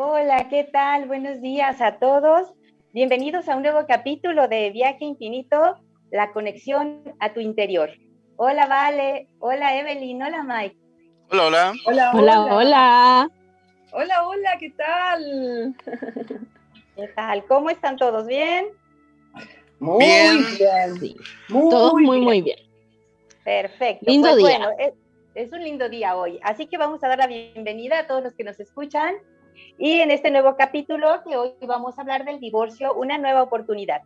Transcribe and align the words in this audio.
Hola, 0.00 0.48
¿qué 0.48 0.62
tal? 0.62 1.08
Buenos 1.08 1.40
días 1.42 1.80
a 1.80 1.98
todos. 1.98 2.54
Bienvenidos 2.92 3.48
a 3.48 3.56
un 3.56 3.62
nuevo 3.62 3.84
capítulo 3.88 4.46
de 4.46 4.70
Viaje 4.70 5.04
Infinito, 5.04 5.76
la 6.12 6.30
conexión 6.30 7.02
a 7.18 7.32
tu 7.34 7.40
interior. 7.40 7.90
Hola, 8.36 8.66
Vale. 8.68 9.26
Hola, 9.40 9.76
Evelyn. 9.76 10.22
Hola, 10.22 10.44
Mike. 10.44 10.76
Hola, 11.32 11.46
hola. 11.48 11.72
Hola, 11.84 12.12
hola. 12.12 12.54
Hola, 12.54 13.28
Hola, 13.90 14.28
hola, 14.28 14.50
¿qué 14.60 14.70
tal? 14.70 15.74
¿Qué 16.94 17.08
tal? 17.16 17.44
¿Cómo 17.46 17.68
están 17.68 17.96
todos? 17.96 18.28
¿Bien? 18.28 18.66
Muy 19.80 19.98
Bien. 19.98 20.38
bien. 20.58 21.00
Sí, 21.00 21.16
Muy 21.48 21.70
todos 21.70 21.94
muy, 21.94 22.02
bien. 22.04 22.22
muy 22.22 22.42
bien. 22.42 22.58
Perfecto. 23.42 24.04
Lindo 24.06 24.28
Pues 24.28 24.36
día. 24.46 24.58
Bueno, 24.58 24.70
es, 24.78 24.92
es 25.34 25.52
un 25.52 25.64
lindo 25.64 25.88
día 25.88 26.14
hoy. 26.14 26.38
Así 26.44 26.68
que 26.68 26.78
vamos 26.78 27.02
a 27.02 27.08
dar 27.08 27.18
la 27.18 27.26
bienvenida 27.26 27.98
a 27.98 28.06
todos 28.06 28.22
los 28.22 28.34
que 28.36 28.44
nos 28.44 28.60
escuchan. 28.60 29.16
Y 29.78 30.00
en 30.00 30.10
este 30.10 30.30
nuevo 30.30 30.56
capítulo, 30.56 31.22
que 31.26 31.36
hoy 31.36 31.52
vamos 31.66 31.98
a 31.98 32.02
hablar 32.02 32.24
del 32.24 32.40
divorcio, 32.40 32.94
una 32.94 33.18
nueva 33.18 33.42
oportunidad. 33.42 34.02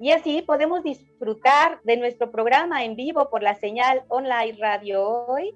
Y 0.00 0.10
así 0.10 0.42
podemos 0.42 0.82
disfrutar 0.82 1.80
de 1.84 1.96
nuestro 1.96 2.30
programa 2.30 2.84
en 2.84 2.96
vivo 2.96 3.30
por 3.30 3.42
la 3.42 3.54
señal 3.54 4.02
online 4.08 4.56
Radio 4.58 5.26
Hoy, 5.26 5.54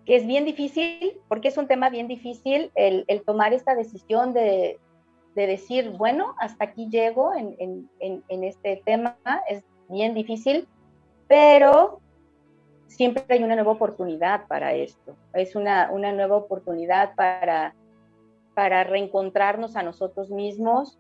que 0.05 0.17
es 0.17 0.27
bien 0.27 0.45
difícil, 0.45 1.19
porque 1.29 1.49
es 1.49 1.57
un 1.57 1.69
tema 1.69 1.89
bien 1.89 2.09
difícil 2.09 2.73
el, 2.75 3.05
el 3.07 3.23
tomar 3.23 3.53
esta 3.55 3.75
decisión 3.75 4.35
de, 4.35 4.79
de, 5.35 5.47
decir, 5.47 5.91
bueno, 5.91 6.35
hasta 6.39 6.65
aquí 6.65 6.89
llego 6.91 7.35
en, 7.35 7.55
en, 7.59 7.91
en, 8.01 8.25
en, 8.29 8.45
este 8.45 8.83
tema, 8.85 9.17
es 9.49 9.63
bien 9.89 10.13
difícil, 10.13 10.67
pero 11.29 12.02
siempre 12.97 13.25
hay 13.29 13.43
una 13.43 13.55
nueva 13.55 13.73
oportunidad 13.73 14.47
para 14.47 14.75
esto, 14.75 15.17
es 15.35 15.57
una, 15.57 15.91
una 15.91 16.13
nueva 16.13 16.37
oportunidad 16.37 17.15
para, 17.15 17.75
para 18.55 18.85
reencontrarnos 18.85 19.77
a 19.77 19.83
nosotros 19.83 20.31
mismos. 20.31 20.99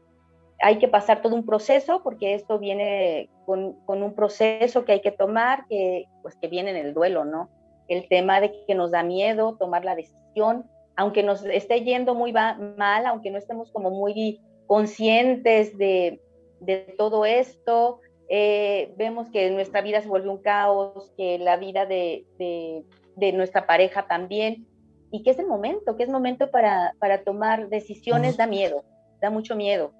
Hay 0.60 0.78
que 0.78 0.88
pasar 0.88 1.22
todo 1.22 1.34
un 1.34 1.44
proceso 1.44 2.02
porque 2.02 2.34
esto 2.34 2.58
viene 2.58 3.28
con, 3.46 3.72
con 3.84 4.02
un 4.02 4.14
proceso 4.14 4.84
que 4.84 4.92
hay 4.92 5.00
que 5.00 5.10
tomar, 5.10 5.66
que, 5.68 6.06
pues, 6.22 6.36
que 6.36 6.48
viene 6.48 6.70
en 6.70 6.76
el 6.76 6.94
duelo, 6.94 7.24
¿no? 7.24 7.50
el 7.88 8.08
tema 8.08 8.40
de 8.40 8.64
que 8.66 8.74
nos 8.74 8.90
da 8.90 9.02
miedo 9.02 9.56
tomar 9.58 9.84
la 9.84 9.94
decisión, 9.94 10.64
aunque 10.96 11.22
nos 11.22 11.44
esté 11.44 11.82
yendo 11.82 12.14
muy 12.14 12.32
mal, 12.32 13.06
aunque 13.06 13.30
no 13.30 13.38
estemos 13.38 13.70
como 13.70 13.90
muy 13.90 14.40
conscientes 14.66 15.76
de, 15.78 16.20
de 16.60 16.94
todo 16.98 17.24
esto, 17.24 18.00
eh, 18.34 18.94
vemos 18.96 19.28
que 19.28 19.50
nuestra 19.50 19.82
vida 19.82 20.00
se 20.00 20.08
vuelve 20.08 20.30
un 20.30 20.40
caos, 20.40 21.12
que 21.18 21.38
la 21.38 21.58
vida 21.58 21.84
de, 21.84 22.24
de, 22.38 22.82
de, 23.14 23.32
nuestra 23.34 23.66
pareja 23.66 24.06
también, 24.06 24.66
y 25.10 25.22
que 25.22 25.32
es 25.32 25.38
el 25.38 25.46
momento, 25.46 25.98
que 25.98 26.04
es 26.04 26.08
momento 26.08 26.50
para, 26.50 26.94
para 26.98 27.24
tomar 27.24 27.68
decisiones, 27.68 28.38
da 28.38 28.46
miedo, 28.46 28.86
da 29.20 29.28
mucho 29.28 29.54
miedo. 29.54 29.92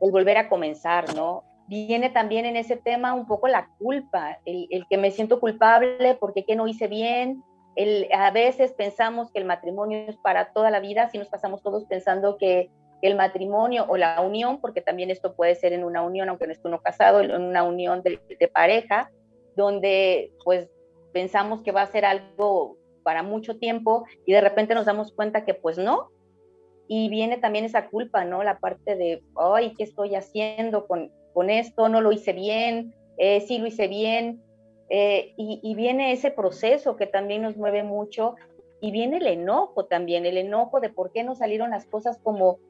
El 0.00 0.10
volver 0.10 0.38
a 0.38 0.48
comenzar, 0.48 1.14
¿no? 1.14 1.44
viene 1.68 2.08
también 2.08 2.46
en 2.46 2.56
ese 2.56 2.76
tema 2.76 3.12
un 3.12 3.26
poco 3.26 3.46
la 3.46 3.68
culpa, 3.78 4.38
el, 4.46 4.66
el 4.70 4.86
que 4.88 4.96
me 4.96 5.10
siento 5.10 5.38
culpable 5.38 6.14
porque 6.18 6.46
qué 6.46 6.56
no 6.56 6.66
hice 6.66 6.86
bien. 6.86 7.42
El, 7.74 8.08
a 8.10 8.30
veces 8.30 8.72
pensamos 8.72 9.30
que 9.30 9.38
el 9.38 9.44
matrimonio 9.44 10.06
es 10.08 10.16
para 10.16 10.52
toda 10.54 10.70
la 10.70 10.80
vida, 10.80 11.10
si 11.10 11.18
nos 11.18 11.28
pasamos 11.28 11.62
todos 11.62 11.84
pensando 11.84 12.38
que 12.38 12.70
el 13.02 13.14
matrimonio 13.14 13.84
o 13.88 13.96
la 13.96 14.20
unión, 14.20 14.60
porque 14.60 14.80
también 14.80 15.10
esto 15.10 15.34
puede 15.34 15.54
ser 15.54 15.72
en 15.72 15.84
una 15.84 16.02
unión, 16.02 16.28
aunque 16.28 16.46
no 16.46 16.52
esté 16.52 16.68
uno 16.68 16.80
casado, 16.80 17.20
en 17.20 17.30
una 17.32 17.62
unión 17.62 18.02
de, 18.02 18.18
pareja, 18.48 19.10
donde 19.54 20.32
pues 20.44 20.68
pensamos 21.12 21.62
que 21.62 21.72
va 21.72 21.82
a 21.82 21.86
ser 21.86 22.04
algo 22.04 22.76
para 23.02 23.22
mucho 23.22 23.58
tiempo 23.58 24.04
y 24.24 24.32
de 24.32 24.40
repente 24.40 24.74
nos 24.74 24.86
damos 24.86 25.12
cuenta 25.12 25.44
que 25.44 25.54
pues 25.54 25.78
no, 25.78 26.10
y 26.88 27.08
viene 27.08 27.38
también 27.38 27.64
esa 27.64 27.88
culpa, 27.88 28.24
¿no? 28.24 28.42
La 28.42 28.58
parte 28.58 28.96
de, 28.96 29.22
ay, 29.36 29.74
¿qué 29.76 29.84
estoy 29.84 30.14
haciendo 30.14 30.86
con, 30.86 31.10
con 31.34 31.50
esto? 31.50 31.88
No 31.88 32.00
lo 32.00 32.12
hice 32.12 32.32
bien, 32.32 32.94
eh, 33.18 33.40
sí 33.40 33.58
lo 33.58 33.66
hice 33.66 33.88
bien. 33.88 34.42
Eh, 34.88 35.34
y, 35.36 35.74
viene 35.74 36.12
ese 36.12 36.30
proceso 36.30 36.96
que 36.96 37.08
también 37.08 37.42
nos 37.42 37.56
mueve 37.56 37.82
mucho 37.82 38.36
y 38.80 38.92
viene 38.92 39.16
el 39.16 39.26
enojo 39.26 39.86
también, 39.86 40.26
el 40.26 40.36
enojo 40.36 40.78
de 40.78 40.90
por 40.90 41.10
qué 41.10 41.24
no 41.24 41.34
salieron 41.34 41.70
las 41.70 41.86
cosas 41.86 42.18
como, 42.22 42.60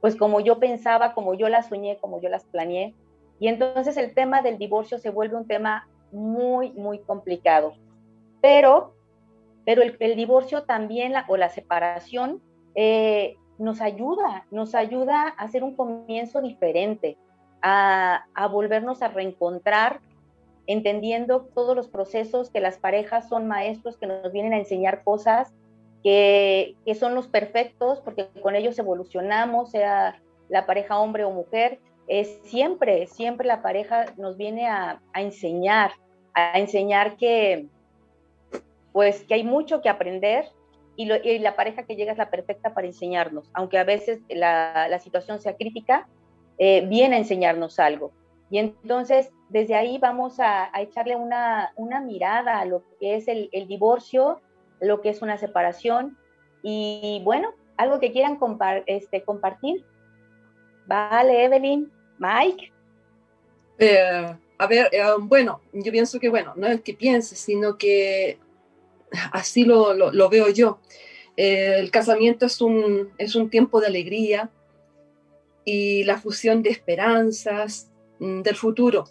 pues 0.00 0.16
como 0.16 0.40
yo 0.40 0.58
pensaba, 0.58 1.14
como 1.14 1.34
yo 1.34 1.48
las 1.48 1.68
soñé, 1.68 1.98
como 1.98 2.20
yo 2.20 2.28
las 2.28 2.44
planeé. 2.44 2.94
Y 3.40 3.48
entonces 3.48 3.96
el 3.96 4.14
tema 4.14 4.42
del 4.42 4.58
divorcio 4.58 4.98
se 4.98 5.10
vuelve 5.10 5.36
un 5.36 5.46
tema 5.46 5.88
muy, 6.12 6.72
muy 6.72 6.98
complicado. 7.00 7.74
Pero, 8.40 8.94
pero 9.64 9.82
el, 9.82 10.16
divorcio 10.16 10.62
también, 10.62 11.12
la, 11.12 11.24
o 11.28 11.36
la 11.36 11.48
separación, 11.48 12.40
eh, 12.74 13.36
nos 13.58 13.80
ayuda, 13.80 14.46
nos 14.50 14.74
ayuda 14.74 15.34
a 15.36 15.42
hacer 15.42 15.64
un 15.64 15.74
comienzo 15.74 16.40
diferente, 16.40 17.16
a, 17.60 18.24
a, 18.34 18.46
volvernos 18.46 19.02
a 19.02 19.08
reencontrar, 19.08 20.00
entendiendo 20.68 21.48
todos 21.54 21.74
los 21.74 21.88
procesos, 21.88 22.50
que 22.50 22.60
las 22.60 22.78
parejas 22.78 23.28
son 23.28 23.48
maestros 23.48 23.96
que 23.96 24.06
nos 24.06 24.30
vienen 24.30 24.52
a 24.52 24.58
enseñar 24.58 25.02
cosas 25.02 25.52
que, 26.02 26.76
son 26.98 27.14
los 27.14 27.26
perfectos, 27.26 28.00
porque 28.00 28.28
con 28.42 28.56
ellos 28.56 28.78
evolucionamos, 28.78 29.70
sea 29.70 30.20
la 30.48 30.66
pareja 30.66 30.98
hombre 30.98 31.24
o 31.24 31.30
mujer, 31.30 31.78
es 32.06 32.40
siempre, 32.44 33.06
siempre 33.06 33.46
la 33.46 33.62
pareja 33.62 34.06
nos 34.16 34.36
viene 34.36 34.66
a, 34.66 35.00
enseñar, 35.14 35.92
a 36.34 36.58
enseñar 36.58 37.16
que, 37.16 37.66
pues, 38.92 39.24
que 39.24 39.34
hay 39.34 39.44
mucho 39.44 39.82
que 39.82 39.88
aprender, 39.88 40.46
y, 40.96 41.06
la 41.38 41.54
pareja 41.54 41.84
que 41.84 41.94
llega 41.94 42.10
es 42.10 42.18
la 42.18 42.30
perfecta 42.30 42.74
para 42.74 42.88
enseñarnos, 42.88 43.48
aunque 43.52 43.78
a 43.78 43.84
veces 43.84 44.20
la, 44.28 44.98
situación 44.98 45.40
sea 45.40 45.56
crítica, 45.56 46.08
eh, 46.58 46.84
viene 46.88 47.16
a 47.16 47.18
enseñarnos 47.18 47.78
algo. 47.78 48.10
Y 48.50 48.58
entonces, 48.58 49.30
desde 49.48 49.74
ahí 49.74 49.98
vamos 49.98 50.40
a, 50.40 50.70
echarle 50.80 51.16
una, 51.16 51.72
una, 51.76 52.00
mirada 52.00 52.58
a 52.58 52.64
lo 52.64 52.82
que 52.98 53.16
es 53.16 53.28
el, 53.28 53.50
divorcio, 53.68 54.40
lo 54.80 55.00
que 55.00 55.10
es 55.10 55.22
una 55.22 55.38
separación, 55.38 56.16
y 56.62 57.20
bueno, 57.24 57.54
algo 57.76 58.00
que 58.00 58.12
quieran 58.12 58.36
compar 58.36 58.82
este, 58.86 59.22
compartir. 59.22 59.84
Vale, 60.86 61.44
Evelyn, 61.44 61.90
Mike. 62.18 62.72
Eh, 63.78 64.36
a 64.58 64.66
ver, 64.66 64.88
eh, 64.92 65.02
bueno, 65.20 65.60
yo 65.72 65.92
pienso 65.92 66.18
que, 66.18 66.28
bueno, 66.28 66.52
no 66.56 66.66
es 66.66 66.80
que 66.80 66.94
piense, 66.94 67.36
sino 67.36 67.78
que 67.78 68.38
así 69.32 69.64
lo, 69.64 69.94
lo, 69.94 70.12
lo 70.12 70.28
veo 70.28 70.48
yo. 70.48 70.80
Eh, 71.36 71.78
el 71.78 71.92
casamiento 71.92 72.46
es 72.46 72.60
un, 72.60 73.12
es 73.16 73.36
un 73.36 73.48
tiempo 73.48 73.80
de 73.80 73.86
alegría 73.86 74.50
y 75.64 76.02
la 76.02 76.18
fusión 76.18 76.64
de 76.64 76.70
esperanzas 76.70 77.92
mm, 78.18 78.40
del 78.40 78.56
futuro, 78.56 79.04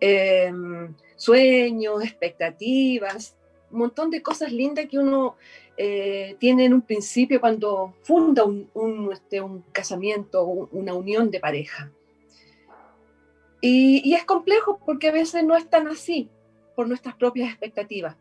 em, 0.00 0.92
sueños, 1.14 2.02
expectativas, 2.02 3.36
montón 3.78 4.10
de 4.10 4.22
cosas 4.22 4.52
lindas 4.52 4.86
que 4.86 4.98
uno 4.98 5.36
eh, 5.76 6.36
tiene 6.38 6.66
en 6.66 6.74
un 6.74 6.82
principio 6.82 7.40
cuando 7.40 7.94
funda 8.02 8.44
un, 8.44 9.10
este, 9.12 9.42
casamiento, 9.72 10.44
una 10.44 10.94
unión 10.94 11.30
de 11.30 11.40
pareja. 11.40 11.90
Y, 13.60 14.12
es 14.12 14.24
complejo 14.24 14.80
porque 14.84 15.08
a 15.08 15.12
veces 15.12 15.44
no 15.44 15.56
es 15.56 15.68
tan 15.70 15.86
así 15.86 16.28
por 16.74 16.88
nuestras 16.88 17.14
propias 17.14 17.50
expectativas. 17.50 18.16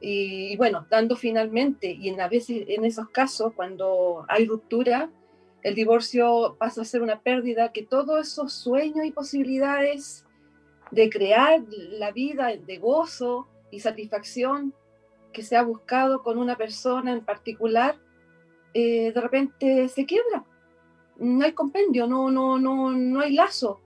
Y, 0.00 0.56
bueno, 0.56 0.86
dando 0.88 1.16
finalmente, 1.16 1.92
y 1.92 2.08
en, 2.08 2.20
a 2.20 2.28
veces 2.28 2.64
en 2.68 2.84
esos 2.84 3.08
casos, 3.10 3.52
cuando 3.54 4.24
hay 4.28 4.46
ruptura, 4.46 5.10
el 5.62 5.74
divorcio 5.74 6.56
pasa 6.58 6.82
a 6.82 6.84
ser 6.84 7.02
una 7.02 7.20
pérdida 7.20 7.72
que 7.72 7.82
todos 7.82 8.26
esos 8.26 8.52
sueños 8.52 9.04
y 9.04 9.12
posibilidades 9.12 10.24
de 10.90 11.08
crear 11.08 11.62
la 11.68 12.10
vida 12.10 12.56
de 12.56 12.78
gozo 12.78 13.48
y 13.72 13.80
satisfacción 13.80 14.72
que 15.32 15.42
se 15.42 15.56
ha 15.56 15.64
buscado 15.64 16.22
con 16.22 16.38
una 16.38 16.56
persona 16.56 17.10
en 17.12 17.24
particular, 17.24 17.96
eh, 18.74 19.10
de 19.12 19.20
repente 19.20 19.88
se 19.88 20.06
quiebra. 20.06 20.44
No 21.16 21.44
hay 21.44 21.52
compendio, 21.52 22.06
no, 22.06 22.30
no, 22.30 22.58
no, 22.58 22.92
no 22.92 23.20
hay 23.20 23.32
lazo 23.32 23.80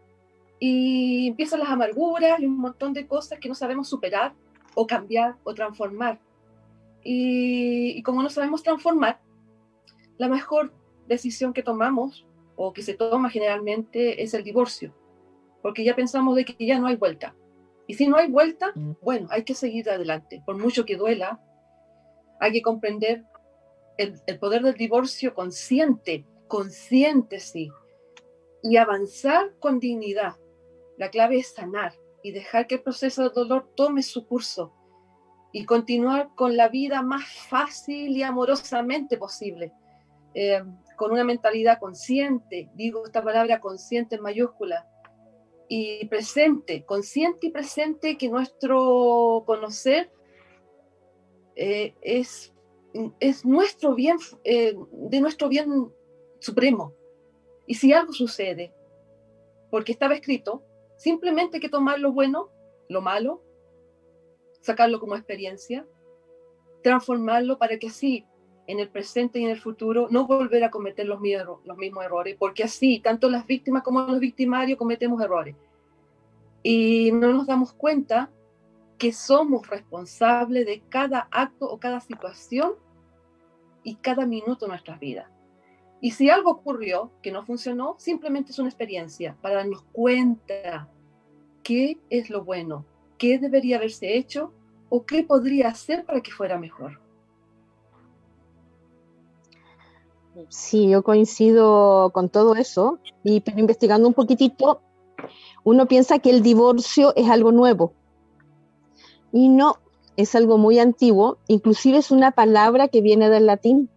y 0.59 1.29
empiezan 1.29 1.61
las 1.61 1.69
amarguras 1.69 2.41
y 2.41 2.47
un 2.47 2.59
montón 2.59 2.93
de 2.93 3.07
cosas 3.07 3.39
que 3.39 3.49
no 3.49 3.55
sabemos 3.55 3.89
superar 3.89 4.35
o 4.75 4.87
cambiar 4.87 5.37
o 5.45 5.55
transformar. 5.55 6.19
Y, 7.03 8.03
como 8.03 8.23
no 8.23 8.31
sabemos 8.31 8.63
transformar, 8.63 9.21
la 10.19 10.29
mejor 10.29 10.73
decisión 11.07 11.53
que 11.53 11.63
tomamos 11.63 12.27
o 12.57 12.73
que 12.73 12.83
se 12.83 12.95
toma 12.95 13.31
generalmente 13.31 14.23
es 14.23 14.35
el 14.35 14.43
divorcio, 14.43 14.93
porque 15.63 15.85
ya 15.85 15.95
pensamos 15.95 16.35
de 16.35 16.45
que 16.45 16.67
ya 16.67 16.79
no 16.79 16.87
hay 16.87 16.97
vuelta. 16.97 17.35
Y 17.87 17.95
si 17.95 18.09
no 18.09 18.17
hay 18.17 18.31
vuelta, 18.31 18.73
mm. 18.75 18.93
bueno, 19.03 19.29
hay 19.31 19.45
que 19.45 19.55
seguir 19.55 19.89
adelante, 19.89 20.43
por 20.45 20.59
mucho 20.59 20.85
que 20.85 20.97
duela, 20.97 21.41
hay 22.41 22.53
que 22.53 22.63
comprender 22.63 23.25
el, 23.99 24.21
el 24.27 24.39
poder 24.39 24.63
del 24.63 24.75
divorcio 24.75 25.35
consciente, 25.35 26.27
consciente 26.49 27.41
sí, 27.41 27.71
y 28.63 28.77
avanzar 28.77 29.55
con 29.59 29.79
dignidad, 29.79 30.37
la 30.99 31.11
clave 31.11 31.39
es 31.39 31.55
sanar 31.55 31.95
y 32.23 32.33
dejar 32.33 32.67
que 32.67 32.77
el 32.77 32.83
proceso 32.83 33.23
de 33.23 33.31
dolor 33.31 33.71
tome 33.77 34.03
su 34.03 34.27
curso 34.27 34.73
y 35.53 35.65
continuar 35.65 36.31
con 36.35 36.57
la 36.57 36.69
vida 36.69 37.03
más 37.03 37.25
fácil 37.49 38.17
y 38.17 38.23
amorosamente 38.23 39.17
posible, 39.17 39.73
eh, 40.35 40.63
con 40.97 41.13
una 41.13 41.25
mentalidad 41.25 41.79
consciente, 41.79 42.71
digo 42.75 43.05
esta 43.07 43.23
palabra 43.23 43.61
consciente 43.61 44.17
en 44.17 44.23
mayúscula, 44.23 44.89
y 45.69 46.07
presente, 46.07 46.85
consciente 46.85 47.49
y 47.49 47.51
presente 47.51 48.17
que 48.17 48.29
nuestro 48.29 49.43
conocer 49.47 50.11
eh, 51.55 51.95
es, 52.03 52.53
es 53.21 53.45
nuestro 53.45 53.95
bien, 53.95 54.17
eh, 54.45 54.77
de 54.93 55.21
nuestro 55.21 55.49
bien 55.49 55.93
supremo. 56.41 56.95
Y 57.67 57.75
si 57.75 57.93
algo 57.93 58.13
sucede, 58.13 58.73
porque 59.71 59.93
estaba 59.93 60.15
escrito, 60.15 60.63
Simplemente 60.97 61.61
que 61.61 61.69
tomar 61.69 62.01
lo 62.01 62.13
bueno, 62.13 62.51
lo 62.89 63.03
malo, 63.03 63.43
sacarlo 64.61 64.99
como 64.99 65.15
experiencia, 65.15 65.87
transformarlo 66.83 67.59
para 67.59 67.79
que 67.79 67.89
así 67.89 68.25
en 68.67 68.81
el 68.81 68.89
presente 68.89 69.39
y 69.39 69.45
en 69.45 69.51
el 69.51 69.61
futuro 69.61 70.09
no 70.11 70.27
volver 70.27 70.65
a 70.65 70.71
cometer 70.71 71.07
los, 71.07 71.21
mismos 71.21 72.05
errores, 72.05 72.37
porque 72.39 72.65
así 72.65 73.01
tanto 73.01 73.29
las 73.29 73.47
víctimas 73.47 73.83
como 73.83 74.01
los 74.03 74.21
victimarios 74.21 74.79
cometemos 74.79 75.21
errores. 75.23 75.55
Y 76.63 77.13
no 77.13 77.33
nos 77.33 77.47
damos 77.47 77.73
cuenta 77.73 78.31
que 78.99 79.13
somos 79.13 79.69
responsables 79.69 80.67
de 80.67 80.83
cada 80.89 81.29
acto 81.31 81.71
o 81.71 81.79
cada 81.79 82.01
situación 82.01 82.75
y 83.85 83.97
cada 83.97 84.27
minuto 84.27 84.65
de 84.65 84.71
nuestras 84.71 84.99
vidas. 84.99 85.31
Y 86.01 86.11
si 86.11 86.29
algo 86.29 86.51
ocurrió 86.51 87.13
que 87.23 87.31
no 87.31 87.45
funcionó, 87.45 87.95
simplemente 87.99 88.51
es 88.51 88.59
una 88.59 88.69
experiencia 88.69 89.37
para 89.41 89.57
darnos 89.57 89.83
cuenta 89.93 90.89
qué 91.63 91.99
es 92.11 92.31
lo 92.31 92.45
bueno, 92.45 92.85
qué 93.19 93.39
debería 93.39 93.77
haberse 93.77 94.17
hecho 94.17 94.53
o 94.89 95.07
qué 95.07 95.23
podría 95.23 95.69
hacer 95.69 96.05
para 96.05 96.21
que 96.21 96.31
fuera 96.31 96.59
mejor. 96.59 97.06
Sí, 100.49 100.89
yo 100.89 101.03
coincido 101.03 102.11
con 102.13 102.29
todo 102.29 102.55
eso, 102.57 102.99
y 103.25 103.41
pero 103.41 103.59
investigando 103.59 104.07
un 104.07 104.15
poquitito, 104.15 104.83
uno 105.65 105.87
piensa 105.87 106.19
que 106.19 106.31
el 106.31 106.43
divorcio 106.43 107.15
es 107.17 107.29
algo 107.31 107.53
nuevo. 107.53 107.95
Y 109.33 109.49
no, 109.49 109.77
es 110.17 110.35
algo 110.35 110.59
muy 110.59 110.79
antiguo, 110.79 111.39
inclusive 111.49 111.99
es 111.99 112.11
una 112.11 112.33
palabra 112.33 112.89
que 112.89 113.01
viene 113.01 113.29
del 113.31 113.47
latín 113.47 113.91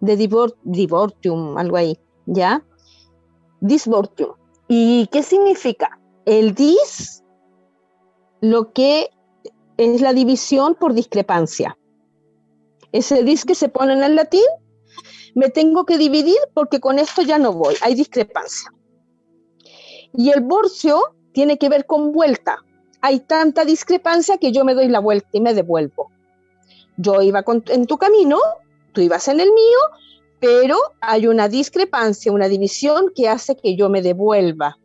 de 0.00 0.16
divortium, 0.64 1.58
algo 1.58 1.76
ahí, 1.76 1.98
¿ya? 2.26 2.64
Disvortium. 3.60 4.30
¿Y 4.68 5.08
qué 5.08 5.22
significa? 5.22 5.98
El 6.24 6.54
dis, 6.54 7.24
lo 8.40 8.72
que 8.72 9.10
es 9.76 10.00
la 10.00 10.12
división 10.12 10.76
por 10.78 10.94
discrepancia. 10.94 11.78
Ese 12.92 13.22
dis 13.22 13.44
que 13.44 13.54
se 13.54 13.68
pone 13.68 13.92
en 13.92 14.02
el 14.02 14.14
latín, 14.14 14.44
me 15.34 15.50
tengo 15.50 15.84
que 15.84 15.98
dividir 15.98 16.38
porque 16.54 16.80
con 16.80 16.98
esto 16.98 17.22
ya 17.22 17.38
no 17.38 17.52
voy, 17.52 17.74
hay 17.80 17.94
discrepancia. 17.94 18.72
Y 20.14 20.30
el 20.30 20.40
borcio 20.40 21.14
tiene 21.32 21.58
que 21.58 21.68
ver 21.68 21.86
con 21.86 22.12
vuelta. 22.12 22.58
Hay 23.00 23.20
tanta 23.20 23.64
discrepancia 23.64 24.38
que 24.38 24.52
yo 24.52 24.64
me 24.64 24.74
doy 24.74 24.88
la 24.88 24.98
vuelta 24.98 25.28
y 25.32 25.40
me 25.40 25.54
devuelvo. 25.54 26.10
Yo 26.96 27.22
iba 27.22 27.44
en 27.68 27.86
tu 27.86 27.96
camino, 27.96 28.38
tú 28.92 29.00
ibas 29.00 29.28
en 29.28 29.38
el 29.38 29.52
mío, 29.52 29.78
pero 30.40 30.76
hay 31.00 31.26
una 31.26 31.48
discrepancia, 31.48 32.32
una 32.32 32.48
división 32.48 33.12
que 33.14 33.28
hace 33.28 33.56
que 33.56 33.76
yo 33.76 33.88
me 33.88 34.02
devuelva. 34.02 34.78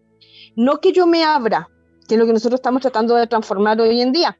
No 0.56 0.80
que 0.80 0.92
yo 0.92 1.08
me 1.08 1.24
abra, 1.24 1.70
que 2.08 2.16
es 2.16 2.20
lo 2.20 2.28
que 2.28 2.34
nosotros 2.34 2.60
estamos 2.60 2.82
tratando 2.82 3.16
de 3.16 3.26
transformar 3.28 3.82
hoy 3.82 4.02
en 4.02 4.12
día, 4.12 4.38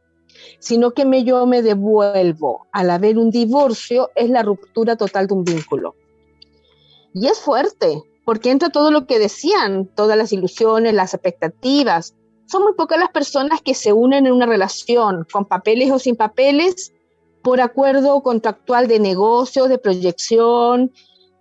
sino 0.60 0.92
que 0.92 1.06
me, 1.06 1.24
yo 1.24 1.46
me 1.46 1.62
devuelvo. 1.62 2.68
Al 2.72 2.90
haber 2.90 3.18
un 3.18 3.30
divorcio 3.30 4.12
es 4.16 4.30
la 4.30 4.44
ruptura 4.44 4.96
total 4.96 5.28
de 5.28 5.34
un 5.34 5.44
vínculo. 5.44 5.96
Y 7.14 7.28
es 7.28 7.40
fuerte, 7.40 8.02
porque 8.26 8.52
entra 8.52 8.70
todo 8.70 8.92
lo 8.92 9.06
que 9.06 9.20
decían, 9.20 9.86
todas 9.86 10.18
las 10.18 10.34
ilusiones, 10.34 10.94
las 10.94 11.14
expectativas. 11.14 12.16
Son 12.46 12.64
muy 12.64 12.74
pocas 12.74 13.00
las 13.00 13.10
personas 13.10 13.62
que 13.62 13.74
se 13.74 13.94
unen 13.94 14.26
en 14.26 14.34
una 14.34 14.46
relación, 14.46 15.26
con 15.32 15.46
papeles 15.46 15.92
o 15.92 16.00
sin 16.00 16.16
papeles, 16.16 16.94
por 17.42 17.62
acuerdo 17.62 18.22
contractual 18.22 18.88
de 18.88 19.00
negocio, 19.00 19.68
de 19.68 19.78
proyección, 19.78 20.92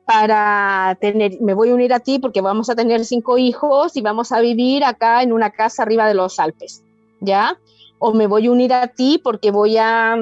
para 0.04 0.98
tener, 1.00 1.40
me 1.40 1.54
voy 1.54 1.70
a 1.70 1.74
unir 1.74 1.94
a 1.94 2.00
ti 2.00 2.18
porque 2.18 2.40
vamos 2.40 2.68
a 2.68 2.74
tener 2.74 3.04
cinco 3.04 3.38
hijos 3.38 3.96
y 3.96 4.02
vamos 4.02 4.32
a 4.32 4.40
vivir 4.40 4.84
acá 4.84 5.22
en 5.22 5.32
una 5.32 5.50
casa 5.50 5.82
arriba 5.82 6.06
de 6.06 6.14
los 6.14 6.38
Alpes, 6.38 6.82
¿ya? 7.20 7.58
O 8.04 8.12
me 8.12 8.26
voy 8.26 8.46
a 8.46 8.50
unir 8.50 8.72
a 8.72 8.88
ti 8.88 9.20
porque 9.22 9.52
voy 9.52 9.76
a 9.76 10.16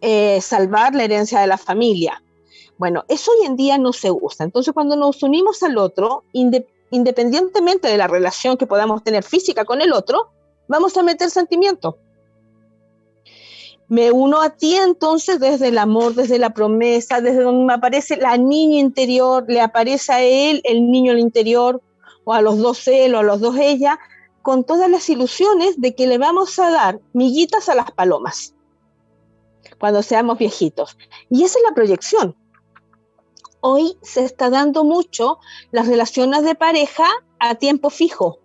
eh, 0.00 0.40
salvar 0.40 0.94
la 0.94 1.04
herencia 1.04 1.40
de 1.40 1.46
la 1.46 1.56
familia. 1.56 2.20
Bueno, 2.78 3.04
eso 3.06 3.30
hoy 3.30 3.46
en 3.46 3.54
día 3.56 3.78
no 3.78 3.92
se 3.92 4.10
usa. 4.10 4.44
Entonces, 4.44 4.74
cuando 4.74 4.96
nos 4.96 5.22
unimos 5.22 5.62
al 5.62 5.78
otro, 5.78 6.24
independientemente 6.32 7.86
de 7.86 7.96
la 7.96 8.08
relación 8.08 8.56
que 8.56 8.66
podamos 8.66 9.04
tener 9.04 9.22
física 9.22 9.64
con 9.64 9.80
el 9.82 9.92
otro, 9.92 10.30
vamos 10.66 10.96
a 10.96 11.04
meter 11.04 11.30
sentimiento 11.30 11.96
me 13.92 14.10
uno 14.10 14.40
a 14.40 14.48
ti 14.48 14.74
entonces 14.74 15.38
desde 15.38 15.68
el 15.68 15.76
amor, 15.76 16.14
desde 16.14 16.38
la 16.38 16.54
promesa, 16.54 17.20
desde 17.20 17.42
donde 17.42 17.66
me 17.66 17.74
aparece 17.74 18.16
la 18.16 18.38
niña 18.38 18.78
interior, 18.78 19.44
le 19.46 19.60
aparece 19.60 20.10
a 20.10 20.22
él 20.22 20.62
el 20.64 20.90
niño 20.90 21.18
interior, 21.18 21.82
o 22.24 22.32
a 22.32 22.40
los 22.40 22.56
dos 22.56 22.88
él 22.88 23.14
o 23.14 23.18
a 23.18 23.22
los 23.22 23.40
dos 23.40 23.54
ella, 23.58 23.98
con 24.42 24.64
todas 24.64 24.90
las 24.90 25.08
ilusiones 25.08 25.80
de 25.80 25.94
que 25.94 26.06
le 26.06 26.18
vamos 26.18 26.58
a 26.58 26.70
dar 26.70 27.00
miguitas 27.12 27.68
a 27.68 27.74
las 27.74 27.90
palomas 27.90 28.54
cuando 29.78 30.02
seamos 30.02 30.38
viejitos. 30.38 30.96
Y 31.30 31.44
esa 31.44 31.58
es 31.58 31.64
la 31.64 31.74
proyección. 31.74 32.36
Hoy 33.60 33.96
se 34.02 34.24
está 34.24 34.50
dando 34.50 34.84
mucho 34.84 35.38
las 35.70 35.86
relaciones 35.86 36.42
de 36.42 36.54
pareja 36.54 37.06
a 37.38 37.54
tiempo 37.54 37.90
fijo. 37.90 38.38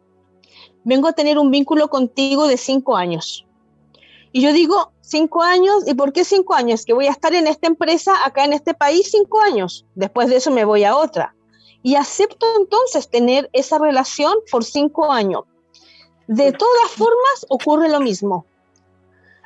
Vengo 0.84 1.08
a 1.08 1.13
tener 1.13 1.38
un 1.38 1.51
vínculo 1.51 1.89
contigo 1.89 2.48
de 2.48 2.58
cinco 2.58 2.96
años. 2.96 3.46
Y 4.32 4.42
yo 4.42 4.54
digo, 4.54 4.92
cinco 5.01 5.42
años, 5.42 5.88
¿y 5.88 5.94
por 5.96 6.13
qué 6.13 6.24
cinco 6.24 6.54
años? 6.54 6.86
Que 6.86 6.94
voy 6.94 7.08
a 7.08 7.12
estar 7.12 7.34
en 7.34 7.48
esta 7.48 7.68
empresa, 7.68 8.13
acá 8.25 8.46
en 8.46 8.54
este 8.54 8.74
país, 8.74 9.10
cinco 9.12 9.42
años. 9.42 9.86
Después 9.96 10.30
de 10.30 10.38
eso 10.38 10.51
me 10.51 10.66
voy 10.66 10.84
a 10.84 10.96
otra. 10.96 11.36
Y 11.82 11.96
acepto 11.96 12.46
entonces 12.60 13.10
tener 13.10 13.50
esa 13.54 13.80
relación 13.80 14.36
por 14.51 14.63
cinco 14.63 15.12
años. 15.12 15.44
De 16.28 16.52
todas 16.52 16.92
formas, 16.92 17.46
ocurre 17.50 17.90
lo 17.90 18.00
mismo. 18.00 18.46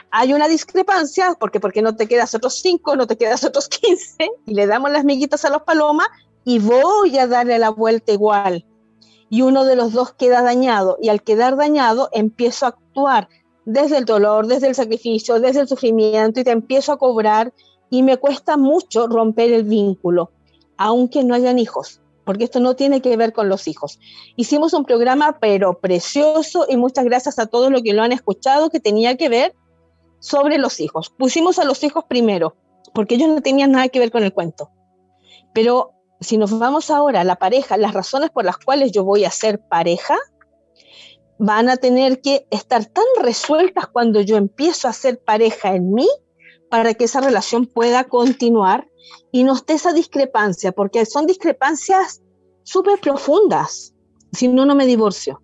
Hay 0.09 0.33
una 0.33 0.47
discrepancia, 0.47 1.37
porque 1.39 1.59
porque 1.59 1.81
no 1.81 1.95
te 1.95 2.07
quedas 2.07 2.35
otros 2.35 2.59
cinco, 2.59 2.95
no 2.95 3.07
te 3.07 3.17
quedas 3.17 3.43
otros 3.43 3.69
quince, 3.69 4.29
y 4.45 4.53
le 4.53 4.67
damos 4.67 4.91
las 4.91 5.05
miguitas 5.05 5.45
a 5.45 5.49
los 5.49 5.61
palomas, 5.61 6.07
y 6.43 6.59
voy 6.59 7.17
a 7.17 7.27
darle 7.27 7.59
la 7.59 7.69
vuelta 7.69 8.11
igual. 8.11 8.65
Y 9.29 9.43
uno 9.43 9.63
de 9.63 9.75
los 9.75 9.93
dos 9.93 10.13
queda 10.13 10.41
dañado 10.41 10.97
y 11.01 11.09
al 11.09 11.23
quedar 11.23 11.55
dañado 11.55 12.09
empiezo 12.11 12.65
a 12.65 12.69
actuar 12.69 13.29
desde 13.63 13.97
el 13.97 14.05
dolor, 14.05 14.47
desde 14.47 14.67
el 14.67 14.75
sacrificio, 14.75 15.39
desde 15.39 15.61
el 15.61 15.67
sufrimiento 15.67 16.39
y 16.39 16.43
te 16.43 16.51
empiezo 16.51 16.91
a 16.91 16.97
cobrar 16.97 17.53
y 17.89 18.03
me 18.03 18.17
cuesta 18.17 18.57
mucho 18.57 19.07
romper 19.07 19.53
el 19.53 19.63
vínculo, 19.63 20.31
aunque 20.77 21.23
no 21.23 21.35
hayan 21.35 21.59
hijos, 21.59 22.00
porque 22.25 22.43
esto 22.45 22.59
no 22.59 22.75
tiene 22.75 23.01
que 23.01 23.15
ver 23.17 23.33
con 23.33 23.49
los 23.49 23.67
hijos. 23.67 23.99
Hicimos 24.35 24.73
un 24.73 24.85
programa 24.85 25.37
pero 25.39 25.79
precioso 25.79 26.65
y 26.69 26.77
muchas 26.77 27.05
gracias 27.05 27.39
a 27.39 27.47
todos 27.47 27.71
los 27.71 27.81
que 27.81 27.93
lo 27.93 28.03
han 28.03 28.11
escuchado 28.11 28.69
que 28.69 28.79
tenía 28.79 29.17
que 29.17 29.29
ver 29.29 29.55
sobre 30.19 30.57
los 30.57 30.79
hijos. 30.79 31.09
Pusimos 31.09 31.59
a 31.59 31.65
los 31.65 31.83
hijos 31.83 32.05
primero, 32.07 32.55
porque 32.93 33.15
ellos 33.15 33.29
no 33.29 33.41
tenían 33.41 33.71
nada 33.71 33.89
que 33.89 33.99
ver 33.99 34.11
con 34.11 34.23
el 34.23 34.33
cuento. 34.33 34.69
Pero 35.53 35.91
si 36.19 36.37
nos 36.37 36.57
vamos 36.57 36.89
ahora 36.89 37.21
a 37.21 37.23
la 37.23 37.37
pareja, 37.37 37.77
las 37.77 37.93
razones 37.93 38.29
por 38.29 38.45
las 38.45 38.57
cuales 38.57 38.91
yo 38.91 39.03
voy 39.03 39.25
a 39.25 39.31
ser 39.31 39.59
pareja, 39.59 40.17
van 41.39 41.69
a 41.69 41.77
tener 41.77 42.21
que 42.21 42.45
estar 42.51 42.85
tan 42.85 43.03
resueltas 43.19 43.87
cuando 43.87 44.21
yo 44.21 44.37
empiezo 44.37 44.87
a 44.87 44.93
ser 44.93 45.19
pareja 45.23 45.73
en 45.73 45.91
mí 45.91 46.07
para 46.69 46.93
que 46.93 47.05
esa 47.05 47.19
relación 47.19 47.65
pueda 47.65 48.03
continuar 48.03 48.90
y 49.31 49.43
no 49.43 49.53
esté 49.53 49.73
esa 49.73 49.93
discrepancia, 49.93 50.71
porque 50.71 51.05
son 51.05 51.25
discrepancias 51.25 52.21
súper 52.63 52.99
profundas. 52.99 53.93
Si 54.31 54.47
no, 54.47 54.65
no 54.65 54.75
me 54.75 54.85
divorcio. 54.85 55.41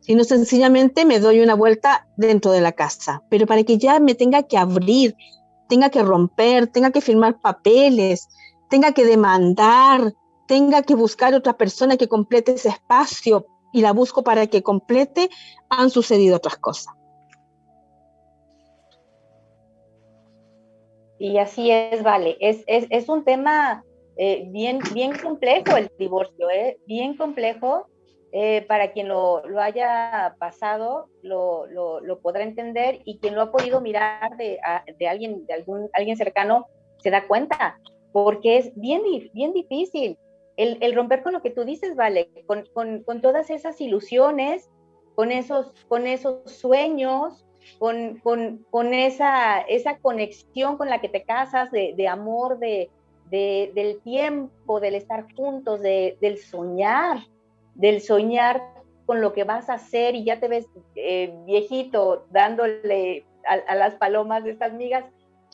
Si 0.00 0.14
no, 0.14 0.24
sencillamente 0.24 1.04
me 1.04 1.18
doy 1.18 1.40
una 1.40 1.54
vuelta 1.54 2.08
dentro 2.16 2.52
de 2.52 2.60
la 2.60 2.72
casa. 2.72 3.22
Pero 3.28 3.46
para 3.46 3.64
que 3.64 3.78
ya 3.78 3.98
me 3.98 4.14
tenga 4.14 4.44
que 4.44 4.56
abrir, 4.56 5.16
tenga 5.68 5.90
que 5.90 6.02
romper, 6.02 6.68
tenga 6.68 6.90
que 6.90 7.00
firmar 7.00 7.40
papeles, 7.40 8.28
tenga 8.70 8.92
que 8.92 9.04
demandar, 9.04 10.14
tenga 10.46 10.82
que 10.82 10.94
buscar 10.94 11.34
otra 11.34 11.56
persona 11.56 11.96
que 11.96 12.08
complete 12.08 12.54
ese 12.54 12.68
espacio 12.68 13.46
y 13.72 13.80
la 13.80 13.92
busco 13.92 14.22
para 14.22 14.46
que 14.46 14.62
complete, 14.62 15.28
han 15.68 15.90
sucedido 15.90 16.36
otras 16.36 16.56
cosas. 16.56 16.94
Y 21.18 21.38
así 21.38 21.70
es, 21.70 22.02
vale. 22.02 22.36
Es, 22.40 22.62
es, 22.66 22.86
es 22.90 23.08
un 23.08 23.24
tema 23.24 23.84
eh, 24.16 24.44
bien, 24.48 24.80
bien 24.92 25.12
complejo 25.16 25.76
el 25.76 25.90
divorcio, 25.98 26.50
¿eh? 26.50 26.78
bien 26.86 27.16
complejo. 27.16 27.86
Eh, 28.32 28.66
para 28.68 28.92
quien 28.92 29.08
lo, 29.08 29.46
lo 29.46 29.62
haya 29.62 30.36
pasado, 30.38 31.08
lo, 31.22 31.66
lo, 31.66 32.00
lo, 32.00 32.18
podrá 32.20 32.42
entender 32.42 33.00
y 33.04 33.18
quien 33.18 33.34
lo 33.34 33.40
ha 33.40 33.52
podido 33.52 33.80
mirar 33.80 34.36
de, 34.36 34.58
de, 34.98 35.08
alguien, 35.08 35.46
de 35.46 35.54
algún, 35.54 35.88
alguien 35.94 36.18
cercano 36.18 36.66
se 36.98 37.10
da 37.10 37.26
cuenta, 37.26 37.78
porque 38.12 38.58
es 38.58 38.72
bien, 38.74 39.02
bien 39.32 39.54
difícil 39.54 40.18
el, 40.56 40.94
romper 40.94 41.22
con 41.22 41.32
lo 41.32 41.42
que 41.42 41.50
tú 41.50 41.64
dices, 41.64 41.96
Vale, 41.96 42.30
con, 42.46 43.20
todas 43.20 43.50
esas 43.50 43.80
ilusiones, 43.80 44.70
con 45.14 45.30
esos, 45.30 45.72
con 45.88 46.06
esos 46.06 46.50
sueños, 46.50 47.45
con, 47.78 48.94
esa, 48.94 49.60
esa 49.60 49.98
conexión 49.98 50.76
con 50.76 50.88
la 50.88 51.00
que 51.00 51.08
te 51.08 51.22
casas 51.22 51.70
de, 51.70 52.08
amor, 52.08 52.58
de, 52.58 52.90
del 53.30 54.00
tiempo, 54.02 54.80
del 54.80 54.94
estar 54.94 55.26
juntos, 55.34 55.80
del 55.80 56.38
soñar, 56.38 57.18
del 57.74 58.00
soñar 58.00 58.62
con 59.04 59.20
lo 59.20 59.32
que 59.32 59.44
vas 59.44 59.68
a 59.68 59.74
hacer 59.74 60.14
y 60.14 60.24
ya 60.24 60.40
te 60.40 60.48
ves 60.48 60.66
eh, 60.96 61.32
viejito 61.46 62.26
dándole 62.30 63.24
a, 63.46 63.74
las 63.76 63.94
palomas 63.94 64.42
de 64.42 64.50
estas 64.50 64.72
migas, 64.72 65.04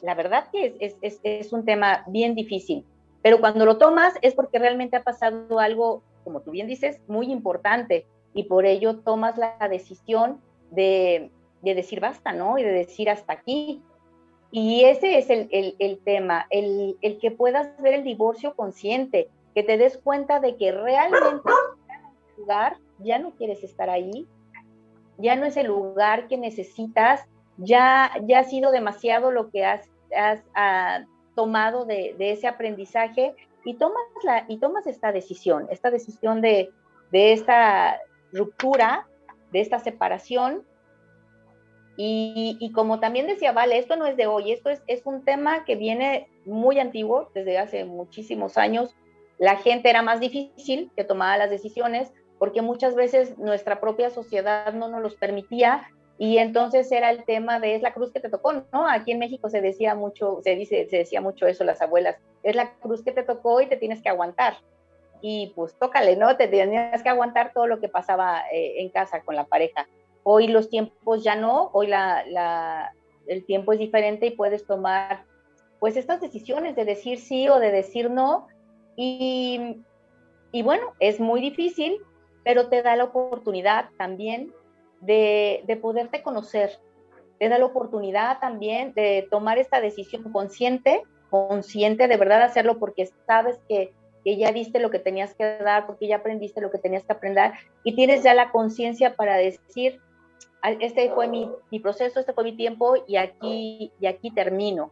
la 0.01 0.15
verdad 0.15 0.49
que 0.51 0.77
es, 0.81 0.97
es 1.23 1.53
un 1.53 1.65
tema 1.65 2.05
bien 2.07 2.35
difícil. 2.35 2.87
Pero 3.23 3.41
cuando 3.41 3.67
lo 3.67 3.79
tomas 3.79 4.15
es 4.23 4.35
porque 4.35 4.59
realmente 4.59 4.97
ha 4.97 5.05
pasado 5.05 5.59
algo, 5.61 6.03
como 6.25 6.41
tú 6.41 6.51
bien 6.51 6.67
dices, 6.67 7.01
muy 7.07 7.31
importante 7.31 8.07
y 8.35 8.45
por 8.45 8.65
ello 8.65 9.01
tomas 9.01 9.37
la 9.37 9.57
decisión 9.69 10.41
de, 10.71 11.31
decir 11.63 12.01
basta, 12.01 12.33
¿no? 12.33 12.59
Y 12.59 12.63
de 12.63 12.73
decir 12.73 13.09
hasta 13.09 13.33
aquí. 13.33 13.83
Y 14.51 14.85
ese 14.85 15.19
es 15.19 15.31
el, 15.31 16.01
tema, 16.05 16.47
el, 16.51 16.99
que 17.21 17.31
puedas 17.31 17.81
ver 17.81 17.95
el 17.95 18.05
divorcio 18.05 18.55
consciente, 18.55 19.31
que 19.55 19.63
te 19.63 19.79
des 19.79 19.97
cuenta 19.97 20.41
de 20.41 20.57
que 20.57 20.73
realmente 20.73 21.49
lugar 22.37 22.77
ya 22.99 23.19
no 23.19 23.31
quieres 23.31 23.65
estar 23.65 23.89
ahí, 23.89 24.27
ya 25.17 25.37
no 25.37 25.47
es 25.47 25.57
el 25.57 25.69
lugar 25.69 26.29
que 26.29 26.37
necesitas, 26.37 27.25
ya, 27.57 28.11
ya 28.25 28.41
ha 28.41 28.45
sido 28.45 28.73
demasiado 28.73 29.31
lo 29.31 29.51
que 29.51 29.65
has, 29.65 29.89
has 30.15 30.43
ah, 30.55 31.05
tomado 31.35 31.85
de, 31.85 32.15
ese 32.19 32.47
aprendizaje 32.47 33.35
y 33.65 33.75
tomas, 33.75 34.03
la, 34.23 34.45
y 34.49 34.59
tomas 34.59 34.87
esta 34.87 35.13
decisión, 35.13 35.67
esta 35.71 35.91
decisión 35.91 36.41
de, 36.41 36.71
esta 37.13 37.99
ruptura, 38.33 39.07
de 39.51 39.61
esta 39.61 39.79
separación. 39.79 40.65
Y, 42.05 42.73
como 42.75 42.99
también 42.99 43.29
decía, 43.29 43.53
vale, 43.53 43.79
esto 43.79 43.95
no 43.95 44.07
es 44.07 44.17
de 44.17 44.27
hoy, 44.27 44.51
esto 44.51 44.71
es, 44.71 45.07
un 45.07 45.25
tema 45.25 45.65
que 45.65 45.77
viene 45.77 46.27
muy 46.45 46.81
antiguo, 46.81 47.31
desde 47.33 47.59
hace 47.59 47.85
muchísimos 47.85 48.59
años. 48.59 48.97
La 49.39 49.55
gente 49.55 49.89
era 49.89 50.03
más 50.03 50.19
difícil 50.19 50.91
que 50.97 51.05
tomaba 51.05 51.39
las 51.39 51.49
decisiones 51.49 52.13
porque 52.41 52.61
muchas 52.61 52.97
veces 52.97 53.39
nuestra 53.39 53.81
propia 53.81 54.11
sociedad 54.11 54.73
no 54.73 54.89
nos 54.89 55.01
los 55.01 55.15
permitía 55.15 55.87
y 56.19 56.39
entonces 56.39 56.91
era 56.91 57.09
el 57.09 57.25
tema 57.25 57.61
de 57.61 57.77
es 57.77 57.83
la 57.83 57.95
cruz 57.95 58.11
que 58.13 58.19
te 58.19 58.29
tocó, 58.29 58.53
¿no? 58.53 58.89
Aquí 58.89 59.13
en 59.13 59.21
México 59.21 59.49
se 59.49 59.61
decía 59.61 59.95
mucho, 59.95 60.41
se 60.43 60.57
dice, 60.57 60.89
se 60.91 60.97
decía 60.97 61.21
mucho 61.21 61.47
eso 61.47 61.63
las 61.63 61.83
abuelas, 61.83 62.17
es 62.43 62.57
la 62.57 62.75
cruz 62.81 63.05
que 63.05 63.13
te 63.13 63.23
tocó 63.23 63.61
y 63.61 63.69
te 63.69 63.77
tienes 63.77 64.03
que 64.03 64.09
aguantar. 64.09 64.57
Y 65.21 65.53
pues 65.55 65.79
tócale, 65.79 66.17
¿no? 66.17 66.37
Te 66.37 66.49
tenías 66.49 67.01
que 67.01 67.09
aguantar 67.09 67.53
todo 67.53 67.69
lo 67.69 67.79
que 67.79 67.89
pasaba 67.89 68.43
eh, 68.53 68.81
en 68.83 68.89
casa 68.89 69.21
con 69.21 69.37
la 69.37 69.45
pareja. 69.45 69.87
Hoy 70.25 70.49
los 70.49 70.69
tiempos 70.69 71.25
ya 71.25 71.35
no, 71.35 71.71
hoy 71.73 71.89
la, 71.89 72.25
la, 72.27 72.93
el 73.27 73.45
tiempo 73.45 73.73
es 73.73 73.79
diferente 73.79 74.27
y 74.27 74.31
puedes 74.31 74.67
tomar 74.67 75.25
pues 75.81 75.97
estas 75.97 76.21
decisiones 76.21 76.77
de 76.77 76.85
decir 76.85 77.19
sí 77.19 77.49
o 77.49 77.59
de 77.59 77.73
decir 77.73 78.11
no. 78.11 78.47
Y, 78.97 79.79
y 80.53 80.63
bueno, 80.63 80.93
es 81.01 81.19
muy 81.19 81.41
difícil, 81.41 81.99
pero 82.45 82.69
te 82.69 82.83
da 82.83 82.95
la 82.95 83.05
oportunidad 83.05 83.87
también 83.97 84.53
de, 85.03 85.79
poderte 85.81 86.23
conocer, 86.23 86.79
te 87.39 87.49
da 87.49 87.59
la 87.59 87.67
oportunidad 87.67 88.39
también 88.39 88.95
de 88.95 89.27
tomar 89.31 89.59
esta 89.59 89.81
decisión 89.81 90.31
consciente, 90.33 91.03
consciente 91.31 92.07
de 92.07 92.17
verdad 92.17 92.43
hacerlo 92.43 92.79
porque 92.79 93.09
sabes 93.27 93.59
que, 93.69 93.93
ya 94.25 94.53
diste 94.53 94.79
lo 94.79 94.91
que 94.91 95.01
tenías 95.01 95.35
que 95.35 95.59
dar, 95.59 95.85
porque 95.85 96.07
ya 96.07 96.17
aprendiste 96.17 96.61
lo 96.61 96.71
que 96.71 96.79
tenías 96.79 97.03
que 97.03 97.13
aprender 97.13 97.55
y 97.83 97.97
tienes 97.97 98.23
ya 98.23 98.35
la 98.35 98.53
conciencia 98.53 99.17
para 99.17 99.37
decir, 99.37 100.01
este 100.81 101.11
fue 101.11 101.29
mi, 101.29 101.51
mi, 101.71 101.81
proceso, 101.81 102.21
este 102.21 102.33
fue 102.33 102.45
mi 102.45 102.57
tiempo 102.57 102.95
y 103.07 103.17
aquí, 103.17 103.93
y 104.01 104.07
aquí 104.07 104.31
termino. 104.31 104.91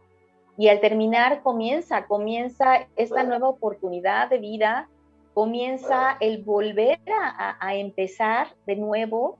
Y 0.57 0.67
al 0.67 0.79
terminar 0.79 1.41
comienza, 1.43 2.05
comienza 2.07 2.87
esta 2.95 3.23
nueva 3.23 3.47
oportunidad 3.49 4.29
de 4.29 4.37
vida, 4.37 4.89
comienza 5.33 6.17
el 6.19 6.43
volver 6.43 6.99
a, 7.09 7.57
a 7.65 7.75
empezar 7.75 8.53
de 8.65 8.75
nuevo, 8.75 9.39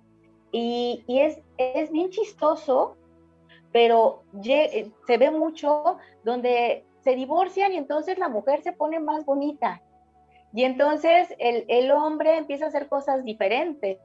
y, 0.52 1.04
es, 1.08 1.40
es 1.58 1.92
bien 1.92 2.10
chistoso, 2.10 2.98
pero 3.72 4.24
eh, 4.44 4.92
se 5.08 5.18
ve 5.18 5.32
mucho 5.32 5.98
donde 6.24 6.86
se 7.00 7.16
divorcian 7.16 7.72
y 7.74 7.78
entonces 7.78 8.18
la 8.18 8.30
mujer 8.30 8.62
se 8.62 8.74
pone 8.74 9.00
más 9.00 9.26
bonita. 9.26 9.82
Y 10.54 10.66
entonces 10.66 11.34
el, 11.40 11.64
el 11.70 11.92
hombre 11.92 12.38
empieza 12.38 12.66
a 12.66 12.68
hacer 12.68 12.90
cosas 12.90 13.24
diferentes. 13.24 13.98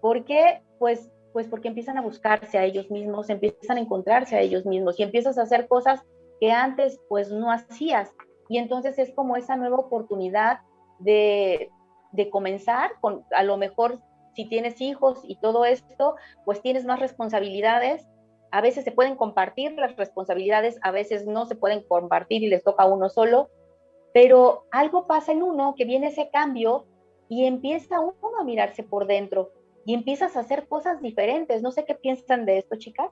¿Por 0.00 0.24
qué? 0.24 0.62
Pues, 0.78 1.10
pues 1.32 1.46
porque 1.46 1.68
empiezan 1.68 1.98
a 1.98 2.02
buscarse 2.02 2.58
a 2.58 2.64
ellos 2.64 2.90
mismos, 2.90 3.30
empiezan 3.30 3.76
a 3.76 3.80
encontrarse 3.80 4.36
a 4.36 4.40
ellos 4.40 4.66
mismos 4.66 4.98
y 4.98 5.02
empiezas 5.02 5.38
a 5.38 5.42
hacer 5.42 5.68
cosas 5.68 6.02
que 6.40 6.50
antes 6.50 7.00
pues 7.08 7.30
no 7.30 7.50
hacías. 7.50 8.12
Y 8.48 8.58
entonces 8.58 8.98
es 8.98 9.12
como 9.12 9.36
esa 9.36 9.56
nueva 9.56 9.76
oportunidad 9.76 10.60
de, 10.98 11.70
de 12.12 12.30
comenzar 12.30 12.92
con 13.00 13.24
a 13.30 13.42
lo 13.42 13.56
mejor 13.56 14.00
si 14.34 14.48
tienes 14.48 14.80
hijos 14.80 15.20
y 15.24 15.36
todo 15.40 15.64
esto, 15.64 16.14
pues 16.44 16.62
tienes 16.62 16.84
más 16.84 17.00
responsabilidades. 17.00 18.06
A 18.50 18.60
veces 18.60 18.84
se 18.84 18.92
pueden 18.92 19.16
compartir 19.16 19.72
las 19.72 19.96
responsabilidades, 19.96 20.78
a 20.82 20.90
veces 20.92 21.26
no 21.26 21.44
se 21.44 21.56
pueden 21.56 21.82
compartir 21.82 22.42
y 22.42 22.48
les 22.48 22.62
toca 22.62 22.84
a 22.84 22.86
uno 22.86 23.08
solo, 23.08 23.50
pero 24.14 24.64
algo 24.70 25.06
pasa 25.06 25.32
en 25.32 25.42
uno 25.42 25.74
que 25.76 25.84
viene 25.84 26.06
ese 26.06 26.30
cambio 26.30 26.86
y 27.28 27.46
empieza 27.46 28.00
uno 28.00 28.38
a 28.38 28.44
mirarse 28.44 28.82
por 28.82 29.06
dentro 29.06 29.50
y 29.88 29.94
empiezas 29.94 30.36
a 30.36 30.40
hacer 30.40 30.66
cosas 30.68 31.00
diferentes. 31.00 31.62
No 31.62 31.72
sé 31.72 31.86
qué 31.86 31.94
piensan 31.94 32.44
de 32.44 32.58
esto, 32.58 32.76
chicas. 32.76 33.10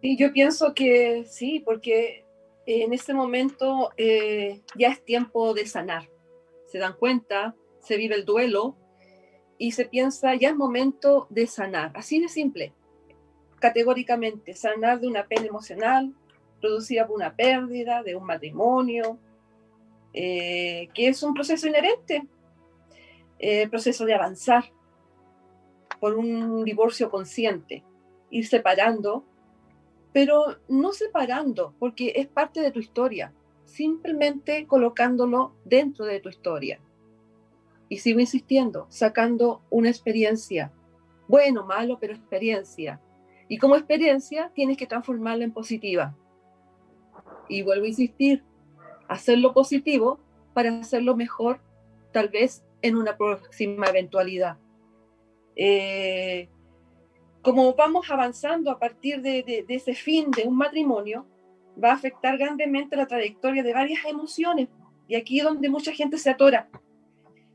Sí, 0.00 0.16
yo 0.16 0.32
pienso 0.32 0.72
que 0.72 1.24
sí, 1.24 1.58
porque 1.58 2.24
en 2.66 2.92
este 2.92 3.12
momento 3.12 3.90
eh, 3.96 4.62
ya 4.76 4.90
es 4.90 5.04
tiempo 5.04 5.52
de 5.52 5.66
sanar. 5.66 6.08
Se 6.66 6.78
dan 6.78 6.92
cuenta, 6.92 7.56
se 7.80 7.96
vive 7.96 8.14
el 8.14 8.24
duelo 8.24 8.76
y 9.58 9.72
se 9.72 9.86
piensa 9.86 10.36
ya 10.36 10.50
es 10.50 10.54
momento 10.54 11.26
de 11.28 11.48
sanar, 11.48 11.90
así 11.96 12.20
de 12.20 12.28
simple, 12.28 12.72
categóricamente, 13.58 14.54
sanar 14.54 15.00
de 15.00 15.08
una 15.08 15.26
pena 15.26 15.46
emocional 15.46 16.14
producida 16.60 17.04
por 17.08 17.16
una 17.16 17.34
pérdida, 17.34 18.04
de 18.04 18.14
un 18.14 18.26
matrimonio, 18.26 19.18
eh, 20.12 20.88
que 20.94 21.08
es 21.08 21.20
un 21.24 21.34
proceso 21.34 21.66
inherente, 21.66 22.22
el 23.42 23.68
proceso 23.68 24.06
de 24.06 24.14
avanzar 24.14 24.64
por 26.00 26.14
un 26.14 26.64
divorcio 26.64 27.10
consciente, 27.10 27.84
ir 28.30 28.46
separando, 28.46 29.24
pero 30.12 30.58
no 30.68 30.92
separando, 30.92 31.74
porque 31.78 32.12
es 32.16 32.28
parte 32.28 32.60
de 32.60 32.70
tu 32.70 32.78
historia, 32.78 33.32
simplemente 33.64 34.66
colocándolo 34.66 35.54
dentro 35.64 36.04
de 36.04 36.20
tu 36.20 36.28
historia. 36.28 36.80
Y 37.88 37.98
sigo 37.98 38.20
insistiendo, 38.20 38.86
sacando 38.88 39.62
una 39.70 39.90
experiencia, 39.90 40.72
bueno, 41.28 41.64
malo, 41.64 41.98
pero 42.00 42.14
experiencia. 42.14 43.00
Y 43.48 43.58
como 43.58 43.76
experiencia 43.76 44.50
tienes 44.54 44.76
que 44.76 44.86
transformarla 44.86 45.44
en 45.44 45.52
positiva. 45.52 46.16
Y 47.48 47.62
vuelvo 47.62 47.84
a 47.84 47.88
insistir, 47.88 48.44
hacerlo 49.08 49.52
positivo 49.52 50.20
para 50.54 50.78
hacerlo 50.78 51.16
mejor, 51.16 51.60
tal 52.12 52.28
vez 52.28 52.64
en 52.82 52.96
una 52.96 53.16
próxima 53.16 53.86
eventualidad. 53.86 54.58
Eh, 55.56 56.48
como 57.42 57.74
vamos 57.74 58.10
avanzando 58.10 58.70
a 58.70 58.78
partir 58.78 59.20
de, 59.20 59.64
ese 59.68 59.94
fin 59.94 60.30
de 60.30 60.44
un 60.44 60.56
matrimonio, 60.56 61.26
va 61.82 61.90
a 61.90 61.94
afectar 61.94 62.38
grandemente 62.38 62.96
la 62.96 63.06
trayectoria 63.06 63.62
de 63.62 63.72
varias 63.72 64.04
emociones. 64.04 64.68
Y 65.08 65.16
aquí 65.16 65.38
es 65.38 65.44
donde 65.44 65.68
mucha 65.68 65.92
gente 65.92 66.18
se 66.18 66.30
atora, 66.30 66.68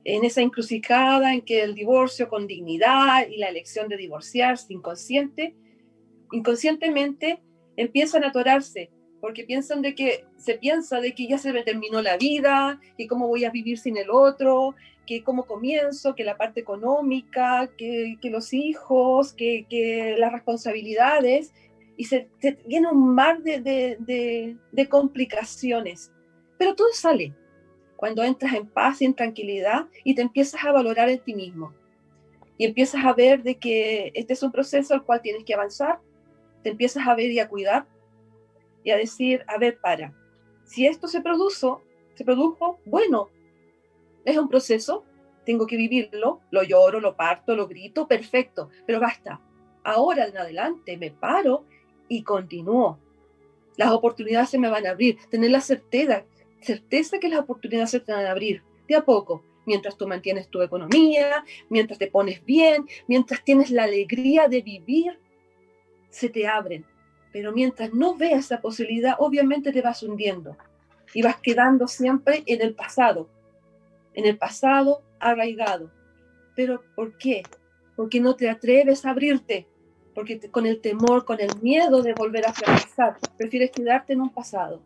en 0.04 0.24
esa 0.24 0.42
encrucijada 0.42 1.34
en 1.34 1.42
que 1.42 1.64
el 1.64 1.76
divorcio 1.76 2.30
con 2.30 2.48
dignidad 2.48 3.28
y 3.28 3.38
la 3.38 3.50
elección 3.50 3.90
de 3.90 3.98
divorciarse 3.98 4.74
inconsciente, 4.74 5.56
inconscientemente 6.32 7.42
empiezan 7.76 8.24
a 8.24 8.30
atorarse 8.30 8.90
porque 9.20 9.44
piensan 9.44 9.82
de 9.82 9.96
que 9.96 10.26
se 10.38 10.56
piensa 10.56 11.02
de 11.02 11.14
que 11.14 11.28
ya 11.28 11.38
se 11.38 11.52
me 11.52 11.64
terminó 11.64 12.02
la 12.02 12.18
vida 12.18 12.80
y 12.98 13.08
cómo 13.08 13.28
voy 13.28 13.46
a 13.46 13.50
vivir 13.50 13.78
sin 13.78 13.98
el 13.98 14.10
otro, 14.10 14.76
que 15.08 15.24
cómo 15.24 15.48
comienzo, 15.48 16.14
que 16.14 16.24
la 16.24 16.38
parte 16.38 16.60
económica, 16.60 17.72
que, 17.78 18.18
que 18.22 18.30
los 18.30 18.54
hijos, 18.54 19.34
que, 19.34 19.66
que, 19.68 20.16
las 20.20 20.32
responsabilidades, 20.32 21.54
y 21.96 22.04
se, 22.04 22.30
viene 22.68 22.90
un 22.90 23.16
mar 23.16 23.42
de, 23.42 23.60
de, 23.60 24.58
de, 24.72 24.90
complicaciones. 24.90 26.12
Pero 26.60 26.76
todo 26.76 26.90
sale 26.94 27.34
cuando 27.96 28.24
entras 28.24 28.54
en 28.54 28.68
paz 28.68 29.02
y 29.02 29.06
en 29.06 29.16
tranquilidad 29.16 29.88
y 30.04 30.14
te 30.14 30.22
empiezas 30.22 30.64
a 30.64 30.72
valorar 30.72 31.10
en 31.10 31.20
ti 31.20 31.34
mismo. 31.34 31.74
Y 32.60 32.66
empiezas 32.66 33.04
a 33.04 33.14
ver 33.14 33.42
de 33.42 33.56
que 33.56 34.12
este 34.14 34.34
es 34.34 34.44
un 34.44 34.52
proceso 34.52 34.94
al 34.94 35.04
cual 35.04 35.22
tienes 35.22 35.44
que 35.44 35.56
avanzar, 35.56 36.00
te 36.62 36.70
empiezas 36.70 37.08
a 37.08 37.16
ver 37.16 37.32
y 37.32 37.40
a 37.40 37.48
cuidar 37.48 37.88
y 38.84 38.92
a 38.92 38.98
decir, 38.98 39.44
a 39.48 39.58
ver, 39.58 39.80
para, 39.80 40.14
si 40.66 40.86
esto 40.86 41.08
se 41.08 41.22
produjo, 41.22 41.82
se 42.16 42.26
produjo, 42.26 42.80
bueno, 42.86 43.30
es 44.32 44.38
un 44.38 44.50
proceso, 44.50 45.04
tengo 45.46 45.66
que 45.66 45.78
vivirlo, 45.78 46.42
lo 46.52 46.64
lloro, 46.64 47.00
lo 47.00 47.16
parto, 47.16 47.56
lo 47.56 47.68
grito, 47.68 48.08
perfecto, 48.08 48.70
pero 48.86 49.00
basta. 49.00 49.42
Ahora 49.84 50.26
en 50.26 50.38
adelante 50.38 50.98
me 50.98 51.12
paro 51.12 51.66
y 52.10 52.24
continúo. 52.24 53.00
Las 53.78 53.92
oportunidades 53.92 54.50
se 54.50 54.60
me 54.60 54.70
van 54.70 54.86
a 54.86 54.92
abrir, 54.92 55.18
tener 55.30 55.52
la 55.52 55.62
certeza, 55.62 56.26
certeza 56.62 57.20
que 57.20 57.30
las 57.30 57.40
oportunidades 57.40 57.92
se 57.92 58.00
te 58.00 58.12
van 58.12 58.26
a 58.26 58.32
abrir 58.32 58.64
de 58.88 58.96
a 58.96 59.06
poco, 59.06 59.44
mientras 59.66 59.98
tú 59.98 60.08
mantienes 60.08 60.50
tu 60.50 60.62
economía, 60.62 61.44
mientras 61.70 62.00
te 62.00 62.08
pones 62.08 62.44
bien, 62.46 62.86
mientras 63.08 63.44
tienes 63.44 63.72
la 63.72 63.84
alegría 63.84 64.48
de 64.48 64.62
vivir, 64.62 65.20
se 66.10 66.30
te 66.30 66.48
abren 66.48 66.86
pero 67.38 67.52
mientras 67.52 67.94
no 67.94 68.16
veas 68.16 68.46
esa 68.46 68.62
posibilidad, 68.62 69.16
obviamente 69.20 69.72
te 69.72 69.84
vas 69.84 70.02
hundiendo 70.02 70.58
y 71.14 71.22
vas 71.22 71.38
quedando 71.40 71.88
siempre 71.88 72.42
en 72.48 72.64
el 72.64 72.74
pasado, 72.74 73.30
en 74.18 74.26
el 74.26 74.38
pasado 74.38 75.04
arraigado. 75.20 75.92
¿Pero 76.56 76.82
por 76.96 77.18
qué? 77.18 77.44
Porque 77.96 78.20
no 78.20 78.36
te 78.36 78.50
atreves 78.50 79.06
a 79.06 79.12
abrirte, 79.12 79.68
porque 80.16 80.40
con 80.50 80.66
el 80.66 80.82
temor, 80.82 81.24
con 81.24 81.40
el 81.40 81.52
miedo 81.62 82.02
de 82.02 82.16
volver 82.16 82.48
a 82.48 82.54
fracasar, 82.54 83.18
prefieres 83.38 83.70
quedarte 83.70 84.14
en 84.14 84.22
un 84.22 84.34
pasado. 84.34 84.82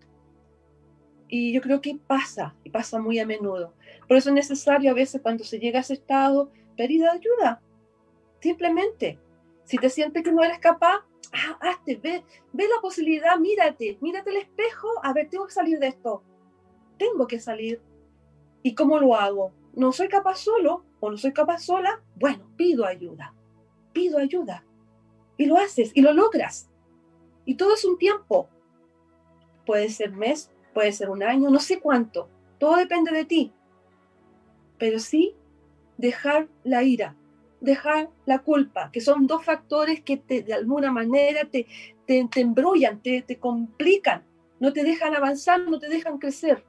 Y 1.30 1.54
yo 1.54 1.62
creo 1.62 1.80
que 1.80 1.98
pasa, 2.06 2.54
y 2.66 2.72
pasa 2.72 3.00
muy 3.00 3.20
a 3.20 3.26
menudo. 3.26 3.74
Por 4.06 4.18
eso 4.18 4.30
es 4.30 4.36
necesario 4.36 4.92
a 4.92 4.96
veces 4.96 5.22
cuando 5.22 5.46
se 5.46 5.60
llega 5.60 5.80
a 5.80 5.82
ese 5.82 5.94
estado 5.94 6.52
pedir 6.76 7.08
ayuda. 7.08 7.62
Simplemente, 8.42 9.18
si 9.64 9.78
te 9.78 9.90
sientes 9.90 10.24
que 10.24 10.32
no 10.34 10.44
eres 10.44 10.60
capaz, 10.60 11.06
ah, 11.32 11.58
hazte, 11.62 11.96
ve, 11.96 12.22
ve 12.52 12.68
la 12.68 12.82
posibilidad, 12.82 13.40
mírate, 13.40 13.98
mírate 14.02 14.30
el 14.30 14.38
espejo, 14.38 14.90
a 15.04 15.14
ver, 15.14 15.30
tengo 15.30 15.46
que 15.46 15.54
salir 15.54 15.80
de 15.80 15.88
esto, 15.88 16.22
tengo 16.98 17.28
que 17.28 17.40
salir. 17.40 17.82
¿Y 18.64 18.76
cómo 18.76 19.00
lo 19.00 19.16
hago? 19.16 19.52
¿No 19.74 19.92
soy 19.92 20.08
capaz 20.08 20.38
solo 20.38 20.84
o 21.00 21.10
no 21.10 21.18
soy 21.18 21.34
capaz 21.34 21.60
sola? 21.60 22.02
Bueno, 22.16 22.50
pido 22.58 22.86
ayuda, 22.86 23.34
pido 23.94 24.18
ayuda. 24.18 24.64
Y 25.38 25.46
lo 25.46 25.58
haces 25.58 25.92
y 25.96 26.02
lo 26.02 26.14
logras. 26.14 26.70
Y 27.46 27.56
todo 27.56 27.74
es 27.74 27.86
un 27.86 27.98
tiempo. 27.98 28.50
Puede 29.66 29.90
ser 29.90 30.12
mes, 30.12 30.52
puede 30.74 30.92
ser 30.92 31.10
un 31.10 31.24
año, 31.24 31.50
no 31.50 31.60
sé 31.60 31.80
cuánto. 31.80 32.30
Todo 32.60 32.76
depende 32.76 33.12
de 33.12 33.26
ti. 33.26 33.54
Pero 34.78 35.00
sí 35.00 35.36
dejar 35.98 36.48
la 36.64 36.84
ira, 36.84 37.16
dejar 37.60 38.10
la 38.26 38.40
culpa, 38.40 38.92
que 38.92 39.02
son 39.02 39.28
dos 39.28 39.46
factores 39.46 40.02
que 40.02 40.18
te, 40.18 40.42
de 40.42 40.54
alguna 40.54 40.92
manera 40.92 41.46
te, 41.46 41.68
te, 42.06 42.28
te 42.32 42.42
embrollan, 42.42 43.02
te, 43.02 43.22
te 43.22 43.38
complican, 43.40 44.24
no 44.60 44.74
te 44.74 44.84
dejan 44.84 45.16
avanzar, 45.16 45.62
no 45.62 45.80
te 45.80 45.90
dejan 45.90 46.18
crecer. 46.18 46.64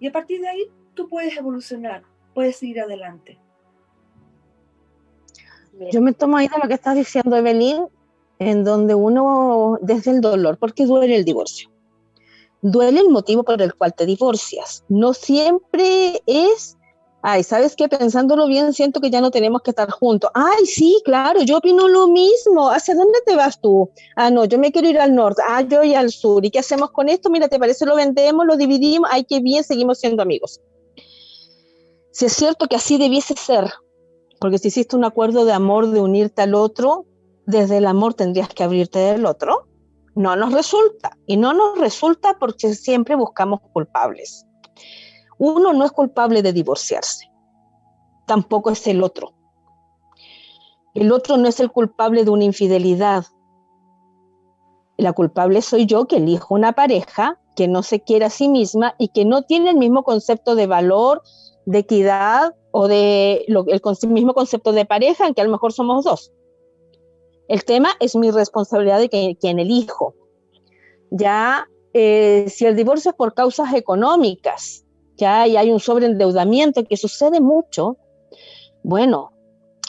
Y 0.00 0.08
a 0.08 0.12
partir 0.12 0.40
de 0.40 0.48
ahí 0.48 0.70
tú 0.94 1.08
puedes 1.08 1.36
evolucionar, 1.36 2.02
puedes 2.34 2.56
seguir 2.56 2.80
adelante. 2.80 3.38
Yo 5.90 6.00
me 6.00 6.12
tomo 6.12 6.36
ahí 6.36 6.48
de 6.48 6.58
lo 6.62 6.68
que 6.68 6.74
estás 6.74 6.94
diciendo, 6.94 7.34
Evelyn, 7.36 7.86
en 8.38 8.64
donde 8.64 8.94
uno, 8.94 9.78
desde 9.80 10.10
el 10.10 10.20
dolor, 10.20 10.58
porque 10.58 10.86
duele 10.86 11.16
el 11.16 11.24
divorcio. 11.24 11.70
Duele 12.60 13.00
el 13.00 13.08
motivo 13.08 13.42
por 13.42 13.60
el 13.60 13.74
cual 13.74 13.94
te 13.94 14.06
divorcias. 14.06 14.84
No 14.88 15.14
siempre 15.14 16.22
es 16.26 16.76
Ay, 17.24 17.44
¿sabes 17.44 17.76
qué? 17.76 17.88
Pensándolo 17.88 18.48
bien, 18.48 18.72
siento 18.72 19.00
que 19.00 19.08
ya 19.08 19.20
no 19.20 19.30
tenemos 19.30 19.62
que 19.62 19.70
estar 19.70 19.88
juntos. 19.90 20.28
Ay, 20.34 20.66
sí, 20.66 21.00
claro, 21.04 21.40
yo 21.42 21.58
opino 21.58 21.86
lo 21.86 22.08
mismo. 22.08 22.68
¿Hacia 22.68 22.96
dónde 22.96 23.20
te 23.24 23.36
vas 23.36 23.60
tú? 23.60 23.88
Ah, 24.16 24.28
no, 24.28 24.44
yo 24.44 24.58
me 24.58 24.72
quiero 24.72 24.88
ir 24.88 24.98
al 24.98 25.14
norte. 25.14 25.40
Ah, 25.46 25.62
yo 25.62 25.84
y 25.84 25.94
al 25.94 26.10
sur. 26.10 26.44
¿Y 26.44 26.50
qué 26.50 26.58
hacemos 26.58 26.90
con 26.90 27.08
esto? 27.08 27.30
Mira, 27.30 27.46
¿te 27.46 27.60
parece? 27.60 27.86
Lo 27.86 27.94
vendemos, 27.94 28.44
lo 28.44 28.56
dividimos. 28.56 29.08
Ay, 29.12 29.22
qué 29.22 29.38
bien, 29.38 29.62
seguimos 29.62 30.00
siendo 30.00 30.20
amigos. 30.20 30.60
Si 32.12 32.26
es 32.26 32.32
cierto 32.34 32.66
que 32.68 32.76
así 32.76 32.98
debiese 32.98 33.34
ser, 33.34 33.72
porque 34.40 34.58
si 34.58 34.68
hiciste 34.68 34.96
un 34.96 35.04
acuerdo 35.04 35.44
de 35.44 35.52
amor, 35.52 35.88
de 35.88 36.00
unirte 36.00 36.42
al 36.42 36.54
otro, 36.54 37.06
desde 37.46 37.78
el 37.78 37.86
amor 37.86 38.14
tendrías 38.14 38.48
que 38.48 38.62
abrirte 38.62 38.98
del 38.98 39.26
otro. 39.26 39.68
No 40.14 40.36
nos 40.36 40.52
resulta. 40.52 41.16
Y 41.26 41.36
no 41.36 41.52
nos 41.54 41.78
resulta 41.78 42.36
porque 42.38 42.74
siempre 42.74 43.16
buscamos 43.16 43.60
culpables. 43.72 44.46
Uno 45.38 45.72
no 45.72 45.84
es 45.84 45.92
culpable 45.92 46.42
de 46.42 46.52
divorciarse, 46.52 47.28
tampoco 48.26 48.70
es 48.70 48.86
el 48.86 49.02
otro. 49.02 49.32
El 50.94 51.10
otro 51.10 51.36
no 51.36 51.48
es 51.48 51.58
el 51.58 51.72
culpable 51.72 52.24
de 52.24 52.30
una 52.30 52.44
infidelidad. 52.44 53.24
La 54.96 55.14
culpable 55.14 55.62
soy 55.62 55.86
yo 55.86 56.06
que 56.06 56.18
elijo 56.18 56.54
una 56.54 56.74
pareja 56.74 57.40
que 57.56 57.66
no 57.66 57.82
se 57.82 58.02
quiere 58.02 58.26
a 58.26 58.30
sí 58.30 58.48
misma 58.48 58.94
y 58.98 59.08
que 59.08 59.24
no 59.24 59.42
tiene 59.42 59.70
el 59.70 59.76
mismo 59.76 60.04
concepto 60.04 60.54
de 60.54 60.66
valor, 60.66 61.22
de 61.66 61.78
equidad 61.78 62.54
o 62.70 62.88
de 62.88 63.44
el 63.46 64.08
mismo 64.08 64.34
concepto 64.34 64.72
de 64.72 64.84
pareja, 64.84 65.26
en 65.26 65.34
que 65.34 65.40
a 65.40 65.44
lo 65.44 65.50
mejor 65.50 65.72
somos 65.72 66.04
dos. 66.04 66.32
El 67.48 67.64
tema 67.64 67.90
es 68.00 68.16
mi 68.16 68.30
responsabilidad 68.30 68.98
de 68.98 69.08
que, 69.08 69.36
quien 69.38 69.58
elijo. 69.58 70.14
Ya, 71.10 71.68
eh, 71.92 72.46
si 72.48 72.64
el 72.64 72.76
divorcio 72.76 73.10
es 73.10 73.16
por 73.16 73.34
causas 73.34 73.74
económicas, 73.74 74.84
ya 75.16 75.42
hay 75.42 75.70
un 75.70 75.80
sobreendeudamiento 75.80 76.84
que 76.84 76.96
sucede 76.96 77.40
mucho, 77.40 77.98
bueno, 78.82 79.32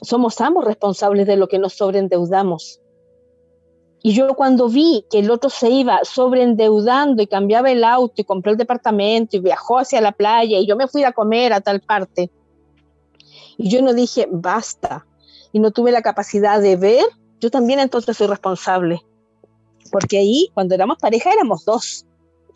somos 0.02 0.40
ambos 0.42 0.66
responsables 0.66 1.26
de 1.26 1.38
lo 1.38 1.48
que 1.48 1.60
nos 1.60 1.74
sobreendeudamos. 1.74 2.82
Y 4.06 4.14
yo 4.14 4.28
cuando 4.36 4.68
vi 4.68 5.06
que 5.10 5.20
el 5.20 5.32
otro 5.32 5.50
se 5.50 5.70
iba 5.70 6.02
sobreendeudando 6.04 7.24
y 7.24 7.28
cambiaba 7.28 7.72
el 7.72 7.84
auto 7.84 8.16
y 8.18 8.26
compró 8.26 8.52
el 8.52 8.58
departamento 8.58 9.38
y 9.38 9.40
viajó 9.40 9.80
hacia 9.80 10.02
la 10.02 10.12
playa 10.12 10.60
y 10.60 10.68
yo 10.68 10.76
me 10.76 10.90
fui 10.90 11.06
a 11.06 11.14
comer 11.14 11.54
a 11.54 11.62
tal 11.62 11.80
parte, 11.80 12.30
y 13.58 13.70
yo 13.70 13.82
no 13.82 13.94
dije, 13.94 14.28
basta, 14.32 15.06
y 15.52 15.60
no 15.60 15.72
tuve 15.72 15.92
la 15.92 16.02
capacidad 16.02 16.62
de 16.62 16.76
ver, 16.76 17.06
yo 17.40 17.52
también 17.52 17.80
entonces 17.80 18.18
soy 18.18 18.28
responsable. 18.28 19.02
Porque 19.92 20.18
ahí, 20.18 20.50
cuando 20.54 20.76
éramos 20.76 20.98
pareja, 20.98 21.32
éramos 21.32 21.66
dos. 21.66 22.06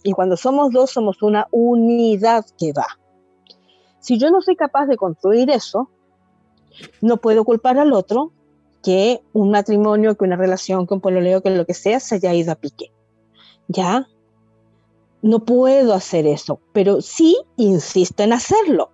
Y 0.04 0.12
cuando 0.12 0.38
somos 0.38 0.72
dos, 0.72 0.92
somos 0.92 1.22
una 1.22 1.48
unidad 1.52 2.46
que 2.58 2.74
va. 2.74 2.88
Si 4.00 4.18
yo 4.18 4.32
no 4.32 4.42
soy 4.42 4.56
capaz 4.56 4.88
de 4.88 4.98
construir 4.98 5.50
eso, 5.50 5.90
no 7.02 7.18
puedo 7.18 7.44
culpar 7.44 7.78
al 7.78 7.94
otro 7.94 8.32
que 8.88 9.22
un 9.34 9.52
matrimonio, 9.52 10.16
que 10.16 10.24
una 10.24 10.38
relación, 10.38 10.88
que 10.88 10.94
un 10.94 11.02
pololeo, 11.02 11.42
que 11.42 11.50
lo 11.50 11.66
que 11.66 11.74
sea, 11.74 12.00
se 12.00 12.16
haya 12.16 12.34
ido 12.34 12.54
a 12.54 12.56
pique. 12.56 12.94
¿Ya? 13.68 14.08
no 15.22 15.40
puedo 15.40 15.94
hacer 15.94 16.26
eso, 16.26 16.62
pero 16.72 17.02
sí 17.02 17.38
insisto 17.58 18.24
en 18.24 18.32
hacerlo. 18.32 18.92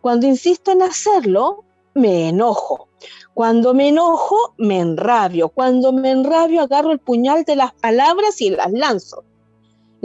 Cuando 0.00 0.28
insisto 0.28 0.70
en 0.70 0.82
hacerlo, 0.82 1.64
me 1.94 2.28
enojo. 2.28 2.88
Cuando 3.34 3.74
me 3.74 3.88
enojo, 3.88 4.54
me 4.58 4.78
enrabio. 4.78 5.48
Cuando 5.48 5.92
me 5.92 6.12
enrabio, 6.12 6.62
agarro 6.62 6.92
el 6.92 7.00
puñal 7.00 7.42
de 7.42 7.56
las 7.56 7.72
palabras 7.74 8.40
y 8.40 8.50
las 8.50 8.70
lanzo. 8.70 9.24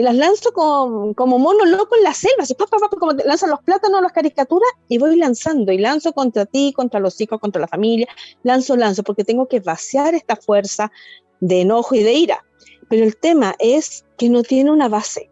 Y 0.02 0.04
las 0.04 0.16
lanzo 0.16 0.52
como, 0.52 1.14
como 1.14 1.38
mono 1.38 1.64
loco 1.64 1.96
en 1.96 2.02
la 2.02 2.16
selva, 2.16 2.42
así, 2.42 2.56
como 3.00 3.12
lanzan 3.24 3.52
los 3.52 3.62
plátanos, 3.62 4.02
las 4.02 4.12
caricaturas, 4.12 4.68
y 4.88 4.98
voy 4.98 5.16
lanzando, 5.16 5.72
y 5.72 5.78
lanzo 5.78 6.12
contra 6.12 6.48
ti, 6.48 6.74
contra 6.76 7.00
los 7.00 7.22
hijos, 7.22 7.40
contra 7.40 7.62
la 7.62 7.68
familia, 7.68 8.08
lanzo, 8.42 8.76
lanzo, 8.76 9.04
porque 9.04 9.24
tengo 9.24 9.48
que 9.48 9.60
vaciar 9.60 10.16
esta 10.16 10.36
fuerza 10.36 10.92
de 11.40 11.62
enojo 11.62 11.94
y 11.94 12.02
de 12.02 12.14
ira. 12.14 12.44
Pero 12.90 13.04
el 13.04 13.16
tema 13.16 13.54
es 13.60 14.04
que 14.18 14.30
no 14.30 14.42
tiene 14.42 14.72
una 14.72 14.90
base. 14.90 15.30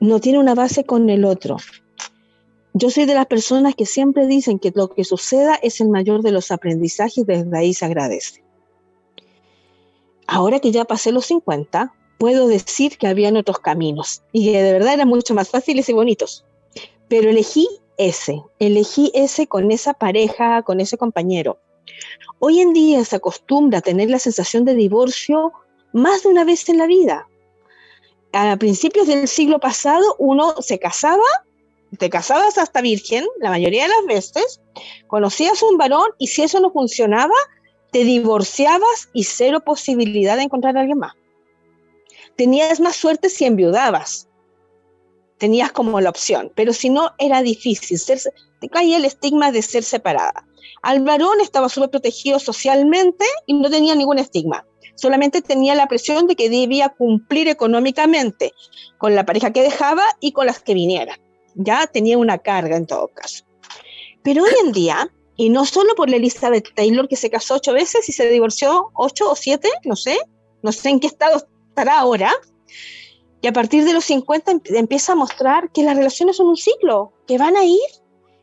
No 0.00 0.18
tiene 0.18 0.38
una 0.38 0.54
base 0.54 0.84
con 0.84 1.10
el 1.10 1.26
otro. 1.26 1.58
Yo 2.72 2.88
soy 2.88 3.04
de 3.04 3.14
las 3.14 3.26
personas 3.26 3.74
que 3.74 3.84
siempre 3.84 4.26
dicen 4.26 4.58
que 4.58 4.72
lo 4.74 4.88
que 4.88 5.04
suceda 5.04 5.56
es 5.56 5.82
el 5.82 5.90
mayor 5.90 6.22
de 6.22 6.32
los 6.32 6.50
aprendizajes 6.50 7.26
desde 7.26 7.54
ahí 7.54 7.74
se 7.74 7.84
agradece. 7.84 8.42
Ahora 10.26 10.58
que 10.58 10.72
ya 10.72 10.86
pasé 10.86 11.12
los 11.12 11.26
50, 11.26 11.92
puedo 12.22 12.46
decir 12.46 12.98
que 12.98 13.08
habían 13.08 13.36
otros 13.36 13.58
caminos 13.58 14.22
y 14.30 14.52
que 14.52 14.62
de 14.62 14.72
verdad 14.72 14.94
eran 14.94 15.08
mucho 15.08 15.34
más 15.34 15.48
fáciles 15.50 15.88
y 15.88 15.92
bonitos. 15.92 16.44
Pero 17.08 17.28
elegí 17.28 17.66
ese, 17.96 18.44
elegí 18.60 19.10
ese 19.12 19.48
con 19.48 19.72
esa 19.72 19.92
pareja, 19.92 20.62
con 20.62 20.78
ese 20.78 20.96
compañero. 20.96 21.58
Hoy 22.38 22.60
en 22.60 22.74
día 22.74 23.04
se 23.04 23.16
acostumbra 23.16 23.80
a 23.80 23.82
tener 23.82 24.08
la 24.08 24.20
sensación 24.20 24.64
de 24.64 24.76
divorcio 24.76 25.52
más 25.92 26.22
de 26.22 26.28
una 26.28 26.44
vez 26.44 26.68
en 26.68 26.78
la 26.78 26.86
vida. 26.86 27.26
A 28.32 28.56
principios 28.56 29.08
del 29.08 29.26
siglo 29.26 29.58
pasado 29.58 30.14
uno 30.20 30.54
se 30.60 30.78
casaba 30.78 31.26
te 31.98 32.08
casabas 32.08 32.56
hasta 32.56 32.82
virgen, 32.82 33.26
la 33.40 33.50
mayoría 33.50 33.82
de 33.82 33.88
las 33.88 34.06
veces, 34.06 34.60
conocías 35.08 35.60
a 35.60 35.66
un 35.66 35.76
varón 35.76 36.06
y 36.18 36.28
si 36.28 36.44
eso 36.44 36.60
no 36.60 36.70
funcionaba, 36.70 37.34
te 37.90 38.04
divorciabas 38.04 39.08
y 39.12 39.24
cero 39.24 39.58
posibilidad 39.64 40.36
de 40.36 40.44
encontrar 40.44 40.76
a 40.76 40.82
alguien 40.82 41.00
más. 41.00 41.14
Tenías 42.36 42.80
más 42.80 42.96
suerte 42.96 43.28
si 43.28 43.44
enviudabas. 43.44 44.28
Tenías 45.38 45.72
como 45.72 46.00
la 46.00 46.10
opción, 46.10 46.52
pero 46.54 46.72
si 46.72 46.88
no, 46.88 47.10
era 47.18 47.42
difícil. 47.42 47.98
te 48.60 48.68
caía 48.68 48.96
el 48.96 49.04
estigma 49.04 49.50
de 49.50 49.62
ser 49.62 49.82
separada. 49.82 50.46
Al 50.82 51.02
varón 51.02 51.40
estaba 51.40 51.68
súper 51.68 51.90
protegido 51.90 52.38
socialmente 52.38 53.24
y 53.46 53.54
no 53.54 53.70
tenía 53.70 53.94
ningún 53.94 54.18
estigma. 54.18 54.64
Solamente 54.94 55.42
tenía 55.42 55.74
la 55.74 55.88
presión 55.88 56.26
de 56.26 56.36
que 56.36 56.50
debía 56.50 56.90
cumplir 56.90 57.48
económicamente 57.48 58.52
con 58.98 59.14
la 59.14 59.24
pareja 59.24 59.52
que 59.52 59.62
dejaba 59.62 60.04
y 60.20 60.32
con 60.32 60.46
las 60.46 60.60
que 60.60 60.74
vinieran 60.74 61.18
ya 61.54 61.86
tenía 61.86 62.18
una 62.18 62.38
carga 62.38 62.76
en 62.76 62.86
todo 62.86 63.08
caso. 63.08 63.44
Pero 64.22 64.44
hoy 64.44 64.52
en 64.64 64.72
día, 64.72 65.10
y 65.36 65.50
no 65.50 65.64
solo 65.64 65.94
por 65.94 66.10
la 66.10 66.16
Elizabeth 66.16 66.74
Taylor 66.74 67.08
que 67.08 67.16
se 67.16 67.30
casó 67.30 67.56
ocho 67.56 67.72
veces 67.72 68.08
y 68.08 68.12
se 68.12 68.28
divorció 68.28 68.90
ocho 68.94 69.30
o 69.30 69.36
siete, 69.36 69.68
no 69.84 69.96
sé, 69.96 70.18
no 70.62 70.72
sé 70.72 70.90
en 70.90 71.00
qué 71.00 71.08
estado 71.08 71.46
estará 71.72 72.00
ahora, 72.00 72.30
y 73.40 73.46
a 73.46 73.52
partir 73.52 73.84
de 73.84 73.94
los 73.94 74.04
50 74.04 74.60
empieza 74.66 75.12
a 75.12 75.16
mostrar 75.16 75.72
que 75.72 75.82
las 75.82 75.96
relaciones 75.96 76.36
son 76.36 76.48
un 76.48 76.56
ciclo, 76.56 77.12
que 77.26 77.38
van 77.38 77.56
a 77.56 77.64
ir 77.64 77.80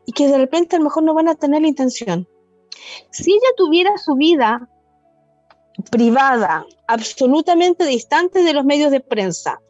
y 0.05 0.11
que 0.11 0.27
de 0.27 0.37
repente 0.37 0.75
a 0.75 0.79
lo 0.79 0.85
mejor 0.85 1.03
no 1.03 1.13
van 1.13 1.29
a 1.29 1.35
tener 1.35 1.61
la 1.61 1.67
intención. 1.67 2.27
Si 3.11 3.31
ella 3.31 3.49
tuviera 3.55 3.97
su 3.97 4.15
vida 4.15 4.67
privada, 5.91 6.65
absolutamente 6.87 7.85
distante 7.85 8.43
de 8.43 8.53
los 8.53 8.65
medios 8.65 8.91
de 8.91 8.99
prensa, 8.99 9.61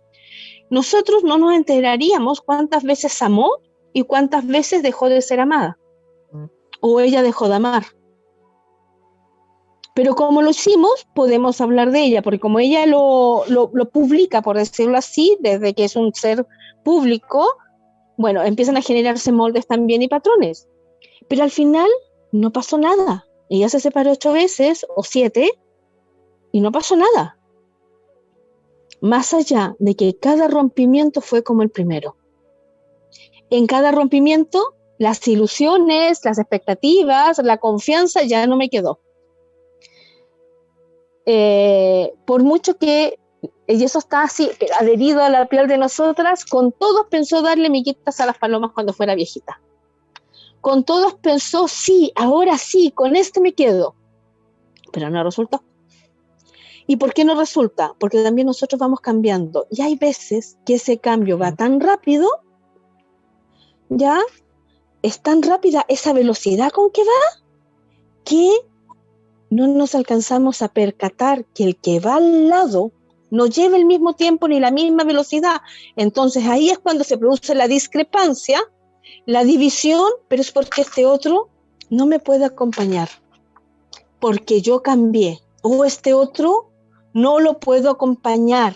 nosotros 0.70 1.24
no 1.24 1.38
nos 1.38 1.54
enteraríamos 1.54 2.42
cuántas 2.42 2.84
veces 2.84 3.22
amó 3.22 3.52
y 3.92 4.04
cuántas 4.04 4.48
veces 4.48 4.82
dejó 4.82 5.10
de 5.10 5.22
ser 5.22 5.42
amada. 5.42 5.78
Mm. 6.32 6.46
O 6.80 7.00
ella 7.02 7.22
dejó 7.22 7.50
de 7.50 7.56
amar. 7.56 7.84
Pero 9.94 10.16
como 10.16 10.42
lo 10.42 10.52
hicimos, 10.52 11.08
podemos 11.14 11.60
hablar 11.62 11.92
de 11.92 12.04
ella, 12.04 12.22
porque 12.22 12.40
como 12.40 12.60
ella 12.60 12.86
lo, 12.86 13.44
lo, 13.48 13.90
publica, 13.90 14.42
por 14.42 14.58
decirlo 14.58 14.98
así, 14.98 15.38
desde 15.42 15.74
que 15.74 15.84
es 15.86 15.96
un 15.96 16.14
ser 16.14 16.46
público, 16.84 17.46
bueno, 18.18 18.44
empiezan 18.44 18.78
a 18.78 18.82
generarse 18.82 19.32
moldes 19.32 19.68
también 19.68 20.02
y 20.02 20.08
patrones. 20.08 20.68
Pero 21.28 21.44
al 21.44 21.52
final 21.52 21.90
no 22.32 22.52
pasó 22.52 22.78
nada. 22.78 23.26
Ella 23.50 23.68
se 23.68 23.80
separó 23.80 24.12
ocho 24.12 24.32
veces 24.32 24.86
o 24.96 25.04
siete 25.04 25.52
y 26.52 26.62
no 26.62 26.72
pasó 26.72 26.96
nada 26.96 27.40
más 29.02 29.34
allá 29.34 29.76
de 29.80 29.96
que 29.96 30.18
cada 30.18 30.48
rompimiento 30.48 31.22
fue 31.22 31.44
como 31.44 31.64
el 31.64 31.70
primero. 31.70 32.16
En 33.50 33.68
cada 33.68 33.92
rompimiento, 33.92 34.76
las 34.98 35.26
ilusiones, 35.28 36.24
las 36.24 36.38
expectativas, 36.38 37.40
la 37.40 37.58
confianza 37.58 38.24
ya 38.24 38.46
no 38.48 38.58
me 38.58 38.70
quedó. 38.70 39.00
Eh, 41.26 42.14
por 42.26 42.44
mucho 42.44 42.78
que, 42.78 43.20
y 43.68 43.84
eso 43.84 44.00
está 44.00 44.24
así, 44.24 44.50
adherido 44.80 45.24
a 45.24 45.30
la 45.30 45.48
piel 45.48 45.68
de 45.68 45.78
nosotras, 45.78 46.46
con 46.46 46.72
todos 46.72 47.08
pensó 47.10 47.42
darle 47.42 47.70
miguitas 47.70 48.20
a 48.20 48.26
las 48.26 48.38
palomas 48.38 48.72
cuando 48.74 48.94
fuera 48.94 49.16
viejita. 49.16 49.62
Con 50.62 50.84
todos 50.84 51.16
pensó, 51.16 51.68
sí, 51.68 52.12
ahora 52.16 52.58
sí, 52.58 52.92
con 52.92 53.16
este 53.16 53.40
me 53.40 53.54
quedo. 53.54 53.96
Pero 54.92 55.10
no 55.10 55.24
resultó. 55.24 55.64
¿Y 56.88 56.96
por 56.98 57.14
qué 57.14 57.24
no 57.24 57.36
resulta? 57.36 57.94
Porque 58.00 58.24
también 58.24 58.48
nosotros 58.48 58.80
vamos 58.80 59.00
cambiando. 59.00 59.68
Y 59.70 59.84
hay 59.84 59.96
veces 59.96 60.58
que 60.66 60.76
ese 60.76 60.98
cambio 60.98 61.38
va 61.38 61.56
tan 61.56 61.80
rápido, 61.80 62.28
ya, 63.90 64.20
es 65.02 65.22
tan 65.22 65.44
rápida 65.44 65.86
esa 65.88 66.14
velocidad 66.14 66.72
con 66.72 66.90
que 66.92 67.04
va, 67.04 67.44
que 68.24 68.52
no 69.50 69.68
nos 69.68 69.96
alcanzamos 69.96 70.62
a 70.62 70.68
percatar 70.68 71.46
que 71.46 71.64
el 71.64 71.76
que 71.78 72.00
va 72.00 72.16
al 72.16 72.50
lado 72.50 72.92
no 73.32 73.46
lleva 73.46 73.78
el 73.78 73.86
mismo 73.86 74.14
tiempo 74.14 74.48
ni 74.48 74.60
la 74.60 74.72
misma 74.72 75.04
velocidad. 75.04 75.62
Entonces 75.96 76.46
ahí 76.46 76.70
es 76.70 76.80
cuando 76.80 77.04
se 77.04 77.18
produce 77.18 77.56
la 77.56 77.68
discrepancia, 77.68 78.60
la 79.26 79.44
división, 79.44 80.08
pero 80.28 80.42
es 80.42 80.52
porque 80.52 80.82
este 80.82 81.06
otro 81.06 81.50
no 81.90 82.06
me 82.06 82.20
puede 82.20 82.46
acompañar, 82.46 83.10
porque 84.20 84.62
yo 84.62 84.82
cambié, 84.82 85.40
o 85.62 85.86
este 85.86 86.14
otro 86.14 86.72
no 87.14 87.40
lo 87.40 87.60
puedo 87.60 87.90
acompañar 87.90 88.76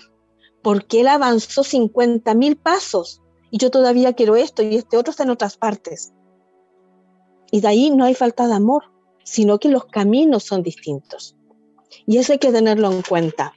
porque 0.64 1.02
él 1.02 1.10
avanzó 1.10 1.64
50 1.64 2.34
mil 2.34 2.56
pasos 2.56 3.22
y 3.52 3.58
yo 3.58 3.70
todavía 3.70 4.14
quiero 4.14 4.36
esto 4.36 4.64
y 4.64 4.76
este 4.76 4.98
otro 4.98 5.12
está 5.12 5.24
en 5.24 5.30
otras 5.30 5.58
partes. 5.58 6.14
Y 7.52 7.62
de 7.62 7.68
ahí 7.68 7.92
no 7.92 8.06
hay 8.06 8.16
falta 8.16 8.48
de 8.48 8.56
amor, 8.56 8.86
sino 9.24 9.60
que 9.60 9.70
los 9.70 9.86
caminos 9.86 10.44
son 10.44 10.64
distintos. 10.64 11.36
Y 12.06 12.18
eso 12.18 12.34
hay 12.34 12.40
que 12.40 12.52
tenerlo 12.52 12.92
en 12.92 13.02
cuenta. 13.02 13.54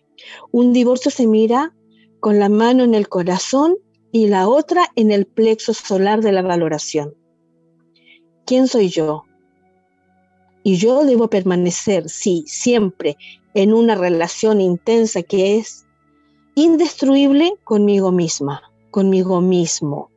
Un 0.53 0.73
divorcio 0.73 1.11
se 1.11 1.27
mira 1.27 1.75
con 2.21 2.39
la 2.39 2.49
mano 2.49 2.85
en 2.85 2.95
el 2.95 3.09
corazón 3.09 3.77
y 4.13 4.29
la 4.29 4.49
otra 4.49 4.87
en 4.97 5.11
el 5.11 5.27
plexo 5.27 5.75
solar 5.75 6.23
de 6.23 6.33
la 6.33 6.43
valoración. 6.43 7.15
¿Quién 8.45 8.69
soy 8.69 8.89
yo? 8.89 9.25
Y 10.63 10.77
yo 10.77 11.05
debo 11.05 11.29
permanecer, 11.29 12.09
sí, 12.09 12.45
siempre 12.47 13.17
en 13.55 13.73
una 13.73 13.95
relación 13.95 14.61
intensa 14.61 15.23
que 15.23 15.57
es 15.57 15.87
indestruible 16.55 17.55
conmigo 17.65 18.13
misma, 18.13 18.63
conmigo 18.91 19.41
mismo. 19.41 20.11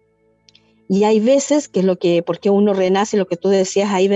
Y 0.88 1.03
hay 1.03 1.19
veces 1.19 1.69
que 1.69 1.81
es 1.81 1.85
lo 1.85 1.99
que, 1.99 2.23
porque 2.23 2.49
uno 2.49 2.73
renace, 2.73 3.17
lo 3.17 3.27
que 3.27 3.38
tú 3.38 3.49
decías 3.49 3.91
ahí, 3.91 4.09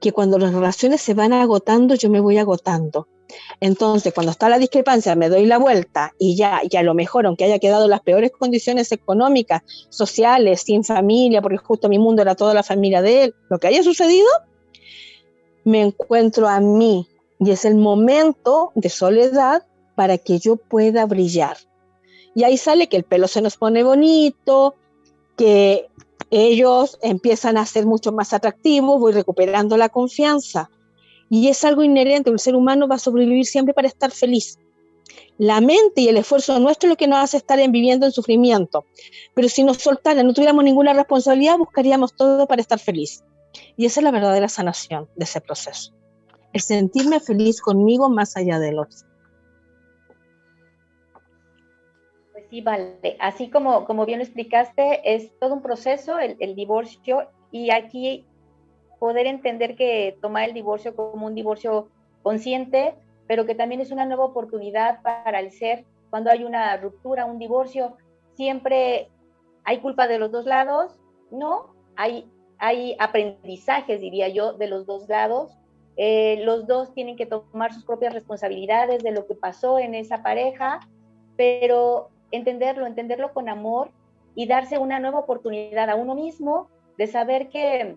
que 0.00 0.12
cuando 0.12 0.38
las 0.38 0.52
relaciones 0.52 1.00
se 1.00 1.14
van 1.14 1.32
agotando, 1.32 1.94
yo 1.94 2.10
me 2.10 2.20
voy 2.20 2.38
agotando. 2.38 3.08
Entonces, 3.60 4.12
cuando 4.14 4.30
está 4.30 4.48
la 4.48 4.58
discrepancia, 4.58 5.14
me 5.16 5.28
doy 5.28 5.46
la 5.46 5.58
vuelta 5.58 6.12
y 6.18 6.36
ya, 6.36 6.60
y 6.68 6.76
a 6.76 6.82
lo 6.82 6.94
mejor, 6.94 7.26
aunque 7.26 7.44
haya 7.44 7.58
quedado 7.58 7.88
las 7.88 8.00
peores 8.00 8.30
condiciones 8.32 8.92
económicas, 8.92 9.62
sociales, 9.88 10.62
sin 10.62 10.84
familia, 10.84 11.42
porque 11.42 11.56
justo 11.56 11.88
mi 11.88 11.98
mundo 11.98 12.22
era 12.22 12.34
toda 12.34 12.54
la 12.54 12.62
familia 12.62 13.02
de 13.02 13.24
él, 13.24 13.34
lo 13.48 13.58
que 13.58 13.68
haya 13.68 13.82
sucedido, 13.82 14.28
me 15.64 15.82
encuentro 15.82 16.48
a 16.48 16.60
mí 16.60 17.08
y 17.40 17.50
es 17.50 17.64
el 17.64 17.74
momento 17.74 18.72
de 18.74 18.88
soledad 18.88 19.66
para 19.94 20.18
que 20.18 20.38
yo 20.38 20.56
pueda 20.56 21.06
brillar. 21.06 21.56
Y 22.34 22.44
ahí 22.44 22.56
sale 22.56 22.88
que 22.88 22.96
el 22.96 23.04
pelo 23.04 23.28
se 23.28 23.40
nos 23.40 23.56
pone 23.56 23.82
bonito, 23.82 24.74
que 25.36 25.88
ellos 26.30 26.98
empiezan 27.02 27.56
a 27.56 27.66
ser 27.66 27.86
mucho 27.86 28.12
más 28.12 28.32
atractivos, 28.32 29.00
voy 29.00 29.12
recuperando 29.12 29.76
la 29.76 29.88
confianza. 29.88 30.70
Y 31.28 31.48
es 31.48 31.64
algo 31.64 31.82
inherente, 31.82 32.30
el 32.30 32.38
ser 32.38 32.54
humano 32.54 32.88
va 32.88 32.96
a 32.96 33.00
sobrevivir 33.00 33.46
siempre 33.46 33.74
para 33.74 33.88
estar 33.88 34.10
feliz. 34.10 34.58
La 35.38 35.60
mente 35.60 36.00
y 36.02 36.08
el 36.08 36.16
esfuerzo 36.16 36.58
nuestro 36.58 36.88
es 36.88 36.90
lo 36.92 36.96
que 36.96 37.08
nos 37.08 37.18
hace 37.18 37.36
estar 37.36 37.58
en 37.58 37.72
viviendo 37.72 38.06
en 38.06 38.12
sufrimiento. 38.12 38.86
Pero 39.34 39.48
si 39.48 39.64
nos 39.64 39.78
soltaran, 39.78 40.26
no 40.26 40.32
tuviéramos 40.32 40.64
ninguna 40.64 40.92
responsabilidad, 40.92 41.58
buscaríamos 41.58 42.14
todo 42.14 42.46
para 42.46 42.62
estar 42.62 42.78
feliz. 42.78 43.22
Y 43.76 43.86
esa 43.86 44.00
es 44.00 44.04
la 44.04 44.10
verdadera 44.10 44.48
sanación 44.48 45.08
de 45.16 45.24
ese 45.24 45.40
proceso 45.40 45.96
el 46.56 46.62
sentirme 46.62 47.20
feliz 47.20 47.60
conmigo 47.60 48.08
más 48.08 48.34
allá 48.36 48.58
del 48.58 48.78
otro. 48.78 49.05
Sí, 52.50 52.60
vale. 52.60 53.16
Así 53.20 53.50
como, 53.50 53.84
como 53.84 54.06
bien 54.06 54.18
lo 54.18 54.24
explicaste, 54.24 55.14
es 55.14 55.38
todo 55.38 55.54
un 55.54 55.62
proceso 55.62 56.18
el, 56.18 56.36
el 56.40 56.54
divorcio 56.54 57.28
y 57.50 57.70
aquí 57.70 58.26
poder 58.98 59.26
entender 59.26 59.76
que 59.76 60.16
tomar 60.20 60.48
el 60.48 60.54
divorcio 60.54 60.94
como 60.96 61.26
un 61.26 61.34
divorcio 61.34 61.88
consciente, 62.22 62.94
pero 63.26 63.46
que 63.46 63.54
también 63.54 63.80
es 63.80 63.90
una 63.90 64.06
nueva 64.06 64.24
oportunidad 64.24 65.02
para 65.02 65.40
el 65.40 65.50
ser 65.50 65.84
cuando 66.10 66.30
hay 66.30 66.44
una 66.44 66.76
ruptura, 66.76 67.24
un 67.24 67.38
divorcio, 67.38 67.96
siempre 68.34 69.10
hay 69.64 69.78
culpa 69.78 70.06
de 70.08 70.18
los 70.18 70.30
dos 70.30 70.46
lados, 70.46 70.98
¿no? 71.30 71.74
Hay, 71.96 72.30
hay 72.58 72.96
aprendizajes, 72.98 74.00
diría 74.00 74.28
yo, 74.28 74.52
de 74.52 74.68
los 74.68 74.86
dos 74.86 75.08
lados. 75.08 75.58
Eh, 75.96 76.40
los 76.44 76.66
dos 76.66 76.92
tienen 76.94 77.16
que 77.16 77.26
tomar 77.26 77.72
sus 77.72 77.84
propias 77.84 78.14
responsabilidades 78.14 79.02
de 79.02 79.10
lo 79.10 79.26
que 79.26 79.34
pasó 79.34 79.78
en 79.78 79.94
esa 79.94 80.22
pareja, 80.22 80.80
pero 81.36 82.10
entenderlo, 82.30 82.86
entenderlo 82.86 83.32
con 83.32 83.48
amor 83.48 83.90
y 84.34 84.46
darse 84.46 84.78
una 84.78 85.00
nueva 85.00 85.20
oportunidad 85.20 85.90
a 85.90 85.94
uno 85.94 86.14
mismo 86.14 86.68
de 86.98 87.06
saber 87.06 87.48
que, 87.48 87.96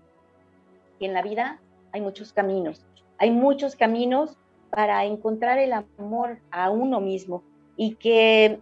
en 1.00 1.14
la 1.14 1.22
vida 1.22 1.60
hay 1.92 2.02
muchos 2.02 2.34
caminos, 2.34 2.86
hay 3.18 3.32
muchos 3.32 3.76
caminos 3.76 4.38
para 4.70 5.06
encontrar 5.06 5.58
el 5.58 5.74
amor 5.74 6.40
a 6.52 6.70
uno 6.70 7.00
mismo 7.00 7.44
y 7.76 7.96
que, 7.96 8.60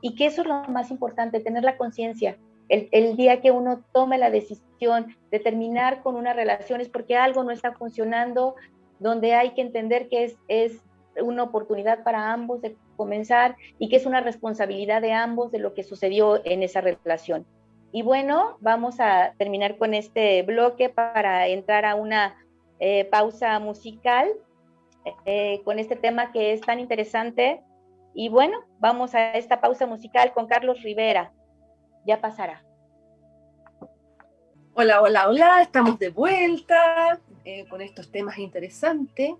y 0.00 0.14
que 0.14 0.26
eso 0.26 0.42
es 0.42 0.48
lo 0.48 0.64
más 0.64 0.90
importante, 0.90 1.40
tener 1.40 1.64
la 1.64 1.76
conciencia. 1.76 2.36
El, 2.68 2.88
el, 2.92 3.16
día 3.16 3.40
que 3.40 3.50
uno 3.50 3.82
tome 3.92 4.18
la 4.18 4.30
decisión 4.30 5.14
de 5.30 5.38
terminar 5.38 6.02
con 6.02 6.16
una 6.16 6.32
relación 6.32 6.80
es 6.80 6.88
porque 6.88 7.16
algo 7.16 7.44
no 7.44 7.50
está 7.50 7.72
funcionando, 7.72 8.56
donde 8.98 9.34
hay 9.34 9.50
que 9.50 9.60
entender 9.60 10.08
que 10.08 10.24
es, 10.24 10.36
es 10.48 10.80
una 11.20 11.42
oportunidad 11.42 12.02
para 12.04 12.32
ambos 12.32 12.62
de 12.62 12.76
comenzar 12.96 13.56
y 13.78 13.88
que 13.88 13.96
es 13.96 14.06
una 14.06 14.20
responsabilidad 14.20 15.02
de 15.02 15.12
ambos 15.12 15.52
de 15.52 15.58
lo 15.58 15.74
que 15.74 15.82
sucedió 15.82 16.40
en 16.44 16.62
esa 16.62 16.80
relación. 16.80 17.46
Y 17.92 18.02
bueno, 18.02 18.56
vamos 18.60 19.00
a 19.00 19.34
terminar 19.36 19.76
con 19.76 19.92
este 19.92 20.42
bloque 20.42 20.88
para 20.88 21.48
entrar 21.48 21.84
a 21.84 21.94
una 21.94 22.36
eh, 22.80 23.04
pausa 23.04 23.58
musical 23.58 24.30
eh, 25.26 25.60
con 25.64 25.78
este 25.78 25.96
tema 25.96 26.32
que 26.32 26.52
es 26.52 26.62
tan 26.62 26.80
interesante. 26.80 27.62
Y 28.14 28.28
bueno, 28.28 28.58
vamos 28.78 29.14
a 29.14 29.32
esta 29.32 29.60
pausa 29.60 29.86
musical 29.86 30.32
con 30.32 30.46
Carlos 30.46 30.82
Rivera. 30.82 31.32
Ya 32.06 32.20
pasará. 32.20 32.64
Hola, 34.74 35.02
hola, 35.02 35.28
hola, 35.28 35.60
estamos 35.60 35.98
de 35.98 36.08
vuelta 36.08 37.20
eh, 37.44 37.66
con 37.68 37.82
estos 37.82 38.10
temas 38.10 38.38
interesantes 38.38 39.34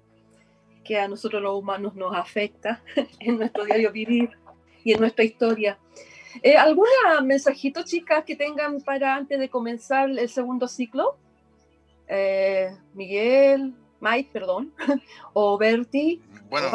que 0.84 0.98
a 0.98 1.08
nosotros 1.08 1.42
los 1.42 1.58
humanos 1.58 1.94
nos 1.94 2.14
afecta 2.14 2.82
en 3.20 3.38
nuestro 3.38 3.64
diario 3.64 3.92
vivir 3.92 4.30
y 4.84 4.92
en 4.92 5.00
nuestra 5.00 5.24
historia. 5.24 5.78
Eh, 6.42 6.56
¿Algún 6.56 6.86
mensajito, 7.24 7.84
chicas, 7.84 8.24
que 8.24 8.36
tengan 8.36 8.80
para 8.80 9.14
antes 9.14 9.38
de 9.38 9.48
comenzar 9.48 10.10
el 10.10 10.28
segundo 10.28 10.66
ciclo? 10.66 11.16
Eh, 12.08 12.74
Miguel, 12.94 13.74
Mike, 14.00 14.30
perdón, 14.32 14.72
o 15.32 15.56
Berti, 15.58 16.20
bueno, 16.52 16.70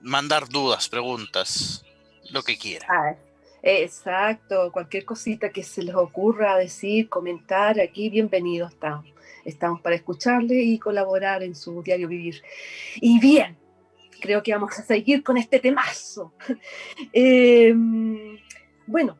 mandar 0.00 0.48
dudas, 0.48 0.88
preguntas, 0.88 1.84
lo 2.30 2.42
que 2.42 2.56
quiera. 2.56 2.86
Ah, 2.88 3.16
exacto, 3.62 4.70
cualquier 4.72 5.04
cosita 5.04 5.50
que 5.50 5.62
se 5.62 5.82
les 5.82 5.94
ocurra 5.94 6.56
decir, 6.56 7.08
comentar, 7.08 7.80
aquí 7.80 8.10
bienvenidos 8.10 8.72
estamos. 8.72 9.06
Estamos 9.44 9.80
para 9.80 9.94
escucharle 9.94 10.60
y 10.62 10.78
colaborar 10.78 11.42
en 11.42 11.54
su 11.54 11.82
diario 11.82 12.08
vivir. 12.08 12.42
Y 12.96 13.20
bien, 13.20 13.56
creo 14.20 14.42
que 14.42 14.52
vamos 14.52 14.78
a 14.78 14.82
seguir 14.82 15.22
con 15.22 15.36
este 15.36 15.58
temazo. 15.58 16.32
Eh, 17.12 17.74
bueno, 18.86 19.16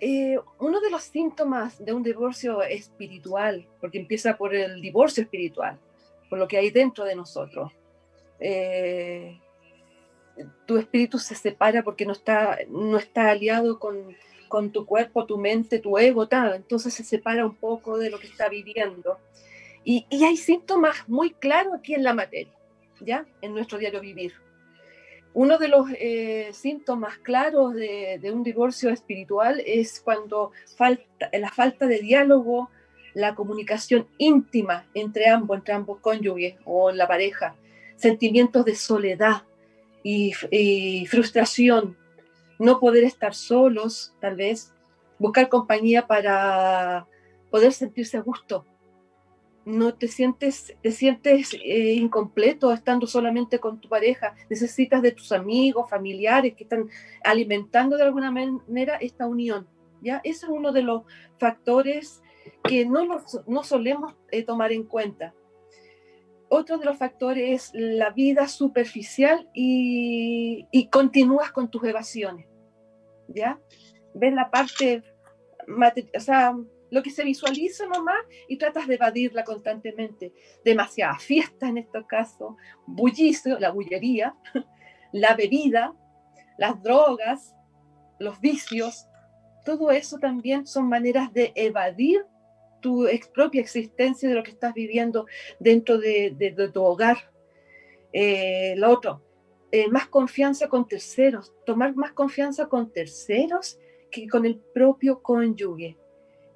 eh, 0.00 0.38
uno 0.58 0.80
de 0.80 0.90
los 0.90 1.02
síntomas 1.02 1.82
de 1.82 1.92
un 1.92 2.02
divorcio 2.02 2.62
espiritual, 2.62 3.66
porque 3.80 3.98
empieza 3.98 4.36
por 4.36 4.54
el 4.54 4.80
divorcio 4.80 5.22
espiritual, 5.22 5.78
por 6.28 6.38
lo 6.38 6.46
que 6.46 6.58
hay 6.58 6.70
dentro 6.70 7.04
de 7.04 7.14
nosotros. 7.14 7.72
Eh, 8.38 9.40
tu 10.66 10.76
espíritu 10.78 11.18
se 11.18 11.34
separa 11.34 11.82
porque 11.82 12.06
no 12.06 12.12
está, 12.12 12.58
no 12.68 12.98
está 12.98 13.30
aliado 13.30 13.78
con, 13.78 14.16
con 14.48 14.70
tu 14.70 14.86
cuerpo, 14.86 15.26
tu 15.26 15.38
mente, 15.38 15.78
tu 15.78 15.98
ego, 15.98 16.28
tal. 16.28 16.54
Entonces 16.54 16.94
se 16.94 17.04
separa 17.04 17.46
un 17.46 17.54
poco 17.54 17.98
de 17.98 18.10
lo 18.10 18.18
que 18.18 18.26
está 18.26 18.48
viviendo. 18.48 19.18
Y, 19.84 20.06
y 20.10 20.24
hay 20.24 20.36
síntomas 20.36 21.08
muy 21.08 21.30
claros 21.30 21.74
aquí 21.74 21.94
en 21.94 22.02
la 22.02 22.14
materia, 22.14 22.52
¿ya? 23.00 23.26
En 23.40 23.54
nuestro 23.54 23.78
diario 23.78 24.00
vivir. 24.00 24.32
Uno 25.36 25.58
de 25.58 25.68
los 25.68 25.90
eh, 26.00 26.48
síntomas 26.54 27.18
claros 27.18 27.74
de, 27.74 28.18
un 28.32 28.42
divorcio 28.42 28.88
espiritual 28.88 29.62
es 29.66 30.00
cuando 30.00 30.52
falta, 30.78 31.28
la 31.30 31.50
falta 31.50 31.86
de 31.86 31.98
diálogo, 31.98 32.70
la 33.12 33.34
comunicación 33.34 34.08
íntima 34.16 34.86
entre 34.94 35.28
ambos, 35.28 35.58
entre 35.58 35.74
ambos 35.74 36.00
cónyuges 36.00 36.54
o 36.64 36.90
la 36.90 37.06
pareja, 37.06 37.54
sentimientos 37.96 38.64
de 38.64 38.76
soledad 38.76 39.42
y, 40.08 41.06
frustración, 41.06 41.96
no 42.58 42.78
poder 42.78 43.04
estar 43.04 43.34
solos, 43.34 44.14
tal 44.20 44.36
vez, 44.36 44.72
buscar 45.18 45.48
compañía 45.48 46.06
para 46.06 47.06
poder 47.50 47.72
sentirse 47.72 48.16
a 48.16 48.20
gusto 48.20 48.64
no 49.66 49.94
te 49.94 50.06
sientes, 50.06 50.76
te 50.80 50.92
sientes 50.92 51.52
eh, 51.54 51.94
incompleto 51.94 52.72
estando 52.72 53.08
solamente 53.08 53.58
con 53.58 53.80
tu 53.80 53.88
pareja, 53.88 54.36
necesitas 54.48 55.02
de 55.02 55.10
tus 55.10 55.32
amigos, 55.32 55.90
familiares 55.90 56.54
que 56.54 56.62
están 56.62 56.88
alimentando 57.24 57.96
de 57.96 58.04
alguna 58.04 58.30
manera 58.30 58.94
esta 58.98 59.26
unión. 59.26 59.66
¿ya? 60.00 60.20
Ese 60.22 60.46
es 60.46 60.52
uno 60.52 60.70
de 60.70 60.82
los 60.82 61.02
factores 61.38 62.22
que 62.62 62.86
no, 62.86 63.04
los, 63.04 63.40
no 63.48 63.64
solemos 63.64 64.14
eh, 64.30 64.44
tomar 64.44 64.70
en 64.70 64.84
cuenta. 64.84 65.34
Otro 66.48 66.78
de 66.78 66.84
los 66.84 66.96
factores 66.96 67.50
es 67.50 67.70
la 67.74 68.10
vida 68.10 68.48
superficial 68.48 69.48
y, 69.52 70.66
y 70.70 70.88
continúas 70.88 71.50
con 71.52 71.70
tus 71.70 71.84
evasiones. 71.84 72.46
¿ya? 73.28 73.58
Ves 74.14 74.32
la 74.32 74.50
parte, 74.50 75.02
o 76.14 76.20
sea, 76.20 76.54
lo 76.90 77.02
que 77.02 77.10
se 77.10 77.24
visualiza 77.24 77.86
nomás 77.86 78.24
y 78.48 78.56
tratas 78.56 78.86
de 78.86 78.94
evadirla 78.94 79.44
constantemente. 79.44 80.32
Demasiada 80.64 81.18
fiesta 81.18 81.68
en 81.68 81.78
estos 81.78 82.06
casos, 82.06 82.54
bullicio, 82.86 83.58
la 83.58 83.70
bullería, 83.70 84.34
la 85.12 85.34
bebida, 85.34 85.94
las 86.58 86.82
drogas, 86.82 87.54
los 88.18 88.40
vicios, 88.40 89.06
todo 89.64 89.90
eso 89.90 90.18
también 90.18 90.66
son 90.66 90.88
maneras 90.88 91.32
de 91.32 91.52
evadir 91.56 92.24
tu 92.80 93.06
propia 93.34 93.60
existencia 93.60 94.28
de 94.28 94.34
lo 94.34 94.42
que 94.42 94.50
estás 94.50 94.74
viviendo 94.74 95.26
dentro 95.58 95.98
de, 95.98 96.34
de, 96.36 96.52
de 96.52 96.68
tu 96.68 96.82
hogar. 96.82 97.32
Eh, 98.12 98.74
lo 98.76 98.90
otro, 98.90 99.22
eh, 99.72 99.88
más 99.88 100.06
confianza 100.06 100.68
con 100.68 100.86
terceros, 100.86 101.54
tomar 101.64 101.94
más 101.96 102.12
confianza 102.12 102.66
con 102.66 102.92
terceros 102.92 103.78
que 104.10 104.28
con 104.28 104.46
el 104.46 104.56
propio 104.72 105.20
cónyuge 105.20 105.96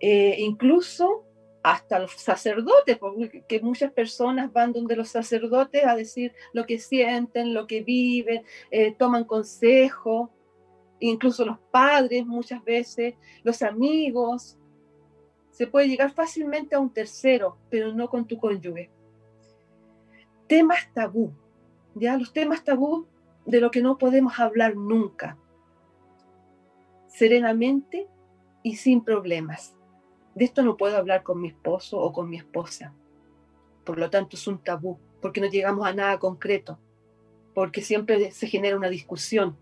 eh, 0.01 0.37
incluso 0.39 1.25
hasta 1.63 1.99
los 1.99 2.13
sacerdotes, 2.13 2.97
porque 2.97 3.61
muchas 3.63 3.93
personas 3.93 4.51
van 4.51 4.73
donde 4.73 4.97
los 4.97 5.11
sacerdotes 5.11 5.85
a 5.85 5.95
decir 5.95 6.33
lo 6.55 6.65
que 6.65 6.79
sienten, 6.79 7.53
lo 7.53 7.67
que 7.67 7.83
viven, 7.83 8.43
eh, 8.71 8.95
toman 8.99 9.25
consejo, 9.25 10.31
incluso 11.01 11.45
los 11.45 11.59
padres 11.71 12.25
muchas 12.25 12.65
veces, 12.65 13.15
los 13.43 13.61
amigos. 13.61 14.57
Se 15.61 15.67
puede 15.67 15.89
llegar 15.89 16.11
fácilmente 16.15 16.75
a 16.75 16.79
un 16.79 16.89
tercero, 16.89 17.59
pero 17.69 17.93
no 17.93 18.09
con 18.09 18.25
tu 18.25 18.39
cónyuge. 18.39 18.89
Temas 20.47 20.91
tabú, 20.95 21.35
¿ya? 21.95 22.17
Los 22.17 22.33
temas 22.33 22.65
tabú 22.65 23.05
de 23.45 23.61
lo 23.61 23.71
que 23.71 23.83
no 23.83 23.99
podemos 23.99 24.41
hablar 24.41 24.75
nunca, 24.75 25.37
serenamente 27.09 28.09
y 28.63 28.77
sin 28.77 29.05
problemas 29.05 29.77
de 30.35 30.47
esto 30.47 30.63
no 30.63 30.79
puedo 30.79 30.97
hablar 30.97 31.23
con 31.23 31.43
mi 31.43 31.49
esposo 31.49 31.99
o 31.99 32.11
con 32.11 32.31
mi 32.31 32.39
esposa. 32.39 32.95
Por 33.85 33.99
lo 33.99 34.09
tanto, 34.09 34.37
es 34.37 34.47
un 34.47 34.63
tabú, 34.65 34.99
porque 35.21 35.43
no 35.43 35.49
llegamos 35.49 35.87
a 35.87 35.93
nada 35.93 36.19
concreto, 36.19 36.79
porque 37.53 37.83
siempre 37.83 38.31
se 38.31 38.47
genera 38.47 38.79
una 38.79 38.89
discusión, 38.89 39.59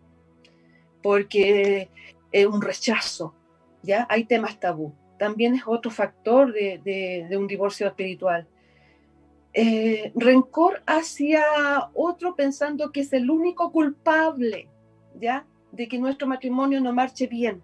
porque 1.02 1.90
es 2.30 2.46
un 2.46 2.62
rechazo, 2.62 3.34
¿ya? 3.82 4.06
Hay 4.08 4.26
temas 4.26 4.60
tabú. 4.60 4.94
También 5.18 5.54
es 5.54 5.62
otro 5.66 5.90
factor 5.90 6.52
de, 6.52 7.28
un 7.36 7.46
divorcio 7.46 7.86
espiritual. 7.86 8.46
Eh, 9.52 10.12
rencor 10.14 10.82
hacia 10.86 11.42
otro 11.94 12.36
pensando 12.36 12.92
que 12.92 13.00
es 13.00 13.12
el 13.12 13.30
único 13.30 13.72
culpable, 13.72 14.68
¿ya? 15.18 15.46
De 15.72 15.88
que 15.88 15.98
nuestro 15.98 16.28
matrimonio 16.28 16.80
no 16.80 16.92
marche 16.92 17.26
bien 17.26 17.62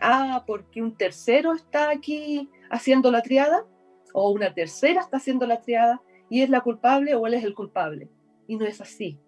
Ah, 0.00 0.44
porque 0.46 0.82
un 0.82 0.96
tercero 0.96 1.52
está 1.52 1.90
aquí 1.90 2.48
haciendo 2.70 3.10
la 3.10 3.20
triada, 3.22 3.66
o 4.14 4.30
una 4.30 4.54
tercera 4.54 5.02
está 5.02 5.18
haciendo 5.18 5.46
la 5.46 5.60
triada, 5.60 6.00
y 6.30 6.40
es 6.40 6.48
la 6.48 6.62
culpable 6.62 7.14
o 7.14 7.26
él 7.26 7.34
es 7.34 7.44
el 7.44 7.54
culpable. 7.54 8.08
Y 8.46 8.56
no 8.56 8.64
es 8.64 8.80
así. 8.80 9.18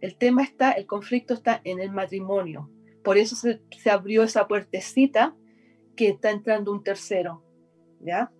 El 0.00 0.16
tema 0.16 0.42
está, 0.42 0.72
el 0.72 0.86
conflicto 0.86 1.32
está 1.32 1.60
en 1.64 1.80
el 1.80 1.90
matrimonio. 1.90 2.70
Por 3.02 3.16
eso 3.16 3.34
se 3.34 3.90
abrió 3.90 4.22
esa 4.22 4.46
puertecita 4.46 5.34
que 5.98 6.10
está 6.10 6.30
entrando 6.30 6.70
un 6.70 6.84
tercero. 6.84 7.42
¿Ya? 8.00 8.30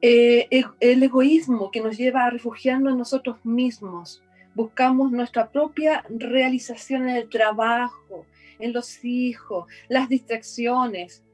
Eh, 0.00 0.48
el 0.78 1.02
egoísmo 1.02 1.72
que 1.72 1.80
nos 1.80 1.98
lleva 1.98 2.24
a 2.24 2.30
refugiarnos 2.30 2.92
en 2.92 2.98
nosotros 2.98 3.44
mismos. 3.44 4.22
Buscamos 4.54 5.10
nuestra 5.10 5.50
propia 5.50 6.04
realización 6.08 7.08
en 7.08 7.16
el 7.16 7.28
trabajo, 7.28 8.24
en 8.60 8.72
los 8.72 9.04
hijos, 9.04 9.66
las 9.88 10.08
distracciones. 10.08 11.24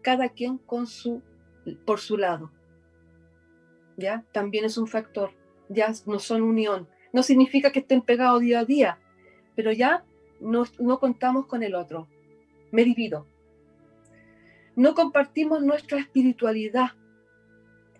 Cada 0.00 0.30
quien 0.30 0.56
con 0.56 0.86
su, 0.86 1.22
por 1.84 2.00
su 2.00 2.16
lado. 2.16 2.50
¿Ya? 3.98 4.24
También 4.32 4.64
es 4.64 4.78
un 4.78 4.86
factor. 4.86 5.32
Ya 5.68 5.92
no 6.06 6.18
son 6.18 6.40
unión. 6.40 6.88
No 7.12 7.22
significa 7.22 7.70
que 7.70 7.80
estén 7.80 8.00
pegados 8.00 8.40
día 8.40 8.60
a 8.60 8.64
día, 8.64 8.98
pero 9.54 9.72
ya 9.72 10.04
no, 10.40 10.64
no 10.78 10.98
contamos 10.98 11.46
con 11.46 11.62
el 11.62 11.74
otro. 11.74 12.08
Me 12.70 12.84
divido. 12.84 13.26
No 14.78 14.94
compartimos 14.94 15.60
nuestra 15.60 15.98
espiritualidad 15.98 16.90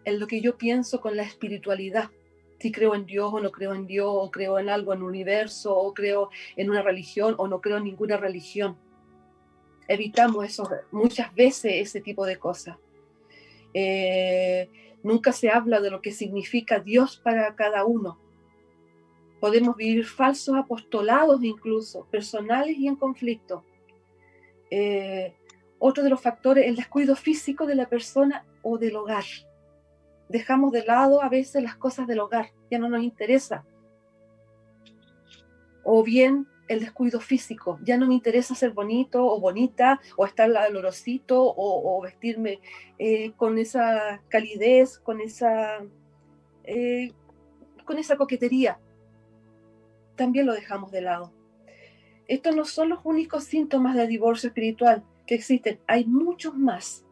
en 0.04 0.20
lo 0.20 0.28
que 0.28 0.40
yo 0.40 0.56
pienso 0.56 1.00
con 1.00 1.16
la 1.16 1.24
espiritualidad. 1.24 2.12
Si 2.60 2.70
creo 2.70 2.94
en 2.94 3.04
Dios 3.04 3.34
o 3.34 3.40
no 3.40 3.50
creo 3.50 3.74
en 3.74 3.88
Dios, 3.88 4.08
o 4.08 4.30
creo 4.30 4.60
en 4.60 4.68
algo 4.68 4.92
en 4.92 5.00
el 5.00 5.04
universo, 5.06 5.76
o 5.76 5.92
creo 5.92 6.30
en 6.56 6.70
una 6.70 6.82
religión 6.82 7.34
o 7.38 7.48
no 7.48 7.60
creo 7.60 7.78
en 7.78 7.82
ninguna 7.82 8.16
religión. 8.16 8.78
Evitamos 9.88 10.44
eso, 10.44 10.70
muchas 10.92 11.34
veces 11.34 11.72
ese 11.74 12.00
tipo 12.00 12.24
de 12.24 12.36
cosas. 12.36 12.76
Eh, 13.74 14.70
nunca 15.02 15.32
se 15.32 15.50
habla 15.50 15.80
de 15.80 15.90
lo 15.90 16.00
que 16.00 16.12
significa 16.12 16.78
Dios 16.78 17.16
para 17.16 17.56
cada 17.56 17.84
uno. 17.84 18.20
Podemos 19.40 19.74
vivir 19.74 20.06
falsos 20.06 20.54
apostolados 20.54 21.42
incluso, 21.42 22.06
personales 22.08 22.78
y 22.78 22.86
en 22.86 22.94
conflicto. 22.94 23.64
Eh, 24.70 25.34
otro 25.78 26.02
de 26.02 26.10
los 26.10 26.20
factores, 26.20 26.66
el 26.66 26.76
descuido 26.76 27.16
físico 27.16 27.66
de 27.66 27.74
la 27.74 27.88
persona 27.88 28.44
o 28.62 28.78
del 28.78 28.96
hogar 28.96 29.24
dejamos 30.28 30.72
de 30.72 30.84
lado 30.84 31.22
a 31.22 31.28
veces 31.28 31.62
las 31.62 31.76
cosas 31.76 32.06
del 32.06 32.20
hogar, 32.20 32.50
ya 32.70 32.78
no 32.78 32.88
nos 32.88 33.02
interesa. 33.02 33.64
O 35.82 36.02
bien 36.02 36.46
el 36.68 36.80
descuido 36.80 37.18
físico, 37.20 37.78
ya 37.82 37.96
no 37.96 38.06
me 38.06 38.14
interesa 38.14 38.54
ser 38.54 38.72
bonito 38.72 39.24
o 39.24 39.40
bonita, 39.40 40.00
o 40.16 40.26
estar 40.26 40.50
olorosito, 40.50 41.42
o, 41.42 41.98
o 41.98 42.02
vestirme 42.02 42.60
eh, 42.98 43.32
con 43.32 43.58
esa 43.58 44.20
calidez, 44.28 44.98
con 44.98 45.22
esa, 45.22 45.78
eh, 46.64 47.12
con 47.86 47.98
esa 47.98 48.16
coquetería. 48.16 48.78
También 50.14 50.44
lo 50.44 50.52
dejamos 50.52 50.90
de 50.90 51.00
lado. 51.00 51.32
Estos 52.26 52.54
no 52.54 52.66
son 52.66 52.90
los 52.90 53.00
únicos 53.04 53.44
síntomas 53.44 53.96
de 53.96 54.06
divorcio 54.06 54.48
espiritual 54.48 55.02
que 55.28 55.34
existen, 55.34 55.78
hay 55.86 56.06
muchos 56.06 56.56
más. 56.56 57.04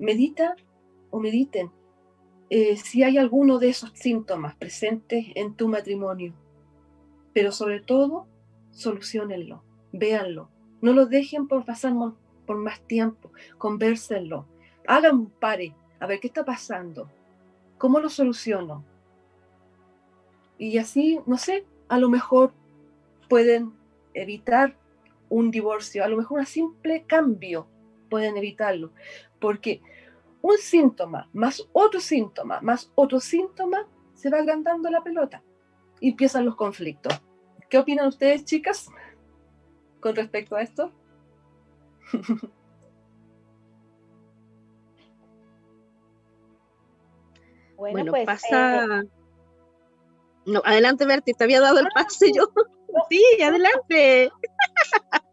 Medita 0.00 0.56
o 1.10 1.20
mediten 1.20 1.70
eh, 2.50 2.76
si 2.76 3.04
hay 3.04 3.18
alguno 3.18 3.60
de 3.60 3.68
esos 3.68 3.92
síntomas 3.94 4.56
presentes 4.56 5.26
en 5.36 5.54
tu 5.54 5.68
matrimonio. 5.68 6.34
Pero 7.32 7.52
sobre 7.52 7.80
todo, 7.80 8.26
solucionenlo, 8.72 9.62
véanlo. 9.92 10.50
No 10.82 10.92
lo 10.92 11.06
dejen 11.06 11.46
por 11.46 11.64
pasar 11.64 11.94
por 12.46 12.56
más 12.56 12.80
tiempo, 12.80 13.30
conversenlo. 13.58 14.46
Hagan 14.88 15.14
un 15.14 15.30
pare, 15.30 15.76
a 16.00 16.08
ver 16.08 16.18
qué 16.18 16.26
está 16.26 16.44
pasando, 16.44 17.08
cómo 17.78 18.00
lo 18.00 18.08
soluciono. 18.08 18.84
Y 20.58 20.78
así, 20.78 21.20
no 21.26 21.38
sé, 21.38 21.64
a 21.88 22.00
lo 22.00 22.08
mejor 22.08 22.52
pueden 23.28 23.72
evitar 24.14 24.76
un 25.30 25.50
divorcio, 25.50 26.04
a 26.04 26.08
lo 26.08 26.18
mejor 26.18 26.40
un 26.40 26.46
simple 26.46 27.04
cambio 27.06 27.66
pueden 28.10 28.36
evitarlo, 28.36 28.92
porque 29.40 29.80
un 30.42 30.58
síntoma 30.58 31.30
más 31.32 31.66
otro 31.72 32.00
síntoma 32.00 32.60
más 32.60 32.92
otro 32.94 33.20
síntoma, 33.20 33.88
se 34.14 34.28
va 34.28 34.38
agrandando 34.38 34.90
la 34.90 35.02
pelota 35.02 35.42
y 36.00 36.10
empiezan 36.10 36.44
los 36.44 36.56
conflictos. 36.56 37.22
¿Qué 37.70 37.78
opinan 37.78 38.08
ustedes, 38.08 38.44
chicas, 38.44 38.90
con 40.00 40.14
respecto 40.14 40.56
a 40.56 40.62
esto? 40.62 40.92
bueno, 47.76 48.10
pues, 48.10 48.26
pasa... 48.26 48.84
Eh, 48.84 49.08
no, 50.46 50.62
adelante, 50.64 51.06
Berti, 51.06 51.32
te 51.32 51.44
había 51.44 51.60
dado 51.60 51.78
el 51.78 51.86
pase 51.94 52.32
yo. 52.34 52.50
Sí, 53.10 53.22
adelante. 53.42 54.30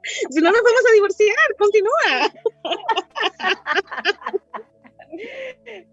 si 0.30 0.42
no 0.42 0.52
nos 0.52 0.62
vamos 0.62 0.84
a 0.90 0.94
divorciar, 0.94 1.56
continúa. 1.58 2.32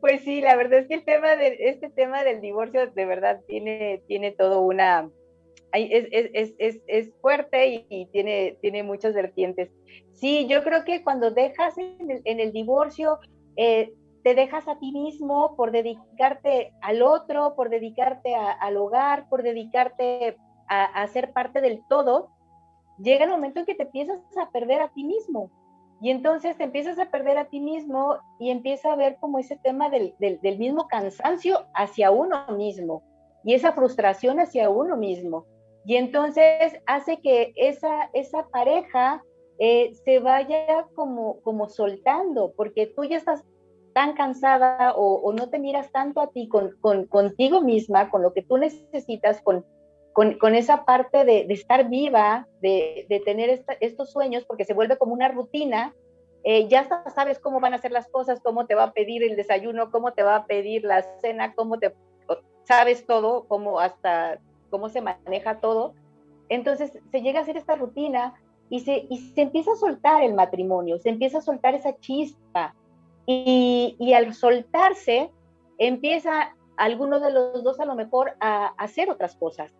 Pues 0.00 0.20
sí, 0.22 0.42
la 0.42 0.54
verdad 0.54 0.80
es 0.80 0.88
que 0.88 0.94
el 0.94 1.04
tema 1.04 1.34
de 1.36 1.56
este 1.58 1.88
tema 1.88 2.24
del 2.24 2.42
divorcio 2.42 2.90
de 2.90 3.06
verdad 3.06 3.40
tiene, 3.46 4.02
tiene 4.06 4.32
todo 4.32 4.60
una 4.60 5.08
es, 5.74 6.06
es, 6.32 6.54
es, 6.58 6.82
es 6.86 7.12
fuerte 7.20 7.86
y, 7.88 8.06
tiene, 8.06 8.56
tiene 8.60 8.82
muchas 8.82 9.14
vertientes. 9.14 9.70
Sí, 10.12 10.46
yo 10.46 10.62
creo 10.62 10.84
que 10.84 11.02
cuando 11.02 11.30
dejas 11.30 11.74
en 11.78 12.40
el, 12.40 12.52
divorcio, 12.52 13.18
eh, 13.56 13.92
te 14.22 14.34
dejas 14.34 14.68
a 14.68 14.78
ti 14.78 14.92
mismo 14.92 15.54
por 15.56 15.72
dedicarte 15.72 16.72
al 16.80 17.02
otro, 17.02 17.54
por 17.56 17.70
dedicarte 17.70 18.34
al 18.34 18.76
hogar, 18.76 19.28
por 19.28 19.42
dedicarte 19.42 20.36
a, 20.68 20.84
a 20.84 21.06
ser 21.08 21.32
parte 21.32 21.60
del 21.60 21.82
todo, 21.88 22.30
llega 22.98 23.24
el 23.24 23.30
momento 23.30 23.60
en 23.60 23.66
que 23.66 23.74
te 23.74 23.84
empiezas 23.84 24.18
a 24.40 24.50
perder 24.50 24.80
a 24.80 24.88
ti 24.88 25.04
mismo 25.04 25.50
y 26.00 26.10
entonces 26.10 26.56
te 26.58 26.64
empiezas 26.64 26.98
a 26.98 27.10
perder 27.10 27.38
a 27.38 27.46
ti 27.46 27.60
mismo 27.60 28.18
y 28.38 28.50
empieza 28.50 28.92
a 28.92 28.96
ver 28.96 29.16
como 29.20 29.38
ese 29.38 29.56
tema 29.56 29.88
del, 29.88 30.14
del, 30.18 30.58
mismo 30.58 30.86
cansancio 30.86 31.66
hacia 31.74 32.10
uno 32.10 32.46
mismo 32.56 33.02
y 33.42 33.54
esa 33.54 33.72
frustración 33.72 34.38
hacia 34.38 34.68
uno 34.68 34.96
mismo. 34.96 35.46
Y 35.86 35.96
entonces 35.96 36.78
hace 36.86 37.20
que 37.22 37.52
esa, 37.56 38.10
esa 38.12 38.48
pareja 38.48 39.22
eh, 39.58 39.92
se 40.04 40.18
vaya 40.18 40.86
como, 40.94 41.40
como 41.40 41.68
soltando, 41.68 42.52
porque 42.56 42.86
tú 42.86 43.04
ya 43.04 43.16
estás 43.16 43.44
tan 43.94 44.14
cansada 44.14 44.92
o, 44.96 45.32
no 45.32 45.48
te 45.48 45.58
miras 45.58 45.92
tanto 45.92 46.20
a 46.20 46.26
ti 46.26 46.48
con, 46.48 46.76
con, 46.80 47.06
contigo 47.06 47.60
misma, 47.60 48.10
con 48.10 48.22
lo 48.22 48.34
que 48.34 48.42
tú 48.42 48.58
necesitas, 48.58 49.40
con, 49.40 49.64
con, 50.14 50.54
esa 50.54 50.84
parte 50.84 51.24
de, 51.24 51.44
estar 51.50 51.88
viva, 51.88 52.46
de, 52.62 53.22
tener 53.24 53.64
estos 53.80 54.12
sueños, 54.12 54.44
porque 54.44 54.64
se 54.64 54.72
vuelve 54.72 54.96
como 54.96 55.12
una 55.12 55.28
rutina, 55.28 55.92
eh, 56.44 56.68
ya 56.68 56.88
sabes 57.12 57.40
cómo 57.40 57.58
van 57.58 57.74
a 57.74 57.78
ser 57.78 57.90
las 57.90 58.06
cosas, 58.06 58.40
cómo 58.40 58.66
te 58.66 58.76
va 58.76 58.84
a 58.84 58.92
pedir 58.92 59.24
el 59.24 59.34
desayuno, 59.34 59.90
cómo 59.90 60.12
te 60.12 60.22
va 60.22 60.36
a 60.36 60.46
pedir 60.46 60.84
la 60.84 61.02
cena, 61.20 61.54
cómo 61.54 61.80
te 61.80 61.92
sabes 62.62 63.06
todo, 63.06 63.44
cómo 63.48 63.80
hasta 63.80 64.38
cómo 64.70 64.88
se 64.88 65.00
maneja 65.00 65.58
todo. 65.58 65.94
Entonces 66.48 66.96
se 67.10 67.20
llega 67.20 67.40
a 67.40 67.42
hacer 67.42 67.56
esta 67.56 67.74
rutina 67.74 68.34
y 68.70 68.80
se, 68.80 69.08
empieza 69.34 69.72
a 69.72 69.76
soltar 69.76 70.22
el 70.22 70.34
matrimonio, 70.34 70.98
se 71.00 71.08
empieza 71.08 71.38
a 71.38 71.42
soltar 71.42 71.74
esa 71.74 71.98
chispa. 71.98 72.74
Y 73.26 74.12
al 74.14 74.32
soltarse, 74.34 75.30
empieza 75.78 76.54
alguno 76.76 77.18
de 77.18 77.32
los 77.32 77.64
dos 77.64 77.80
a 77.80 77.84
lo 77.84 77.96
mejor 77.96 78.36
a 78.38 78.66
hacer 78.76 79.10
otras 79.10 79.34
cosas 79.34 79.72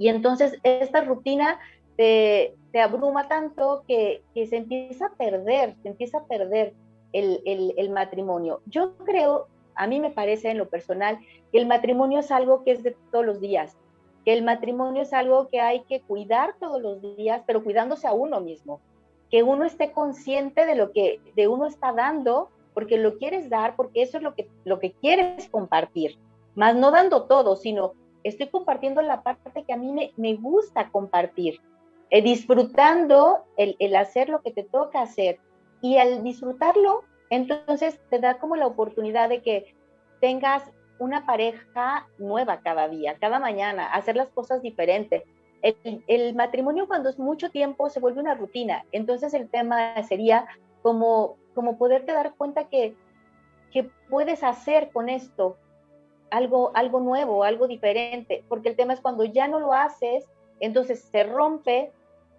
y 0.00 0.08
entonces 0.08 0.58
esta 0.62 1.02
rutina 1.02 1.60
te, 1.94 2.56
abruma 2.82 3.28
tanto 3.28 3.84
que, 3.86 4.22
se 4.34 4.56
empieza 4.56 5.08
a 5.08 5.14
perder, 5.14 5.76
se 5.82 5.88
empieza 5.90 6.18
a 6.18 6.24
perder 6.24 6.72
el, 7.12 7.90
matrimonio. 7.90 8.62
Yo 8.64 8.96
creo, 9.04 9.48
a 9.74 9.86
mí 9.86 10.00
me 10.00 10.10
parece 10.10 10.50
en 10.50 10.56
lo 10.56 10.70
personal, 10.70 11.18
que 11.52 11.58
el 11.58 11.66
matrimonio 11.66 12.20
es 12.20 12.30
algo 12.30 12.64
que 12.64 12.70
es 12.70 12.82
de 12.82 12.96
todos 13.12 13.26
los 13.26 13.42
días, 13.42 13.76
que 14.24 14.32
el 14.32 14.42
matrimonio 14.42 15.02
es 15.02 15.12
algo 15.12 15.48
que 15.48 15.60
hay 15.60 15.82
que 15.82 16.00
cuidar 16.00 16.54
todos 16.58 16.80
los 16.80 17.02
días, 17.18 17.42
pero 17.46 17.62
cuidándose 17.62 18.06
a 18.06 18.14
uno 18.14 18.40
mismo, 18.40 18.80
que 19.30 19.42
uno 19.42 19.66
esté 19.66 19.92
consciente 19.92 20.64
de 20.64 20.76
lo 20.76 20.92
que 20.92 21.20
de 21.36 21.46
uno 21.46 21.66
está 21.66 21.92
dando, 21.92 22.48
porque 22.72 22.96
lo 22.96 23.18
quieres 23.18 23.50
dar, 23.50 23.76
porque 23.76 24.00
eso 24.00 24.16
es 24.16 24.22
lo 24.22 24.34
que, 24.34 24.48
lo 24.64 24.78
que 24.78 24.92
quieres 24.92 25.50
compartir, 25.50 26.16
más 26.54 26.74
no 26.74 26.90
dando 26.90 27.24
todo, 27.24 27.54
sino 27.56 27.92
estoy 28.24 28.48
compartiendo 28.48 29.02
la 29.02 29.22
parte 29.22 29.64
que 29.64 29.72
a 29.72 29.76
mí 29.76 29.92
me, 29.92 30.12
me 30.16 30.34
gusta 30.36 30.90
compartir, 30.90 31.60
eh, 32.10 32.22
disfrutando 32.22 33.44
el, 33.56 33.76
el, 33.78 33.96
hacer 33.96 34.28
lo 34.28 34.42
que 34.42 34.52
te 34.52 34.62
toca 34.62 35.02
hacer. 35.02 35.38
Y 35.80 35.96
al 35.96 36.22
disfrutarlo, 36.22 37.04
entonces 37.30 38.00
te 38.10 38.18
da 38.18 38.38
como 38.38 38.56
la 38.56 38.66
oportunidad 38.66 39.28
de 39.28 39.42
que 39.42 39.74
tengas 40.20 40.70
una 40.98 41.24
pareja 41.24 42.06
nueva 42.18 42.60
cada 42.60 42.88
día, 42.88 43.16
cada 43.18 43.38
mañana, 43.38 43.86
hacer 43.92 44.16
las 44.16 44.28
cosas 44.28 44.62
diferentes. 44.62 45.22
el, 45.62 46.34
matrimonio 46.34 46.86
cuando 46.86 47.08
es 47.08 47.18
mucho 47.18 47.50
tiempo 47.50 47.88
se 47.88 48.00
vuelve 48.00 48.20
una 48.20 48.34
rutina. 48.34 48.84
Entonces 48.92 49.32
el 49.34 49.48
tema 49.48 50.00
sería 50.02 50.46
como, 50.82 51.36
como 51.54 51.78
poderte 51.78 52.12
dar 52.12 52.34
cuenta 52.34 52.68
que, 52.68 52.94
que 53.72 53.90
puedes 54.08 54.44
hacer 54.44 54.90
con 54.90 55.08
esto 55.08 55.56
algo, 56.30 56.70
algo 56.74 57.00
nuevo, 57.00 57.44
algo 57.44 57.66
diferente, 57.66 58.44
porque 58.48 58.70
el 58.70 58.76
tema 58.76 58.92
es 58.92 59.00
cuando 59.00 59.24
ya 59.24 59.48
no 59.48 59.60
lo 59.60 59.72
haces, 59.72 60.24
entonces 60.60 61.00
se 61.00 61.24
rompe, 61.24 61.90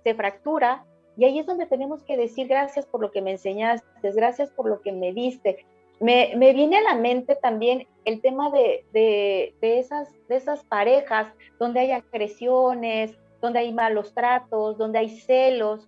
se 0.04 0.16
fractura, 0.16 0.86
y 1.18 1.26
ahí 1.26 1.40
es 1.40 1.46
donde 1.46 1.66
tenemos 1.66 2.04
que 2.04 2.18
decir 2.18 2.48
gracias 2.48 2.86
por 2.86 3.02
lo 3.02 3.12
que 3.12 3.22
me 3.22 3.32
enseñaste, 3.32 4.12
gracias 4.12 4.50
por 4.50 4.68
lo 4.68 4.82
que 4.82 4.92
me 4.92 5.14
diste. 5.14 5.66
Me, 6.00 6.34
me 6.36 6.54
viene 6.54 6.78
a 6.78 6.82
la 6.82 6.96
mente 6.96 7.36
también 7.36 7.88
el 8.06 8.22
tema 8.22 8.50
de, 8.50 8.86
de, 8.92 9.54
de, 9.62 9.80
esas, 9.80 10.10
de 10.28 10.38
esas 10.38 10.64
parejas 10.64 11.28
donde 11.60 11.82
hay 11.82 11.92
agresiones, 11.92 13.14
donde 13.40 13.60
hay 13.60 13.72
malos 13.72 14.14
tratos, 14.14 14.78
donde 14.78 15.00
hay 15.00 15.10
celos. 15.20 15.88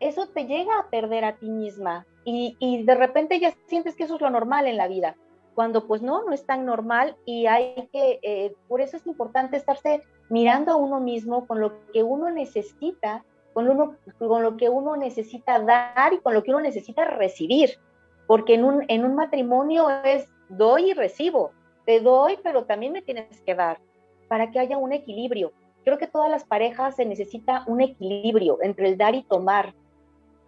Eso 0.00 0.28
te 0.28 0.46
llega 0.46 0.78
a 0.78 0.88
perder 0.88 1.24
a 1.24 1.36
ti 1.36 1.50
misma 1.50 2.06
y, 2.24 2.56
y 2.60 2.84
de 2.84 2.94
repente 2.94 3.38
ya 3.38 3.54
sientes 3.66 3.94
que 3.94 4.04
eso 4.04 4.14
es 4.14 4.20
lo 4.20 4.30
normal 4.30 4.66
en 4.66 4.78
la 4.78 4.88
vida 4.88 5.16
cuando 5.56 5.86
pues 5.86 6.02
no, 6.02 6.22
no 6.22 6.34
es 6.34 6.44
tan 6.44 6.66
normal 6.66 7.16
y 7.24 7.46
hay 7.46 7.88
que, 7.90 8.20
eh, 8.22 8.54
por 8.68 8.82
eso 8.82 8.98
es 8.98 9.06
importante 9.06 9.56
estarse 9.56 10.02
mirando 10.28 10.70
a 10.70 10.76
uno 10.76 11.00
mismo 11.00 11.46
con 11.46 11.60
lo 11.60 11.72
que 11.92 12.02
uno 12.02 12.30
necesita, 12.30 13.24
con, 13.54 13.96
con 14.18 14.42
lo 14.42 14.56
que 14.58 14.68
uno 14.68 14.96
necesita 14.96 15.58
dar 15.60 16.12
y 16.12 16.18
con 16.18 16.34
lo 16.34 16.42
que 16.42 16.50
uno 16.50 16.60
necesita 16.60 17.06
recibir, 17.06 17.78
porque 18.26 18.52
en 18.52 18.64
un, 18.64 18.84
en 18.88 19.06
un 19.06 19.14
matrimonio 19.14 19.88
es 20.04 20.28
doy 20.50 20.90
y 20.90 20.92
recibo, 20.92 21.52
te 21.86 22.00
doy, 22.00 22.38
pero 22.42 22.66
también 22.66 22.92
me 22.92 23.00
tienes 23.00 23.40
que 23.40 23.54
dar, 23.54 23.80
para 24.28 24.50
que 24.50 24.58
haya 24.58 24.76
un 24.76 24.92
equilibrio. 24.92 25.52
Creo 25.84 25.96
que 25.96 26.06
todas 26.06 26.30
las 26.30 26.44
parejas 26.44 26.96
se 26.96 27.06
necesita 27.06 27.64
un 27.66 27.80
equilibrio 27.80 28.58
entre 28.60 28.90
el 28.90 28.98
dar 28.98 29.14
y 29.14 29.22
tomar. 29.22 29.74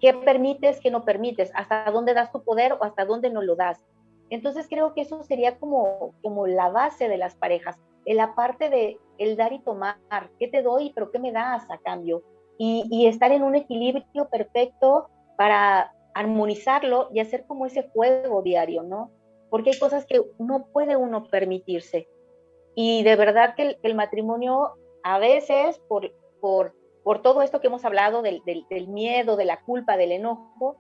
¿Qué 0.00 0.12
permites, 0.12 0.80
qué 0.80 0.90
no 0.90 1.06
permites? 1.06 1.50
¿Hasta 1.54 1.90
dónde 1.90 2.12
das 2.12 2.30
tu 2.30 2.42
poder 2.42 2.74
o 2.74 2.84
hasta 2.84 3.06
dónde 3.06 3.30
no 3.30 3.40
lo 3.40 3.56
das? 3.56 3.82
Entonces 4.30 4.66
creo 4.68 4.94
que 4.94 5.02
eso 5.02 5.22
sería 5.22 5.58
como, 5.58 6.14
como 6.22 6.46
la 6.46 6.68
base 6.68 7.08
de 7.08 7.18
las 7.18 7.34
parejas, 7.34 7.78
en 8.04 8.16
la 8.16 8.34
parte 8.34 8.70
de 8.70 8.98
el 9.18 9.36
dar 9.36 9.52
y 9.52 9.58
tomar, 9.60 9.98
qué 10.38 10.48
te 10.48 10.62
doy, 10.62 10.92
pero 10.94 11.10
qué 11.10 11.18
me 11.18 11.32
das 11.32 11.70
a 11.70 11.78
cambio, 11.78 12.22
y, 12.60 13.06
estar 13.06 13.30
en 13.30 13.44
un 13.44 13.54
equilibrio 13.54 14.28
perfecto 14.30 15.08
para 15.36 15.92
armonizarlo 16.14 17.08
y 17.12 17.20
hacer 17.20 17.44
como 17.46 17.66
ese 17.66 17.88
juego 17.90 18.42
diario, 18.42 18.82
¿no? 18.82 19.12
Porque 19.48 19.70
hay 19.70 19.78
cosas 19.78 20.04
que 20.06 20.20
no 20.38 20.66
puede 20.72 20.96
uno 20.96 21.24
permitirse. 21.24 22.08
Y 22.74 23.04
de 23.04 23.14
verdad 23.14 23.54
que 23.54 23.78
el, 23.80 23.94
matrimonio 23.94 24.72
a 25.04 25.18
veces, 25.18 25.80
por, 25.88 26.12
por, 26.40 26.74
por, 27.04 27.22
todo 27.22 27.42
esto 27.42 27.60
que 27.60 27.68
hemos 27.68 27.84
hablado 27.84 28.22
del, 28.22 28.42
del, 28.44 28.88
miedo, 28.88 29.36
de 29.36 29.44
la 29.44 29.60
culpa, 29.60 29.96
del 29.96 30.12
enojo, 30.12 30.76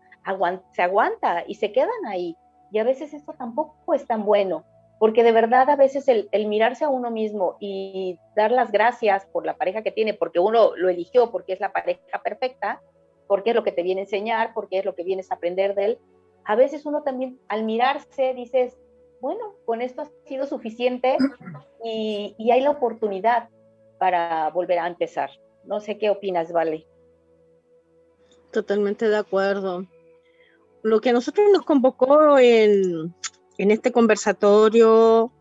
se 0.72 0.82
aguanta 0.82 1.44
y 1.46 1.54
se 1.54 1.70
quedan 1.72 2.06
ahí. 2.06 2.36
Y 2.70 2.78
a 2.78 2.84
veces 2.84 3.14
esto 3.14 3.32
tampoco 3.32 3.94
es 3.94 4.06
tan 4.06 4.24
bueno, 4.24 4.64
porque 4.98 5.22
de 5.22 5.32
verdad 5.32 5.70
a 5.70 5.76
veces 5.76 6.08
el, 6.08 6.28
mirarse 6.46 6.84
a 6.84 6.88
uno 6.88 7.10
mismo 7.10 7.56
y 7.60 8.18
dar 8.36 8.50
las 8.50 8.72
gracias 8.72 9.26
por 9.26 9.46
la 9.46 9.56
pareja 9.56 9.82
que 9.82 9.92
tiene, 9.92 10.14
porque 10.14 10.40
uno 10.40 10.76
lo 10.76 10.88
eligió, 10.88 11.30
porque 11.30 11.52
es 11.52 11.60
la 11.60 11.72
pareja 11.72 12.22
perfecta, 12.22 12.82
porque 13.26 13.50
es 13.50 13.56
lo 13.56 13.64
que 13.64 13.72
te 13.72 13.82
viene 13.82 14.02
a 14.02 14.04
enseñar, 14.04 14.52
porque 14.54 14.78
es 14.78 14.84
lo 14.84 14.94
que 14.94 15.04
vienes 15.04 15.30
a 15.30 15.36
aprender 15.36 15.74
de 15.74 15.84
él, 15.84 15.98
a 16.44 16.56
veces 16.56 16.86
uno 16.86 17.02
también 17.02 17.38
al 17.48 17.64
mirarse 17.64 18.32
dices, 18.34 18.78
bueno, 19.20 19.54
con 19.66 19.82
esto 19.82 20.02
ha 20.02 20.10
sido 20.26 20.46
suficiente 20.46 21.18
y, 21.84 22.34
y 22.38 22.50
hay 22.50 22.62
la 22.62 22.70
oportunidad 22.70 23.50
para 23.98 24.48
volver 24.50 24.78
a 24.78 24.86
empezar. 24.86 25.30
No 25.64 25.80
sé 25.80 25.98
qué 25.98 26.08
opinas, 26.08 26.50
Vale. 26.52 26.86
Totalmente 28.50 29.10
de 29.10 29.16
acuerdo 29.18 29.84
lo 30.82 31.00
que 31.00 31.10
a 31.10 31.12
nosotros 31.12 31.46
nos 31.52 31.64
convocó 31.64 32.38
en, 32.38 33.14
este 33.58 33.92
conversatorio 33.92 35.32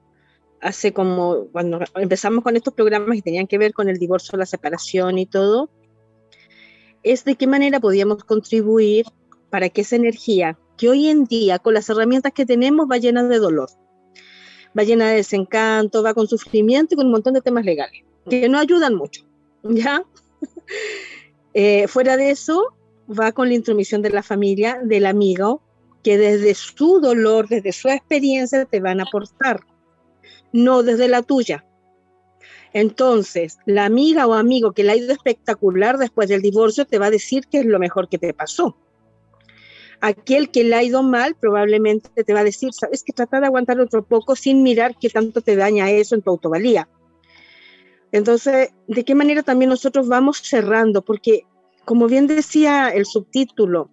hace 0.59 0.91
como 0.91 1.47
cuando 1.51 1.79
empezamos 1.95 2.43
con 2.43 2.55
estos 2.55 2.73
programas 2.73 3.15
que 3.15 3.21
tenían 3.21 3.47
que 3.47 3.59
ver 3.59 3.73
con 3.73 3.89
el 3.89 3.99
divorcio, 3.99 4.37
la 4.37 4.45
separación 4.45 5.19
y 5.19 5.27
todo, 5.27 5.69
es 7.03 7.23
de 7.25 7.35
qué 7.35 7.45
manera 7.45 7.79
podíamos 7.79 8.23
contribuir 8.23 9.05
para 9.49 9.69
que 9.69 9.81
esa 9.81 9.95
energía 9.95 10.57
que 10.77 10.89
hoy 10.89 11.07
en 11.07 11.25
día 11.25 11.59
con 11.59 11.73
las 11.73 11.89
herramientas 11.89 12.33
que 12.33 12.45
tenemos 12.45 12.87
va 12.89 12.97
llena 12.97 13.23
de 13.23 13.37
dolor, 13.37 13.69
va 14.77 14.83
llena 14.83 15.09
de 15.09 15.17
desencanto, 15.17 16.03
va 16.03 16.13
con 16.13 16.27
sufrimiento 16.27 16.93
y 16.93 16.97
con 16.97 17.05
un 17.07 17.11
montón 17.11 17.33
de 17.33 17.41
temas 17.41 17.65
legales, 17.65 18.03
que 18.29 18.49
no 18.49 18.59
ayudan 18.59 18.95
mucho, 18.95 19.23
¿ya? 19.63 20.03
Eh, 21.59 21.87
fuera 21.87 22.17
de 22.17 22.29
eso, 22.29 22.76
va 23.07 23.31
con 23.31 23.49
la 23.49 23.55
intromisión 23.55 24.01
de 24.01 24.09
la 24.09 24.23
familia, 24.23 24.79
del 24.83 25.05
amigo, 25.05 25.61
que 26.03 26.17
desde 26.17 26.53
su 26.53 26.99
dolor, 26.99 27.47
desde 27.47 27.71
su 27.71 27.89
experiencia 27.89 28.65
te 28.65 28.79
van 28.79 28.99
a 28.99 29.03
aportar, 29.03 29.61
no 30.53 30.83
desde 30.83 31.07
la 31.07 31.21
tuya. 31.21 31.65
Entonces, 32.73 33.57
la 33.65 33.85
amiga 33.85 34.27
o 34.27 34.33
amigo 34.33 34.73
que 34.73 34.83
le 34.83 34.91
ha 34.91 34.95
ido 34.95 35.11
espectacular 35.11 35.97
después 35.97 36.29
del 36.29 36.41
divorcio 36.41 36.85
te 36.85 36.99
va 36.99 37.07
a 37.07 37.11
decir 37.11 37.47
que 37.47 37.59
es 37.59 37.65
lo 37.65 37.79
mejor 37.79 38.09
que 38.09 38.17
te 38.17 38.33
pasó. 38.33 38.77
Aquel 39.99 40.51
que 40.51 40.63
le 40.63 40.75
ha 40.75 40.83
ido 40.83 41.01
mal 41.01 41.35
probablemente 41.35 42.23
te 42.23 42.33
va 42.33 42.41
a 42.41 42.43
decir, 42.43 42.71
sabes 42.73 43.03
que 43.03 43.13
trata 43.13 43.39
de 43.39 43.47
aguantar 43.47 43.79
otro 43.79 44.05
poco 44.05 44.35
sin 44.35 44.61
mirar 44.61 44.95
qué 44.99 45.09
tanto 45.09 45.41
te 45.41 45.55
daña 45.55 45.89
eso 45.89 46.13
en 46.13 46.21
tu 46.21 46.29
autovalía. 46.29 46.87
Entonces, 48.11 48.69
¿de 48.87 49.03
qué 49.03 49.15
manera 49.15 49.43
también 49.43 49.69
nosotros 49.69 50.07
vamos 50.07 50.37
cerrando? 50.37 51.01
Porque 51.01 51.45
como 51.87 52.07
bien 52.07 52.27
decía 52.27 52.89
el 52.89 53.05
subtítulo, 53.05 53.89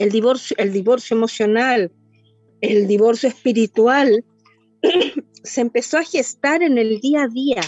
el 0.00 0.10
divorcio, 0.10 0.56
el 0.58 0.72
divorcio 0.72 1.16
emocional, 1.16 1.92
el 2.60 2.88
divorcio 2.88 3.28
espiritual, 3.28 4.24
se 5.44 5.60
empezó 5.60 5.98
a 5.98 6.02
gestar 6.02 6.60
en 6.60 6.78
el 6.78 7.00
día 7.00 7.22
a 7.22 7.28
día 7.28 7.60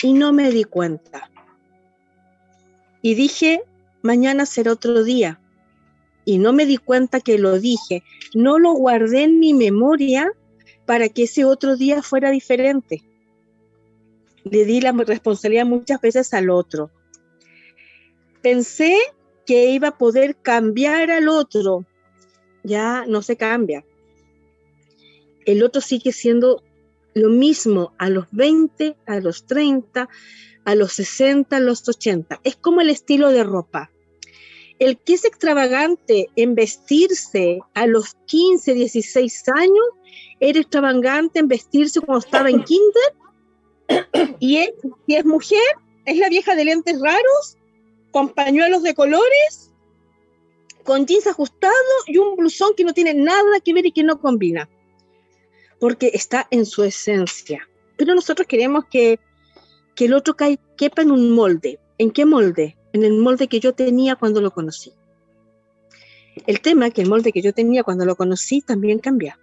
y 0.00 0.12
no 0.12 0.32
me 0.32 0.52
di 0.52 0.62
cuenta. 0.62 1.28
Y 3.02 3.14
dije, 3.14 3.64
mañana 4.00 4.46
será 4.46 4.74
otro 4.74 5.02
día. 5.02 5.40
Y 6.24 6.38
no 6.38 6.52
me 6.52 6.66
di 6.66 6.76
cuenta 6.76 7.18
que 7.18 7.36
lo 7.36 7.58
dije. 7.58 8.04
No 8.32 8.60
lo 8.60 8.74
guardé 8.74 9.24
en 9.24 9.40
mi 9.40 9.54
memoria 9.54 10.30
para 10.86 11.08
que 11.08 11.24
ese 11.24 11.44
otro 11.44 11.76
día 11.76 12.00
fuera 12.00 12.30
diferente. 12.30 13.02
Le 14.44 14.64
di 14.66 14.80
la 14.80 14.92
responsabilidad 14.92 15.66
muchas 15.66 16.00
veces 16.00 16.32
al 16.32 16.48
otro 16.48 16.92
pensé 18.42 18.96
que 19.46 19.70
iba 19.70 19.88
a 19.88 19.98
poder 19.98 20.36
cambiar 20.36 21.10
al 21.10 21.28
otro. 21.28 21.84
Ya 22.62 23.04
no 23.06 23.22
se 23.22 23.36
cambia. 23.36 23.84
El 25.44 25.62
otro 25.62 25.80
sigue 25.80 26.12
siendo 26.12 26.62
lo 27.14 27.28
mismo 27.28 27.92
a 27.98 28.08
los 28.08 28.26
20, 28.30 28.96
a 29.06 29.20
los 29.20 29.46
30, 29.46 30.08
a 30.64 30.74
los 30.74 30.92
60, 30.92 31.56
a 31.56 31.60
los 31.60 31.88
80. 31.88 32.40
Es 32.44 32.56
como 32.56 32.80
el 32.80 32.90
estilo 32.90 33.30
de 33.30 33.44
ropa. 33.44 33.90
El 34.78 34.98
que 34.98 35.14
es 35.14 35.24
extravagante 35.24 36.28
en 36.36 36.54
vestirse 36.54 37.60
a 37.74 37.86
los 37.86 38.14
15, 38.26 38.74
16 38.74 39.48
años, 39.54 39.86
era 40.40 40.58
extravagante 40.58 41.38
en 41.38 41.48
vestirse 41.48 42.00
cuando 42.00 42.24
estaba 42.24 42.50
en 42.50 42.62
kinder. 42.64 44.36
Y 44.40 44.58
es, 44.58 44.70
si 45.06 45.14
es 45.14 45.24
mujer, 45.24 45.60
es 46.04 46.18
la 46.18 46.28
vieja 46.28 46.54
de 46.54 46.64
lentes 46.64 47.00
raros 47.00 47.58
con 48.12 48.28
pañuelos 48.28 48.82
de 48.82 48.94
colores, 48.94 49.72
con 50.84 51.06
jeans 51.06 51.26
ajustados 51.26 52.04
y 52.06 52.18
un 52.18 52.36
blusón 52.36 52.74
que 52.76 52.84
no 52.84 52.92
tiene 52.92 53.14
nada 53.14 53.58
que 53.64 53.72
ver 53.72 53.86
y 53.86 53.92
que 53.92 54.04
no 54.04 54.20
combina, 54.20 54.68
porque 55.80 56.10
está 56.14 56.46
en 56.50 56.66
su 56.66 56.84
esencia. 56.84 57.68
Pero 57.96 58.14
nosotros 58.14 58.46
queremos 58.46 58.84
que, 58.90 59.18
que 59.94 60.04
el 60.04 60.14
otro 60.14 60.36
quepa 60.36 61.02
en 61.02 61.10
un 61.10 61.30
molde. 61.32 61.80
¿En 61.98 62.10
qué 62.10 62.26
molde? 62.26 62.76
En 62.92 63.04
el 63.04 63.14
molde 63.14 63.48
que 63.48 63.60
yo 63.60 63.74
tenía 63.74 64.16
cuando 64.16 64.40
lo 64.40 64.50
conocí. 64.50 64.92
El 66.46 66.60
tema 66.60 66.88
es 66.88 66.94
que 66.94 67.02
el 67.02 67.08
molde 67.08 67.32
que 67.32 67.42
yo 67.42 67.52
tenía 67.52 67.82
cuando 67.82 68.04
lo 68.04 68.16
conocí 68.16 68.60
también 68.60 68.98
cambia. 68.98 69.38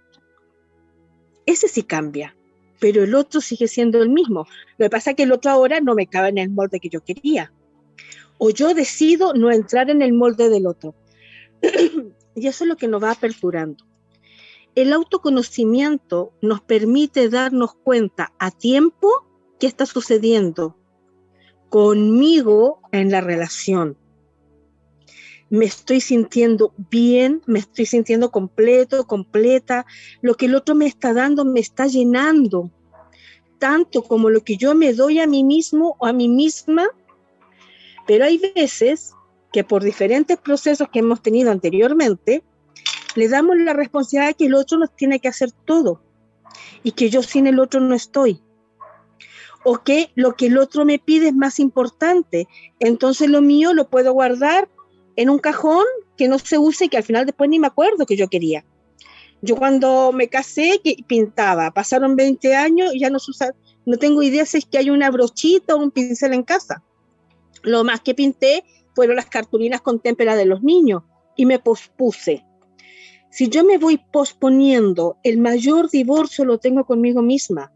Ese 1.46 1.68
sí 1.68 1.82
cambia, 1.82 2.36
pero 2.78 3.02
el 3.02 3.14
otro 3.14 3.40
sigue 3.40 3.66
siendo 3.66 4.02
el 4.02 4.10
mismo. 4.10 4.46
Lo 4.78 4.86
que 4.86 4.90
pasa 4.90 5.10
es 5.10 5.16
que 5.16 5.22
el 5.24 5.32
otro 5.32 5.50
ahora 5.50 5.80
no 5.80 5.94
me 5.94 6.06
cabe 6.06 6.28
en 6.28 6.38
el 6.38 6.50
molde 6.50 6.80
que 6.80 6.88
yo 6.88 7.02
quería 7.02 7.52
o 8.40 8.48
yo 8.50 8.72
decido 8.74 9.34
no 9.34 9.52
entrar 9.52 9.90
en 9.90 10.00
el 10.00 10.14
molde 10.14 10.48
del 10.48 10.66
otro. 10.66 10.94
y 12.34 12.46
eso 12.46 12.64
es 12.64 12.68
lo 12.68 12.76
que 12.76 12.88
nos 12.88 13.02
va 13.02 13.10
aperturando. 13.12 13.84
El 14.74 14.94
autoconocimiento 14.94 16.32
nos 16.40 16.62
permite 16.62 17.28
darnos 17.28 17.74
cuenta 17.74 18.32
a 18.38 18.50
tiempo 18.50 19.08
qué 19.58 19.66
está 19.66 19.84
sucediendo 19.84 20.74
conmigo 21.68 22.80
en 22.92 23.10
la 23.10 23.20
relación. 23.20 23.98
Me 25.50 25.66
estoy 25.66 26.00
sintiendo 26.00 26.72
bien, 26.90 27.42
me 27.46 27.58
estoy 27.58 27.84
sintiendo 27.84 28.30
completo, 28.30 29.06
completa. 29.06 29.84
Lo 30.22 30.34
que 30.34 30.46
el 30.46 30.54
otro 30.54 30.74
me 30.74 30.86
está 30.86 31.12
dando 31.12 31.44
me 31.44 31.60
está 31.60 31.86
llenando. 31.86 32.70
tanto 33.58 34.02
como 34.02 34.30
lo 34.30 34.42
que 34.42 34.56
yo 34.56 34.74
me 34.74 34.94
doy 34.94 35.20
a 35.20 35.26
mí 35.26 35.44
mismo 35.44 35.94
o 35.98 36.06
a 36.06 36.14
mí 36.14 36.28
misma, 36.28 36.88
pero 38.10 38.24
hay 38.24 38.38
veces 38.56 39.14
que 39.52 39.62
por 39.62 39.84
diferentes 39.84 40.36
procesos 40.36 40.88
que 40.92 40.98
hemos 40.98 41.22
tenido 41.22 41.52
anteriormente, 41.52 42.42
le 43.14 43.28
damos 43.28 43.56
la 43.56 43.72
responsabilidad 43.72 44.34
que 44.34 44.46
el 44.46 44.56
otro 44.56 44.78
nos 44.78 44.96
tiene 44.96 45.20
que 45.20 45.28
hacer 45.28 45.52
todo 45.52 46.02
y 46.82 46.90
que 46.90 47.08
yo 47.08 47.22
sin 47.22 47.46
el 47.46 47.60
otro 47.60 47.78
no 47.78 47.94
estoy. 47.94 48.42
O 49.62 49.84
que 49.84 50.10
lo 50.16 50.34
que 50.34 50.46
el 50.46 50.58
otro 50.58 50.84
me 50.84 50.98
pide 50.98 51.28
es 51.28 51.34
más 51.36 51.60
importante. 51.60 52.48
Entonces 52.80 53.30
lo 53.30 53.42
mío 53.42 53.74
lo 53.74 53.88
puedo 53.88 54.12
guardar 54.12 54.68
en 55.14 55.30
un 55.30 55.38
cajón 55.38 55.84
que 56.16 56.26
no 56.26 56.40
se 56.40 56.58
use 56.58 56.86
y 56.86 56.88
que 56.88 56.96
al 56.96 57.04
final 57.04 57.26
después 57.26 57.48
ni 57.48 57.60
me 57.60 57.68
acuerdo 57.68 58.06
que 58.06 58.16
yo 58.16 58.26
quería. 58.26 58.64
Yo 59.40 59.54
cuando 59.54 60.10
me 60.10 60.26
casé 60.26 60.80
que 60.82 60.96
pintaba, 61.06 61.70
pasaron 61.70 62.16
20 62.16 62.56
años 62.56 62.92
y 62.92 62.98
ya 62.98 63.08
no 63.08 63.18
usa, 63.18 63.54
no 63.86 63.98
tengo 63.98 64.20
idea 64.20 64.44
si 64.46 64.58
es 64.58 64.66
que 64.66 64.78
hay 64.78 64.90
una 64.90 65.12
brochita 65.12 65.76
o 65.76 65.78
un 65.78 65.92
pincel 65.92 66.34
en 66.34 66.42
casa. 66.42 66.82
Lo 67.62 67.84
más 67.84 68.00
que 68.00 68.14
pinté 68.14 68.64
fueron 68.94 69.16
las 69.16 69.26
cartulinas 69.26 69.80
con 69.80 70.00
témpera 70.00 70.36
de 70.36 70.46
los 70.46 70.62
niños 70.62 71.02
y 71.36 71.46
me 71.46 71.58
pospuse. 71.58 72.44
Si 73.30 73.48
yo 73.48 73.64
me 73.64 73.78
voy 73.78 73.98
posponiendo, 74.12 75.18
el 75.22 75.38
mayor 75.38 75.88
divorcio 75.88 76.44
lo 76.44 76.58
tengo 76.58 76.84
conmigo 76.84 77.22
misma. 77.22 77.72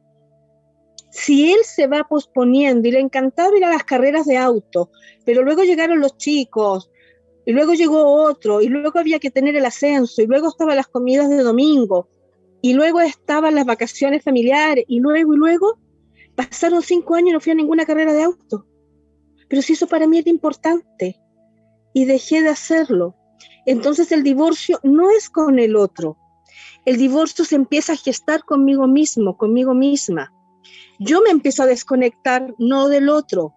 Si 1.10 1.52
él 1.52 1.60
se 1.62 1.86
va 1.86 2.04
posponiendo 2.04 2.88
y 2.88 2.90
le 2.90 2.98
encantaba 2.98 3.56
ir 3.56 3.64
a 3.64 3.70
las 3.70 3.84
carreras 3.84 4.26
de 4.26 4.36
auto, 4.36 4.90
pero 5.24 5.42
luego 5.42 5.62
llegaron 5.62 6.00
los 6.00 6.16
chicos, 6.16 6.90
y 7.46 7.52
luego 7.52 7.74
llegó 7.74 8.04
otro, 8.04 8.60
y 8.60 8.68
luego 8.68 8.98
había 8.98 9.20
que 9.20 9.30
tener 9.30 9.54
el 9.54 9.64
ascenso, 9.64 10.22
y 10.22 10.26
luego 10.26 10.48
estaban 10.48 10.76
las 10.76 10.88
comidas 10.88 11.28
de 11.28 11.42
domingo, 11.42 12.08
y 12.62 12.72
luego 12.72 13.00
estaban 13.00 13.54
las 13.54 13.64
vacaciones 13.64 14.24
familiares, 14.24 14.84
y 14.88 14.98
luego, 14.98 15.34
y 15.34 15.36
luego, 15.36 15.78
pasaron 16.34 16.82
cinco 16.82 17.14
años 17.14 17.30
y 17.30 17.32
no 17.34 17.40
fui 17.40 17.52
a 17.52 17.54
ninguna 17.54 17.86
carrera 17.86 18.12
de 18.12 18.24
auto. 18.24 18.66
Pero 19.48 19.62
si 19.62 19.74
eso 19.74 19.86
para 19.86 20.06
mí 20.06 20.18
era 20.18 20.30
importante, 20.30 21.20
y 21.92 22.04
dejé 22.04 22.42
de 22.42 22.48
hacerlo. 22.48 23.14
Entonces 23.66 24.10
el 24.12 24.22
divorcio 24.22 24.80
no 24.82 25.10
es 25.10 25.30
con 25.30 25.58
el 25.58 25.76
otro. 25.76 26.18
El 26.84 26.96
divorcio 26.96 27.44
se 27.44 27.54
empieza 27.54 27.92
a 27.92 27.96
gestar 27.96 28.44
conmigo 28.44 28.86
mismo, 28.86 29.36
conmigo 29.36 29.74
misma. 29.74 30.32
Yo 30.98 31.22
me 31.22 31.30
empiezo 31.30 31.62
a 31.62 31.66
desconectar, 31.66 32.54
no 32.58 32.88
del 32.88 33.08
otro. 33.08 33.54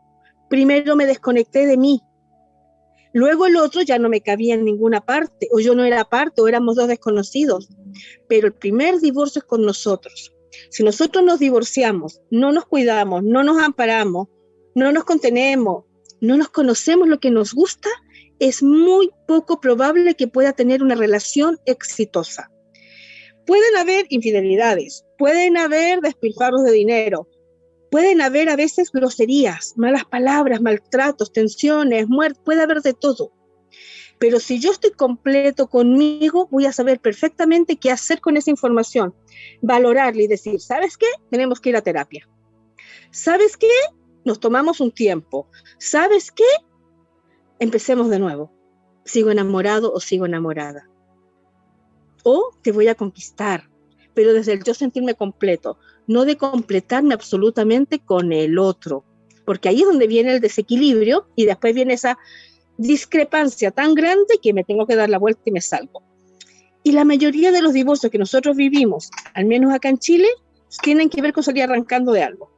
Primero 0.50 0.96
me 0.96 1.06
desconecté 1.06 1.66
de 1.66 1.78
mí, 1.78 2.02
Luego 3.18 3.48
el 3.48 3.56
otro 3.56 3.82
ya 3.82 3.98
no 3.98 4.10
me 4.10 4.22
cabía 4.22 4.54
en 4.54 4.64
ninguna 4.64 5.02
parte, 5.02 5.48
o 5.52 5.60
yo 5.60 5.74
no 5.74 5.84
era 5.84 6.06
parte, 6.06 6.40
o 6.40 6.48
éramos 6.48 6.76
dos 6.76 6.88
desconocidos. 6.88 7.68
Pero 8.30 8.46
el 8.46 8.54
primer 8.54 9.00
divorcio 9.00 9.40
es 9.40 9.46
con 9.46 9.64
nosotros. 9.64 10.34
Si 10.70 10.84
nosotros 10.84 11.26
nos 11.26 11.40
divorciamos, 11.40 12.22
no 12.30 12.52
nos 12.52 12.66
cuidamos, 12.66 13.24
no 13.24 13.44
nos 13.44 13.58
amparamos, 13.58 14.28
no 14.78 14.92
nos 14.92 15.04
contenemos, 15.06 15.86
no 16.22 16.38
nos 16.38 16.50
conocemos 16.50 17.08
lo 17.08 17.20
que 17.20 17.32
nos 17.32 17.54
gusta, 17.54 17.90
es 18.40 18.62
muy 18.62 19.10
poco 19.28 19.60
probable 19.60 20.16
que 20.16 20.28
pueda 20.28 20.54
tener 20.54 20.84
una 20.84 20.96
relación 20.96 21.60
exitosa. 21.66 22.52
Pueden 23.46 23.76
haber 23.78 24.06
infidelidades, 24.10 25.04
pueden 25.18 25.58
haber 25.58 26.02
despilfarros 26.02 26.64
de 26.64 26.72
dinero, 26.72 27.28
Pueden 27.90 28.20
haber 28.22 28.50
a 28.50 28.58
veces 28.58 28.92
groserías, 28.92 29.74
malas 29.78 30.04
palabras, 30.04 30.62
maltratos, 30.62 31.32
tensiones, 31.32 32.10
muerte, 32.10 32.42
puede 32.44 32.62
haber 32.62 32.82
de 32.82 32.94
todo. 32.94 33.32
Pero 34.20 34.40
si 34.40 34.60
yo 34.60 34.72
estoy 34.72 34.92
completo 34.92 35.68
conmigo, 35.68 36.48
voy 36.52 36.66
a 36.66 36.74
saber 36.74 37.00
perfectamente 37.00 37.78
qué 37.78 37.92
hacer 37.92 38.20
con 38.20 38.36
esa 38.36 38.50
información, 38.50 39.16
valorarla 39.62 40.22
y 40.22 40.28
decir, 40.28 40.60
¿sabes 40.60 40.98
qué? 40.98 41.08
Tenemos 41.32 41.62
que 41.62 41.70
ir 41.70 41.78
a 41.78 41.82
terapia. 41.82 42.28
¿Sabes 43.12 43.56
qué? 43.56 43.70
Nos 44.28 44.42
tomamos 44.42 44.82
un 44.82 44.92
tiempo. 44.92 45.48
¿Sabes 45.78 46.34
qué? 46.34 46.44
Empecemos 47.60 48.10
de 48.10 48.20
nuevo. 48.20 48.52
Sigo 49.06 49.32
enamorado 49.32 49.94
o 49.94 50.02
sigo 50.02 50.26
enamorada. 50.26 50.90
O 52.26 52.52
te 52.62 52.74
voy 52.74 52.90
a 52.90 52.96
conquistar, 52.96 53.70
pero 54.14 54.34
desde 54.34 54.52
el 54.52 54.66
yo 54.66 54.74
sentirme 54.74 55.16
completo, 55.16 55.78
no 56.08 56.26
de 56.26 56.36
completarme 56.36 57.14
absolutamente 57.14 58.00
con 58.00 58.34
el 58.34 58.60
otro, 58.60 59.06
porque 59.46 59.70
ahí 59.70 59.80
es 59.80 59.88
donde 59.88 60.08
viene 60.08 60.34
el 60.34 60.42
desequilibrio 60.42 61.30
y 61.38 61.46
después 61.46 61.74
viene 61.74 61.94
esa 61.94 62.18
discrepancia 62.78 63.72
tan 63.72 63.94
grande 63.94 64.40
que 64.44 64.52
me 64.52 64.66
tengo 64.66 64.86
que 64.86 64.98
dar 64.98 65.10
la 65.10 65.20
vuelta 65.20 65.44
y 65.46 65.54
me 65.54 65.62
salgo. 65.62 66.04
Y 66.84 66.92
la 66.92 67.06
mayoría 67.06 67.54
de 67.54 67.62
los 67.62 67.72
divorcios 67.72 68.12
que 68.12 68.18
nosotros 68.18 68.58
vivimos, 68.58 69.10
al 69.34 69.46
menos 69.46 69.74
acá 69.74 69.88
en 69.88 70.00
Chile, 70.00 70.28
tienen 70.84 71.10
que 71.10 71.22
ver 71.22 71.32
con 71.32 71.44
salir 71.44 71.64
arrancando 71.64 72.12
de 72.12 72.24
algo. 72.24 72.57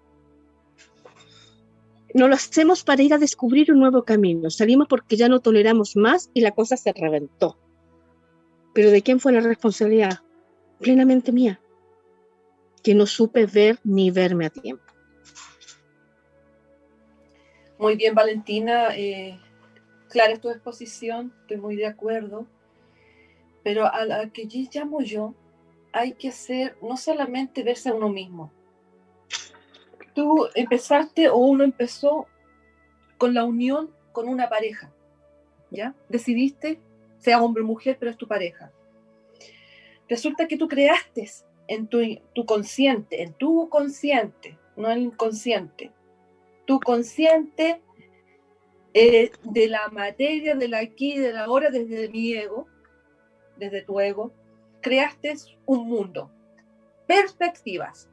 No 2.14 2.28
lo 2.28 2.36
hacemos 2.36 2.84
para 2.84 3.04
ir 3.04 3.14
a 3.14 3.18
descubrir 3.18 3.72
un 3.72 3.80
nuevo 3.80 4.04
camino. 4.04 4.50
Salimos 4.50 4.88
porque 4.88 5.16
ya 5.16 5.30
no 5.30 5.40
toleramos 5.40 5.96
más 5.96 6.30
y 6.34 6.42
la 6.42 6.52
cosa 6.52 6.78
se 6.78 6.92
reventó. 6.94 7.58
Pero 8.74 8.92
¿de 8.92 9.02
quién 9.02 9.20
fue 9.20 9.32
la 9.32 9.42
responsabilidad? 9.42 10.20
Plenamente 10.80 11.32
mía 11.32 11.60
que 12.84 12.96
no 12.96 13.06
supe 13.06 13.46
ver 13.46 13.80
ni 13.84 14.12
verme 14.12 14.46
a 14.46 14.50
tiempo. 14.50 14.84
Muy 17.78 17.96
bien, 17.96 18.16
Valentina. 18.16 18.96
Eh, 18.96 19.40
clara 20.10 20.34
es 20.34 20.42
tu 20.42 20.50
exposición, 20.50 21.34
estoy 21.42 21.58
muy 21.58 21.76
de 21.76 21.88
acuerdo. 21.88 22.48
Pero 23.64 23.92
a 23.92 24.06
la 24.06 24.30
que 24.30 24.48
llamo 24.74 25.02
yo, 25.02 25.34
hay 25.92 26.14
que 26.14 26.30
hacer 26.30 26.78
no 26.82 26.98
solamente 26.98 27.64
verse 27.64 27.90
a 27.90 27.94
uno 27.94 28.10
mismo. 28.10 28.52
Tú 30.20 30.50
empezaste 30.54 31.30
o 31.30 31.38
uno 31.38 31.64
empezó 31.64 32.28
con 33.18 33.34
la 33.34 33.46
unión 33.46 33.90
con 34.12 34.28
una 34.28 34.50
pareja, 34.50 34.92
¿ya? 35.72 35.96
Decidiste, 36.10 36.78
sea 37.20 37.42
hombre 37.42 37.64
o 37.64 37.66
mujer, 37.66 37.96
pero 37.98 38.12
es 38.12 38.18
tu 38.18 38.28
pareja. 38.28 38.70
Resulta 40.10 40.46
que 40.46 40.58
tú 40.58 40.68
creaste 40.68 41.32
en 41.70 41.88
tu, 41.88 42.02
tu 42.36 42.46
consciente, 42.46 43.24
en 43.24 43.32
tu 43.32 43.70
consciente, 43.70 44.60
no 44.76 44.92
en 44.92 44.98
el 44.98 45.04
inconsciente. 45.06 45.94
Tu 46.66 46.82
consciente 46.82 47.82
eh, 48.94 49.32
de 49.44 49.68
la 49.70 49.88
materia, 49.88 50.54
del 50.54 50.74
aquí, 50.74 51.18
de 51.18 51.32
la 51.32 51.46
ahora, 51.46 51.70
desde 51.70 52.10
mi 52.10 52.34
ego, 52.34 52.68
desde 53.56 53.84
tu 53.84 54.02
ego, 54.02 54.34
creaste 54.82 55.34
un 55.66 55.88
mundo, 55.88 56.30
perspectivas, 57.08 58.10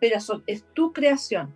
pero 0.00 0.18
es 0.46 0.64
tu 0.74 0.92
creación, 0.92 1.54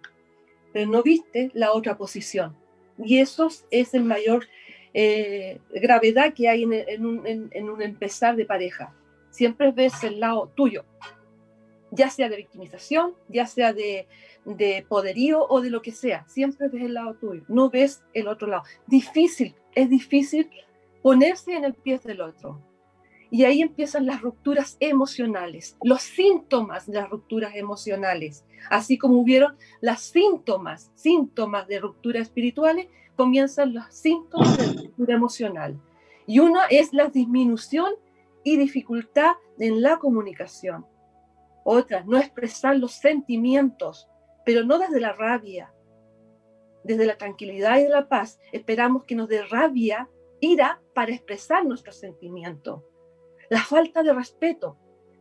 pero 0.72 0.91
no 0.91 1.03
viste 1.03 1.51
la 1.55 1.72
otra 1.72 1.97
posición. 1.97 2.57
Y 2.99 3.18
eso 3.18 3.49
es 3.70 3.95
el 3.95 4.05
mayor 4.05 4.47
eh, 4.93 5.61
gravedad 5.70 6.34
que 6.34 6.49
hay 6.49 6.64
en, 6.64 7.07
un, 7.07 7.26
en 7.26 7.70
un 7.70 7.82
empezar 7.82 8.36
de 8.36 8.45
pareja 8.45 8.95
siempre 9.30 9.72
ves 9.72 10.05
el 10.05 10.20
lado 10.20 10.53
tuyo, 10.55 10.84
ya 11.91 12.11
sea 12.11 12.28
de 12.28 12.36
victimización, 12.36 13.14
ya 13.28 13.47
sea 13.47 13.72
de, 13.72 14.07
de 14.45 14.84
poderío 14.88 15.47
o 15.49 15.61
de 15.61 15.70
lo 15.70 15.82
que 15.82 15.93
sea, 15.93 16.26
siempre 16.28 16.68
ves 16.68 16.82
el 16.82 16.95
lado 16.95 17.14
tuyo, 17.14 17.43
no 17.49 17.70
ves 17.70 18.03
el 18.12 18.28
otro 18.28 18.49
lado. 18.49 18.64
Difícil, 18.86 19.55
es 19.74 19.88
difícil 19.88 20.51
ponerse 21.03 21.55
en 21.55 21.64
el 21.64 21.74
pie 21.74 21.99
del 22.05 22.20
otro. 22.20 22.61
Y 23.31 23.45
ahí 23.45 23.62
empiezan 23.62 24.07
las 24.07 24.22
rupturas 24.22 24.76
emocionales, 24.81 25.76
los 25.83 26.03
síntomas 26.03 26.87
de 26.87 26.95
las 26.95 27.09
rupturas 27.09 27.55
emocionales. 27.55 28.45
Así 28.68 28.99
como 28.99 29.20
hubieron 29.20 29.57
las 29.81 30.03
síntomas, 30.03 30.91
síntomas 30.95 31.68
de 31.68 31.78
ruptura 31.78 32.20
espirituales, 32.20 32.89
comienzan 33.16 33.74
los 33.74 33.85
síntomas 33.95 34.59
de 34.59 34.83
ruptura 34.83 35.14
emocional. 35.14 35.81
Y 36.26 36.41
uno 36.41 36.61
es 36.70 36.93
la 36.93 37.09
disminución 37.09 37.93
y 38.43 38.57
dificultad 38.57 39.33
en 39.59 39.83
la 39.83 39.99
comunicación. 39.99 40.87
Otra, 41.64 42.03
no 42.05 42.18
expresar 42.18 42.76
los 42.76 42.93
sentimientos, 42.93 44.09
pero 44.45 44.64
no 44.64 44.78
desde 44.78 45.01
la 45.01 45.12
rabia, 45.12 45.72
desde 46.85 47.07
la 47.07 47.16
tranquilidad 47.16 47.78
y 47.78 47.89
la 47.89 48.09
paz. 48.09 48.41
Esperamos 48.53 49.05
que 49.05 49.14
nos 49.14 49.28
dé 49.28 49.43
rabia, 49.45 50.09
ira, 50.41 50.81
para 50.95 51.12
expresar 51.12 51.64
nuestros 51.64 51.97
sentimientos. 51.97 52.83
La 53.51 53.63
falta 53.65 54.05
de 54.05 54.13
respeto, 54.13 54.79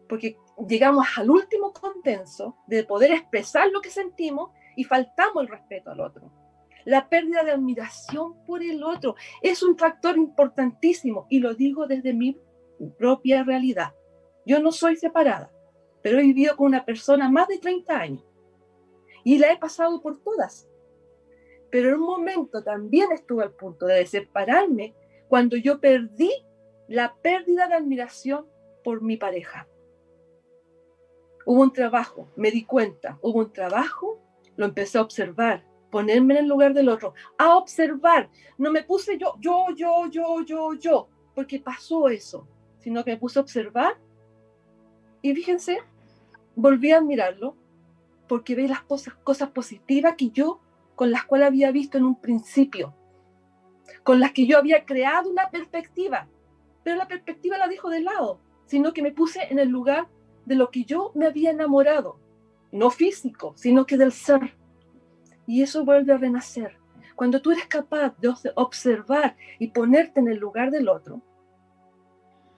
porque 0.08 0.38
llegamos 0.68 1.06
al 1.18 1.32
último 1.32 1.74
contenso 1.74 2.56
de 2.68 2.84
poder 2.84 3.12
expresar 3.12 3.70
lo 3.72 3.82
que 3.82 3.90
sentimos 3.90 4.52
y 4.76 4.84
faltamos 4.84 5.42
el 5.42 5.50
respeto 5.50 5.90
al 5.90 6.00
otro. 6.00 6.32
La 6.86 7.10
pérdida 7.10 7.44
de 7.44 7.52
admiración 7.52 8.46
por 8.46 8.62
el 8.62 8.84
otro 8.84 9.16
es 9.42 9.64
un 9.64 9.78
factor 9.78 10.16
importantísimo 10.16 11.26
y 11.28 11.40
lo 11.40 11.56
digo 11.56 11.88
desde 11.88 12.14
mi 12.14 12.40
propia 13.00 13.44
realidad. 13.44 13.96
Yo 14.46 14.60
no 14.60 14.72
soy 14.72 14.96
separada, 14.96 15.52
pero 16.04 16.20
he 16.20 16.24
vivido 16.24 16.56
con 16.56 16.68
una 16.68 16.86
persona 16.86 17.30
más 17.32 17.48
de 17.48 17.58
30 17.58 18.00
años 18.00 18.24
y 19.24 19.40
la 19.40 19.52
he 19.52 19.58
pasado 19.58 20.02
por 20.02 20.22
todas. 20.22 20.70
Pero 21.72 21.90
en 21.90 21.96
un 21.96 22.06
momento 22.06 22.64
también 22.64 23.12
estuve 23.12 23.44
al 23.44 23.54
punto 23.54 23.88
de 23.88 24.06
separarme 24.06 24.94
cuando 25.28 25.58
yo 25.58 25.80
perdí 25.80 26.32
la 26.90 27.14
pérdida 27.22 27.68
de 27.68 27.76
admiración 27.76 28.48
por 28.84 29.04
mi 29.04 29.16
pareja. 29.16 29.68
Hubo 31.46 31.62
un 31.62 31.72
trabajo, 31.72 32.28
me 32.36 32.50
di 32.50 32.66
cuenta, 32.66 33.20
hubo 33.22 33.40
un 33.40 33.54
trabajo, 33.54 34.20
lo 34.56 34.66
empecé 34.66 34.98
a 34.98 35.04
observar, 35.04 35.64
ponerme 35.92 36.34
en 36.34 36.46
el 36.46 36.50
lugar 36.50 36.74
del 36.74 36.90
otro, 36.90 37.14
a 37.38 37.56
observar. 37.58 38.30
No 38.58 38.72
me 38.72 38.84
puse 38.84 39.20
yo, 39.20 39.36
yo, 39.40 39.68
yo, 39.76 40.10
yo, 40.10 40.42
yo, 40.44 40.74
yo, 40.74 41.08
porque 41.36 41.60
pasó 41.60 42.10
eso, 42.10 42.48
sino 42.80 43.04
que 43.04 43.12
me 43.12 43.18
puse 43.18 43.38
a 43.38 43.44
observar 43.44 43.96
y 45.22 45.36
fíjense, 45.36 45.80
volví 46.56 46.92
a 46.92 46.98
admirarlo 46.98 47.56
porque 48.28 48.56
ve 48.56 48.68
las 48.68 48.82
cosas, 48.82 49.14
cosas 49.24 49.52
positivas 49.52 50.16
que 50.18 50.32
yo, 50.32 50.60
con 50.96 51.12
las 51.12 51.26
cuales 51.26 51.48
había 51.48 51.72
visto 51.72 52.00
en 52.00 52.06
un 52.06 52.20
principio, 52.20 52.96
con 54.04 54.20
las 54.20 54.32
que 54.32 54.48
yo 54.48 54.58
había 54.58 54.86
creado 54.86 55.30
una 55.30 55.52
perspectiva, 55.52 56.28
pero 56.90 56.98
la 56.98 57.08
perspectiva 57.08 57.56
la 57.60 57.68
dejo 57.68 57.88
de 57.92 58.00
lado, 58.00 58.40
sino 58.66 58.94
que 58.94 59.04
me 59.04 59.12
puse 59.12 59.44
en 59.52 59.60
el 59.60 59.70
lugar 59.70 60.08
de 60.48 60.56
lo 60.56 60.72
que 60.72 60.86
yo 60.86 61.12
me 61.14 61.28
había 61.28 61.52
enamorado, 61.52 62.20
no 62.72 62.90
físico, 62.90 63.54
sino 63.56 63.86
que 63.86 63.96
del 63.96 64.12
ser. 64.12 64.58
Y 65.46 65.62
eso 65.62 65.86
vuelve 65.86 66.14
a 66.14 66.18
renacer. 66.18 66.80
Cuando 67.16 67.44
tú 67.44 67.52
eres 67.52 67.68
capaz 67.68 68.18
de 68.18 68.34
observar 68.56 69.38
y 69.60 69.68
ponerte 69.68 70.20
en 70.20 70.30
el 70.30 70.40
lugar 70.40 70.72
del 70.72 70.90
otro, 70.90 71.22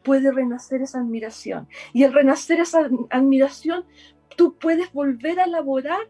puede 0.01 0.31
renacer 0.31 0.81
esa 0.81 0.99
admiración. 0.99 1.67
Y 1.91 2.05
al 2.05 2.13
renacer 2.13 2.61
esa 2.61 2.89
admiración, 3.09 3.83
tú 4.37 4.57
puedes 4.57 4.93
volver 4.93 5.41
a 5.41 5.43
elaborar 5.43 6.09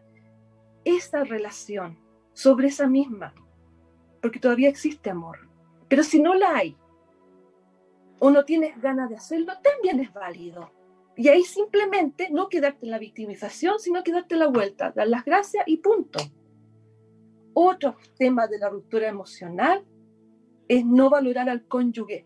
esa 0.84 1.24
relación 1.24 1.98
sobre 2.34 2.68
esa 2.68 2.86
misma, 2.86 3.34
porque 4.20 4.38
todavía 4.38 4.68
existe 4.68 5.10
amor. 5.10 5.48
Pero 5.88 6.04
si 6.04 6.22
no 6.22 6.34
la 6.34 6.54
hay, 6.54 6.76
o 8.24 8.30
no 8.30 8.44
tienes 8.44 8.80
ganas 8.80 9.10
de 9.10 9.16
hacerlo, 9.16 9.52
también 9.60 9.98
es 9.98 10.12
válido. 10.12 10.70
Y 11.16 11.26
ahí 11.26 11.42
simplemente 11.42 12.30
no 12.30 12.48
quedarte 12.48 12.86
en 12.86 12.92
la 12.92 13.00
victimización, 13.00 13.80
sino 13.80 14.04
que 14.04 14.12
darte 14.12 14.36
la 14.36 14.46
vuelta, 14.46 14.92
dar 14.92 15.08
las 15.08 15.24
gracias 15.24 15.64
y 15.66 15.78
punto. 15.78 16.20
Otro 17.52 17.96
tema 18.16 18.46
de 18.46 18.60
la 18.60 18.68
ruptura 18.68 19.08
emocional 19.08 19.84
es 20.68 20.86
no 20.86 21.10
valorar 21.10 21.48
al 21.48 21.66
cónyuge. 21.66 22.24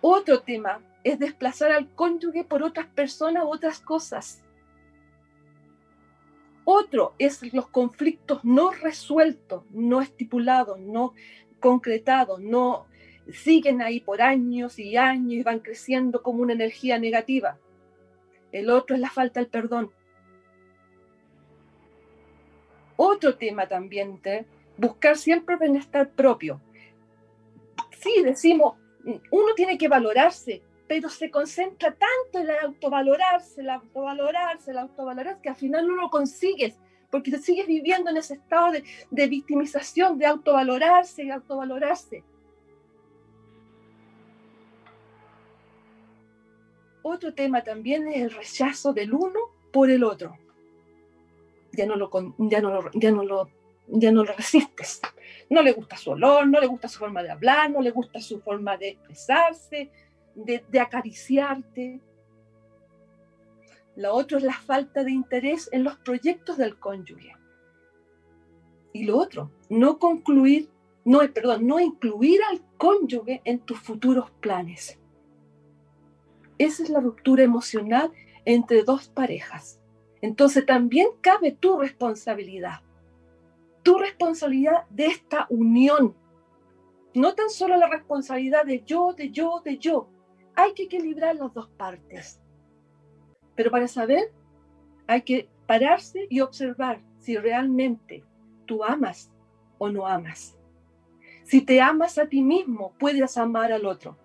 Otro 0.00 0.40
tema 0.40 0.80
es 1.04 1.20
desplazar 1.20 1.70
al 1.70 1.94
cónyuge 1.94 2.42
por 2.42 2.64
otras 2.64 2.88
personas 2.88 3.44
u 3.44 3.52
otras 3.52 3.78
cosas. 3.78 4.42
Otro 6.64 7.14
es 7.18 7.40
los 7.54 7.68
conflictos 7.68 8.44
no 8.44 8.70
resueltos, 8.70 9.64
no 9.70 10.00
estipulados, 10.00 10.80
no 10.80 11.12
concretados, 11.62 12.40
no 12.40 12.84
siguen 13.32 13.80
ahí 13.80 14.00
por 14.00 14.20
años 14.20 14.78
y 14.78 14.96
años 14.98 15.32
y 15.32 15.42
van 15.42 15.60
creciendo 15.60 16.22
como 16.22 16.42
una 16.42 16.52
energía 16.52 16.98
negativa. 16.98 17.56
El 18.50 18.68
otro 18.68 18.94
es 18.94 19.00
la 19.00 19.08
falta 19.08 19.40
del 19.40 19.48
perdón. 19.48 19.90
Otro 22.96 23.36
tema 23.36 23.66
también, 23.66 24.20
buscar 24.76 25.16
siempre 25.16 25.54
el 25.54 25.60
bienestar 25.60 26.10
propio. 26.10 26.60
Sí, 27.98 28.22
decimos, 28.22 28.76
uno 29.30 29.54
tiene 29.56 29.78
que 29.78 29.88
valorarse, 29.88 30.62
pero 30.86 31.08
se 31.08 31.30
concentra 31.30 31.94
tanto 31.94 32.38
en 32.38 32.50
el 32.50 32.64
autovalorarse, 32.64 33.62
el 33.62 33.70
autovalorarse, 33.70 34.72
el 34.72 34.78
autovalorarse, 34.78 35.40
que 35.40 35.48
al 35.48 35.56
final 35.56 35.86
no 35.86 35.94
lo 35.94 36.10
consigues, 36.10 36.76
porque 37.12 37.30
sigues 37.38 37.66
viviendo 37.66 38.08
en 38.08 38.16
ese 38.16 38.34
estado 38.34 38.72
de, 39.10 39.26
victimización, 39.26 40.16
de 40.16 40.24
autovalorarse 40.24 41.22
y 41.24 41.30
autovalorarse. 41.30 42.24
Otro 47.02 47.34
tema 47.34 47.62
también 47.62 48.08
es 48.08 48.22
el 48.22 48.30
rechazo 48.30 48.94
del 48.94 49.12
uno 49.12 49.40
por 49.70 49.90
el 49.90 50.04
otro. 50.04 50.38
Ya 51.72 51.84
no 51.84 51.96
lo, 51.96 52.10
ya 52.38 52.62
no 52.62 52.70
lo, 52.70 52.90
ya 52.94 53.10
no 53.10 53.24
lo, 53.24 53.50
ya 53.88 54.10
no 54.10 54.24
lo 54.24 54.32
resistes. 54.32 55.02
No 55.50 55.60
le 55.60 55.72
gusta 55.72 55.98
su 55.98 56.12
olor, 56.12 56.46
no 56.46 56.60
le 56.60 56.66
gusta 56.66 56.88
su 56.88 56.98
forma 56.98 57.22
de 57.22 57.30
hablar, 57.30 57.70
no 57.70 57.82
le 57.82 57.90
gusta 57.90 58.22
su 58.22 58.40
forma 58.40 58.78
de 58.78 58.88
expresarse, 58.88 59.90
de 60.34 60.80
acariciarte. 60.80 62.00
Lo 63.96 64.14
otro 64.14 64.38
es 64.38 64.44
la 64.44 64.54
falta 64.54 65.04
de 65.04 65.10
interés 65.10 65.68
en 65.72 65.84
los 65.84 65.96
proyectos 65.98 66.56
del 66.56 66.78
cónyuge. 66.78 67.36
Y 68.92 69.04
lo 69.04 69.18
otro, 69.18 69.50
no 69.68 69.98
concluir, 69.98 70.70
no, 71.04 71.20
perdón, 71.32 71.66
no 71.66 71.80
incluir 71.80 72.40
al 72.50 72.62
cónyuge 72.76 73.42
en 73.44 73.60
tus 73.60 73.78
futuros 73.78 74.30
planes. 74.40 74.98
Esa 76.58 76.82
es 76.82 76.90
la 76.90 77.00
ruptura 77.00 77.42
emocional 77.42 78.12
entre 78.44 78.84
dos 78.84 79.08
parejas. 79.08 79.80
Entonces 80.20 80.64
también 80.64 81.08
cabe 81.20 81.52
tu 81.52 81.78
responsabilidad, 81.78 82.80
tu 83.82 83.98
responsabilidad 83.98 84.86
de 84.90 85.06
esta 85.06 85.46
unión. 85.50 86.14
No 87.14 87.34
tan 87.34 87.50
solo 87.50 87.76
la 87.76 87.88
responsabilidad 87.88 88.64
de 88.64 88.82
yo, 88.84 89.12
de 89.12 89.30
yo, 89.30 89.60
de 89.64 89.78
yo. 89.78 90.08
Hay 90.54 90.74
que 90.74 90.84
equilibrar 90.84 91.36
las 91.36 91.52
dos 91.52 91.68
partes. 91.70 92.41
Pero 93.54 93.70
para 93.70 93.88
saber, 93.88 94.32
hay 95.06 95.22
que 95.22 95.48
pararse 95.66 96.26
y 96.30 96.40
observar 96.40 97.00
si 97.18 97.36
realmente 97.36 98.24
tú 98.66 98.84
amas 98.84 99.30
o 99.78 99.88
no 99.88 100.06
amas. 100.06 100.56
Si 101.44 101.60
te 101.60 101.80
amas 101.80 102.18
a 102.18 102.26
ti 102.26 102.40
mismo, 102.42 102.92
puedes 102.98 103.36
amar 103.36 103.72
al 103.72 103.86
otro. 103.86 104.16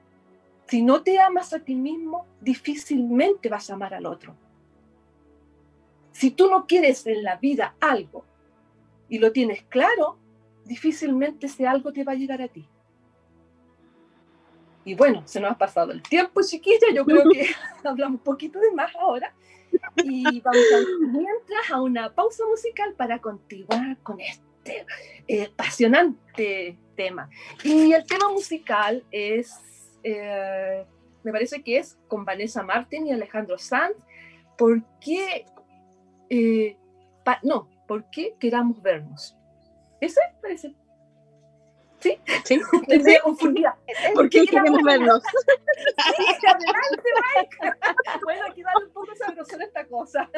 Si 0.68 0.82
no 0.82 1.02
te 1.02 1.20
amas 1.20 1.54
a 1.54 1.60
ti 1.60 1.76
mismo, 1.76 2.26
difícilmente 2.42 3.50
vas 3.50 3.70
a 3.70 3.74
amar 3.74 3.94
al 3.94 4.06
otro. 4.06 4.36
Si 6.12 6.32
tú 6.32 6.50
no 6.50 6.66
quieres 6.66 7.06
en 7.08 7.24
la 7.24 7.38
vida 7.38 7.76
algo 7.80 8.26
y 9.08 9.20
lo 9.20 9.32
tienes 9.32 9.64
claro, 9.64 10.18
difícilmente 10.66 11.46
ese 11.46 11.68
algo 11.68 11.94
te 11.94 12.04
va 12.04 12.14
a 12.14 12.16
llegar 12.16 12.42
a 12.42 12.48
ti. 12.48 12.68
Y 14.88 14.96
bueno, 14.96 15.22
se 15.26 15.40
nos 15.40 15.52
ha 15.52 15.58
pasado 15.58 15.92
el 15.92 16.02
tiempo, 16.02 16.42
chiquilla. 16.42 16.88
Yo 16.94 17.06
creo 17.06 17.24
que 17.30 17.48
hablamos 17.84 18.20
un 18.20 18.24
poquito 18.24 18.60
de 18.60 18.72
más 18.72 18.96
ahora. 18.96 19.34
Y 20.04 20.24
vamos 20.42 20.64
a, 20.74 21.08
mientras 21.08 21.72
a 21.72 21.82
una 21.82 22.14
pausa 22.14 22.44
musical 22.50 22.94
para 22.94 23.20
continuar 23.20 23.98
con 24.02 24.20
este 24.22 24.86
eh, 25.28 25.50
apasionante 25.52 26.78
tema. 26.96 27.30
Y 27.64 27.92
el 27.92 28.06
tema 28.06 28.30
musical 28.30 29.04
es 29.12 29.60
eh, 30.04 30.86
me 31.28 31.34
parece 31.34 31.62
que 31.62 31.78
es 31.78 31.98
con 32.08 32.24
Vanessa 32.24 32.64
Martin 32.64 33.08
y 33.08 33.12
Alejandro 33.12 33.58
Sanz, 33.58 33.98
¿por 34.58 34.82
qué, 35.02 35.46
eh, 36.30 36.78
no, 37.44 37.70
¿por 37.86 38.10
qué 38.10 38.36
queramos 38.40 38.82
vernos? 38.82 39.36
¿Ese 40.00 40.22
parece? 40.42 40.74
¿Sí? 42.00 42.18
Sí. 42.44 42.62
Estoy 42.88 43.18
confundida. 43.24 43.78
¿Por 44.14 44.30
qué 44.30 44.46
queremos 44.46 44.82
vernos? 44.84 45.22
sí, 46.18 46.48
adelante, 46.48 47.10
Mike. 47.36 47.78
bueno, 48.24 48.42
aquí 48.50 48.64
darle 48.64 48.86
un 48.86 48.94
poco 48.94 49.16
sabrosura 49.16 49.66
esta 49.66 49.88
cosa. 49.88 50.30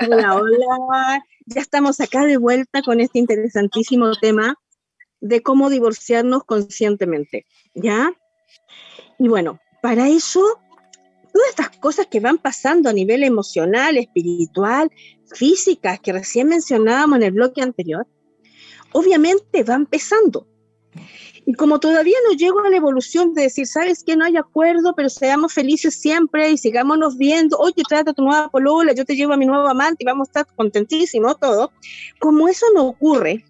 Hola, 0.00 0.36
hola. 0.36 1.24
Ya 1.46 1.60
estamos 1.60 2.00
acá 2.00 2.24
de 2.24 2.36
vuelta 2.36 2.82
con 2.82 3.00
este 3.00 3.18
interesantísimo 3.18 4.12
tema 4.20 4.56
de 5.20 5.42
cómo 5.42 5.70
divorciarnos 5.70 6.44
conscientemente, 6.44 7.46
¿ya? 7.74 8.12
Y 9.18 9.28
bueno, 9.28 9.60
para 9.82 10.08
eso, 10.08 10.60
todas 11.32 11.48
estas 11.48 11.70
cosas 11.78 12.06
que 12.08 12.20
van 12.20 12.38
pasando 12.38 12.90
a 12.90 12.92
nivel 12.92 13.22
emocional, 13.22 13.96
espiritual, 13.96 14.90
físicas, 15.32 16.00
que 16.00 16.12
recién 16.12 16.48
mencionábamos 16.48 17.18
en 17.18 17.22
el 17.22 17.32
bloque 17.32 17.62
anterior, 17.62 18.06
obviamente 18.96 19.62
van 19.62 19.86
pesando. 19.86 20.46
Y 21.44 21.54
como 21.54 21.78
todavía 21.78 22.16
no 22.28 22.36
llego 22.36 22.60
a 22.60 22.70
la 22.70 22.76
evolución 22.76 23.34
de 23.34 23.42
decir, 23.42 23.66
sabes 23.66 24.02
que 24.02 24.16
no 24.16 24.24
hay 24.24 24.36
acuerdo, 24.36 24.94
pero 24.96 25.08
seamos 25.08 25.52
felices 25.52 25.94
siempre 25.94 26.50
y 26.50 26.58
sigámonos 26.58 27.16
viendo, 27.16 27.56
oye, 27.58 27.82
trata 27.88 28.12
tu 28.12 28.22
nueva 28.22 28.48
polola, 28.48 28.92
yo 28.94 29.04
te 29.04 29.14
llevo 29.14 29.34
a 29.34 29.36
mi 29.36 29.46
nuevo 29.46 29.68
amante 29.68 30.02
y 30.02 30.06
vamos 30.06 30.28
a 30.28 30.30
estar 30.30 30.56
contentísimos 30.56 31.38
todo, 31.38 31.70
como 32.18 32.48
eso 32.48 32.66
no 32.74 32.86
ocurre, 32.86 33.44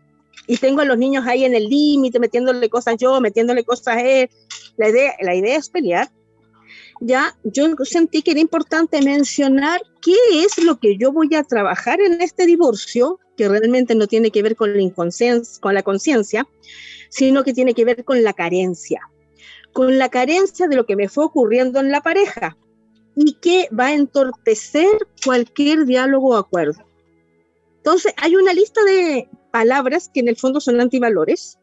y 0.46 0.58
tengo 0.58 0.82
a 0.82 0.84
los 0.84 0.98
niños 0.98 1.26
ahí 1.26 1.44
en 1.44 1.54
el 1.54 1.68
límite, 1.68 2.18
metiéndole 2.18 2.68
cosas 2.68 2.96
yo, 2.98 3.20
metiéndole 3.20 3.64
cosas 3.64 3.96
él. 4.02 4.30
La 4.76 4.88
idea, 4.90 5.14
la 5.20 5.34
idea 5.34 5.56
es 5.56 5.68
pelear. 5.68 6.10
Ya 7.00 7.36
yo 7.44 7.66
sentí 7.84 8.22
que 8.22 8.30
era 8.30 8.40
importante 8.40 9.02
mencionar 9.02 9.82
qué 10.00 10.16
es 10.32 10.58
lo 10.58 10.78
que 10.78 10.96
yo 10.96 11.12
voy 11.12 11.34
a 11.34 11.44
trabajar 11.44 12.00
en 12.00 12.20
este 12.22 12.46
divorcio, 12.46 13.20
que 13.36 13.48
realmente 13.48 13.94
no 13.94 14.06
tiene 14.06 14.30
que 14.30 14.42
ver 14.42 14.56
con 14.56 14.72
la 14.72 14.92
con 15.60 15.74
la 15.74 15.82
conciencia, 15.82 16.46
sino 17.10 17.44
que 17.44 17.52
tiene 17.52 17.74
que 17.74 17.84
ver 17.84 18.04
con 18.04 18.22
la 18.22 18.32
carencia, 18.32 19.00
con 19.72 19.98
la 19.98 20.08
carencia 20.08 20.68
de 20.68 20.76
lo 20.76 20.86
que 20.86 20.96
me 20.96 21.08
fue 21.08 21.24
ocurriendo 21.24 21.80
en 21.80 21.90
la 21.90 22.00
pareja 22.00 22.56
y 23.14 23.34
que 23.34 23.68
va 23.78 23.86
a 23.86 23.94
entorpecer 23.94 24.90
cualquier 25.24 25.86
diálogo 25.86 26.30
o 26.30 26.36
acuerdo. 26.36 26.84
Entonces, 27.78 28.12
hay 28.16 28.36
una 28.36 28.52
lista 28.52 28.82
de 28.84 29.28
palabras 29.50 30.10
que 30.12 30.20
en 30.20 30.28
el 30.28 30.36
fondo 30.36 30.60
son 30.60 30.80
antivalores 30.80 31.58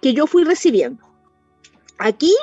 que 0.00 0.12
yo 0.12 0.26
fui 0.26 0.44
recibiendo. 0.44 1.02
Aquí 1.98 2.34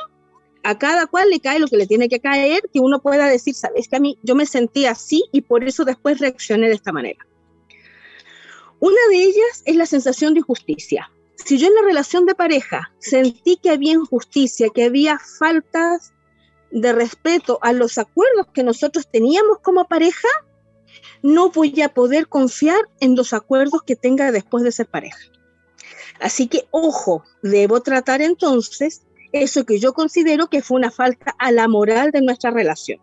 a 0.70 0.78
cada 0.78 1.08
cual 1.08 1.32
le 1.32 1.40
cae 1.40 1.58
lo 1.58 1.68
que 1.68 1.78
le 1.78 1.88
tiene 1.88 2.10
que 2.10 2.20
caer, 2.20 2.62
que 2.72 2.80
uno 2.80 3.02
pueda 3.02 3.26
decir, 3.26 3.56
sabes 3.56 3.88
que 3.88 3.96
a 3.96 4.00
mí 4.00 4.20
yo 4.22 4.36
me 4.36 4.46
sentí 4.46 4.86
así 4.86 5.24
y 5.32 5.42
por 5.42 5.64
eso 5.64 5.84
después 5.84 6.20
reaccioné 6.20 6.68
de 6.68 6.76
esta 6.76 6.92
manera. 6.92 7.26
Una 8.80 9.02
de 9.10 9.24
ellas 9.24 9.64
es 9.66 9.76
la 9.76 9.88
sensación 9.88 10.36
de 10.36 10.42
injusticia. 10.42 11.12
Si 11.44 11.58
yo 11.58 11.66
en 11.66 11.74
la 11.74 11.82
relación 11.82 12.28
de 12.28 12.36
pareja 12.36 12.92
sentí 13.00 13.58
que 13.58 13.72
había 13.72 13.94
injusticia, 13.94 14.68
que 14.70 14.84
había 14.84 15.18
faltas 15.40 16.14
de 16.70 16.94
respeto 16.94 17.58
a 17.64 17.74
los 17.74 17.98
acuerdos 17.98 18.46
que 18.54 18.64
nosotros 18.64 19.08
teníamos 19.12 19.58
como 19.64 19.88
pareja, 19.88 20.30
no 21.24 21.50
voy 21.50 21.82
a 21.82 21.90
poder 21.90 22.28
confiar 22.28 22.82
en 23.00 23.16
los 23.16 23.34
acuerdos 23.34 23.82
que 23.82 23.96
tenga 23.96 24.32
después 24.32 24.64
de 24.64 24.72
ser 24.72 24.86
pareja. 24.86 25.18
Así 26.20 26.48
que, 26.48 26.68
ojo, 26.70 27.24
debo 27.42 27.82
tratar 27.82 28.22
entonces 28.22 29.02
eso 29.32 29.66
que 29.66 29.80
yo 29.80 29.94
considero 29.94 30.48
que 30.48 30.62
fue 30.62 30.78
una 30.78 30.92
falta 30.92 31.36
a 31.38 31.52
la 31.52 31.68
moral 31.68 32.12
de 32.12 32.22
nuestra 32.22 32.52
relación. 32.52 33.00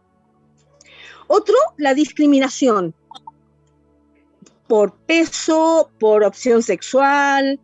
Otro, 1.29 1.57
la 1.77 1.95
discriminación 1.95 2.95
por 4.69 4.95
peso, 4.95 5.91
por 5.99 6.25
opción 6.25 6.63
sexual, 6.63 7.61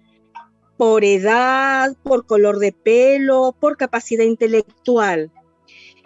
por 0.77 1.05
edad, 1.05 1.97
por 2.03 2.27
color 2.27 2.59
de 2.59 2.73
pelo, 2.73 3.55
por 3.59 3.77
capacidad 3.77 4.25
intelectual. 4.25 5.31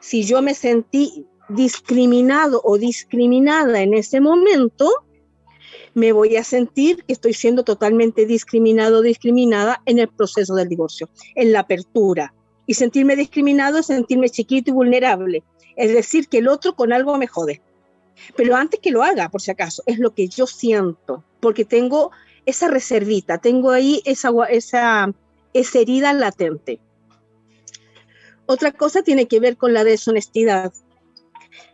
Si 0.01 0.25
yo 0.25 0.43
me 0.43 0.55
sentí 0.55 1.27
discriminado 1.49 2.61
o 2.65 2.79
discriminada 2.79 3.83
en 3.83 3.95
ese 3.95 4.21
momento, 4.21 4.91
me 5.95 6.13
voy 6.13 6.37
a 6.37 6.45
sentir 6.45 7.05
que 7.05 7.15
estoy 7.15 7.33
siendo 7.33 7.65
totalmente 7.65 8.27
discriminado 8.27 8.99
o 8.99 9.03
discriminada 9.03 9.81
en 9.87 9.99
el 9.99 10.09
proceso 10.09 10.55
del 10.55 10.69
divorcio, 10.69 11.09
en 11.35 11.53
la 11.53 11.61
apertura. 11.61 12.35
Y 12.67 12.75
sentirme 12.75 13.17
discriminado 13.17 13.79
es 13.79 13.87
sentirme 13.87 14.29
chiquito 14.29 14.71
y 14.71 14.75
vulnerable. 14.75 15.45
Es 15.77 15.93
decir, 15.93 16.29
que 16.29 16.39
el 16.39 16.49
otro 16.49 16.75
con 16.75 16.93
algo 16.93 17.17
me 17.17 17.27
jode. 17.27 17.63
Pero 18.35 18.57
antes 18.57 18.81
que 18.81 18.91
lo 18.91 19.03
haga, 19.03 19.29
por 19.29 19.43
si 19.43 19.51
acaso, 19.51 19.83
es 19.87 19.99
lo 19.99 20.15
que 20.15 20.29
yo 20.29 20.47
siento, 20.47 21.23
porque 21.41 21.65
tengo 21.65 22.11
esa 22.47 22.69
reservita, 22.69 23.39
tengo 23.39 23.71
ahí 23.71 24.01
esa, 24.05 24.31
esa, 24.49 25.13
esa 25.53 25.79
herida 25.79 26.13
latente. 26.13 26.81
Otra 28.47 28.73
cosa 28.73 29.03
tiene 29.03 29.27
que 29.27 29.41
ver 29.41 29.57
con 29.57 29.75
la 29.75 29.85
deshonestidad. 29.85 30.73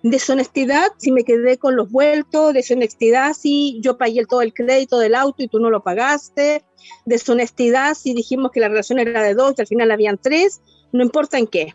Deshonestidad 0.03 0.89
si 0.97 1.13
me 1.13 1.23
quedé 1.23 1.59
con 1.59 1.77
los 1.77 1.91
vueltos, 1.91 2.55
deshonestidad 2.55 3.35
si 3.35 3.79
yo 3.81 3.99
pagué 3.99 4.25
todo 4.27 4.43
el 4.43 4.55
crédito 4.55 4.99
del 4.99 5.15
auto 5.15 5.43
y 5.43 5.49
tú 5.49 5.61
no 5.61 5.71
lo 5.71 5.83
pagaste, 5.83 6.65
deshonestidad 7.05 7.95
si 7.95 8.15
dijimos 8.15 8.51
que 8.51 8.61
la 8.61 8.69
relación 8.69 8.99
era 8.99 9.23
de 9.23 9.35
dos 9.35 9.55
y 9.57 9.61
al 9.61 9.67
final 9.67 9.91
habían 9.91 10.19
tres, 10.19 10.61
no 10.93 11.03
importa 11.03 11.39
en 11.39 11.47
qué. 11.47 11.75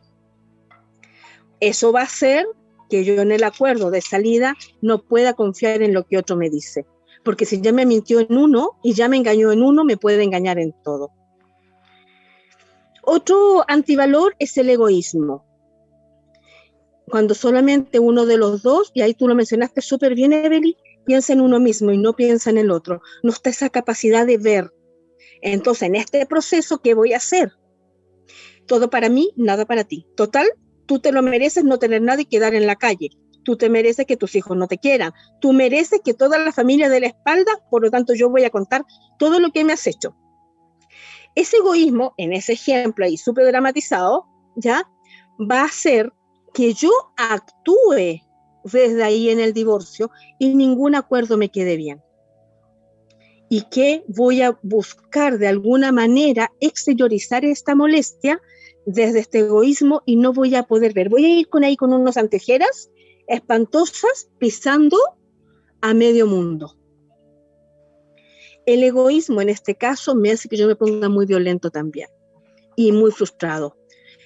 Eso 1.60 1.92
va 1.92 2.02
a 2.02 2.04
hacer 2.04 2.46
que 2.90 3.04
yo 3.04 3.22
en 3.22 3.32
el 3.32 3.44
acuerdo 3.44 3.92
de 3.92 4.02
salida 4.02 4.56
no 4.82 5.02
pueda 5.04 5.34
confiar 5.34 5.82
en 5.82 5.94
lo 5.94 6.06
que 6.06 6.18
otro 6.18 6.36
me 6.36 6.50
dice. 6.50 6.86
Porque 7.24 7.46
si 7.46 7.60
ya 7.62 7.74
me 7.74 7.86
mintió 7.86 8.20
en 8.20 8.38
uno 8.38 8.80
y 8.84 8.94
ya 8.94 9.10
me 9.10 9.18
engañó 9.18 9.52
en 9.52 9.62
uno, 9.62 9.84
me 9.84 9.98
puede 9.98 10.24
engañar 10.24 10.60
en 10.60 10.74
todo. 10.84 11.12
Otro 13.04 13.66
antivalor 13.68 14.36
es 14.40 14.58
el 14.58 14.70
egoísmo. 14.70 15.46
Cuando 17.10 17.34
solamente 17.34 18.00
uno 18.00 18.26
de 18.26 18.38
los 18.38 18.64
dos, 18.64 18.92
y 18.94 19.02
ahí 19.02 19.14
tú 19.14 19.28
lo 19.28 19.36
mencionaste 19.36 19.82
súper 19.82 20.14
bien, 20.14 20.34
Evelyn, 20.34 20.76
piensa 21.06 21.32
en 21.32 21.42
uno 21.42 21.60
mismo 21.60 21.92
y 21.92 21.98
no 21.98 22.14
piensa 22.14 22.50
en 22.50 22.58
el 22.58 22.70
otro. 22.70 23.02
No 23.24 23.32
está 23.32 23.50
esa 23.50 23.70
capacidad 23.70 24.26
de 24.26 24.38
ver. 24.38 24.74
Entonces, 25.42 25.84
en 25.84 25.96
este 25.96 26.26
proceso, 26.26 26.80
¿qué 26.80 26.94
voy 26.94 27.14
a 27.14 27.18
hacer? 27.18 27.54
Todo 28.68 28.90
para 28.90 29.10
mí, 29.10 29.32
nada 29.36 29.66
para 29.66 29.84
ti. 29.84 30.06
Total, 30.16 30.46
tú 30.86 31.00
te 31.00 31.12
lo 31.12 31.22
mereces 31.22 31.64
no 31.64 31.80
tener 31.80 32.02
nada 32.02 32.22
y 32.22 32.26
quedar 32.26 32.54
en 32.54 32.68
la 32.68 32.76
calle. 32.76 33.10
Tú 33.44 33.56
te 33.56 33.70
mereces 33.70 34.06
que 34.06 34.18
tus 34.18 34.36
hijos 34.36 34.58
no 34.58 34.68
te 34.68 34.78
quieran. 34.78 35.14
Tú 35.40 35.54
mereces 35.54 36.02
que 36.04 36.14
toda 36.14 36.38
la 36.38 36.52
familia 36.52 36.90
de 36.90 37.00
la 37.00 37.08
espalda, 37.08 37.52
por 37.72 37.82
lo 37.82 37.90
tanto 37.90 38.14
yo 38.14 38.30
voy 38.30 38.44
a 38.44 38.50
contar 38.50 38.86
todo 39.18 39.40
lo 39.40 39.52
que 39.52 39.64
me 39.64 39.74
has 39.74 39.88
hecho. 39.88 40.16
Ese 41.34 41.58
egoísmo, 41.58 42.14
en 42.18 42.34
ese 42.34 42.54
ejemplo 42.54 43.06
ahí 43.06 43.16
súper 43.16 43.46
dramatizado, 43.46 44.26
¿ya? 44.56 44.84
Va 45.40 45.62
a 45.62 45.66
hacer 45.66 46.12
que 46.54 46.74
yo 46.74 46.90
actúe 47.16 48.22
desde 48.64 49.04
ahí 49.04 49.30
en 49.30 49.40
el 49.40 49.54
divorcio 49.54 50.12
y 50.40 50.56
ningún 50.56 50.96
acuerdo 50.96 51.38
me 51.38 51.50
quede 51.50 51.78
bien. 51.78 52.02
Y 53.50 53.62
que 53.70 54.04
voy 54.08 54.42
a 54.42 54.60
buscar 54.62 55.38
de 55.38 55.48
alguna 55.48 55.92
manera 55.92 56.52
exteriorizar 56.60 57.46
esta 57.46 57.76
molestia 57.76 58.42
desde 58.88 59.20
este 59.20 59.40
egoísmo 59.40 60.02
y 60.06 60.16
no 60.16 60.32
voy 60.32 60.56
a 60.56 60.64
poder 60.64 60.94
ver. 60.94 61.10
Voy 61.10 61.26
a 61.26 61.30
ir 61.30 61.50
con 61.50 61.66
ahí 61.66 61.76
con 61.76 61.94
unos 61.94 62.16
antejeras 62.16 62.90
espantosas 63.28 64.30
pisando 64.40 64.98
a 65.82 65.94
medio 65.94 66.26
mundo. 66.26 66.78
El 68.66 68.84
egoísmo 68.84 69.42
en 69.42 69.50
este 69.50 69.76
caso 69.76 70.16
me 70.16 70.32
hace 70.32 70.48
que 70.48 70.56
yo 70.56 70.68
me 70.68 70.78
ponga 70.78 71.10
muy 71.10 71.26
violento 71.26 71.70
también 71.70 72.08
y 72.78 72.94
muy 72.94 73.12
frustrado. 73.12 73.78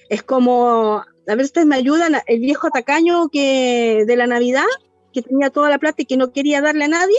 Es 0.08 0.22
como, 0.22 0.98
a 0.98 1.34
ver, 1.34 1.44
ustedes 1.44 1.66
me 1.66 1.76
ayudan, 1.76 2.14
el 2.26 2.38
viejo 2.38 2.70
tacaño 2.70 3.30
que 3.30 4.04
de 4.06 4.16
la 4.16 4.28
Navidad, 4.28 4.66
que 5.12 5.22
tenía 5.22 5.50
toda 5.50 5.70
la 5.70 5.78
plata 5.78 6.02
y 6.02 6.06
que 6.06 6.16
no 6.16 6.32
quería 6.32 6.60
darle 6.60 6.84
a 6.84 6.88
nadie. 6.88 7.18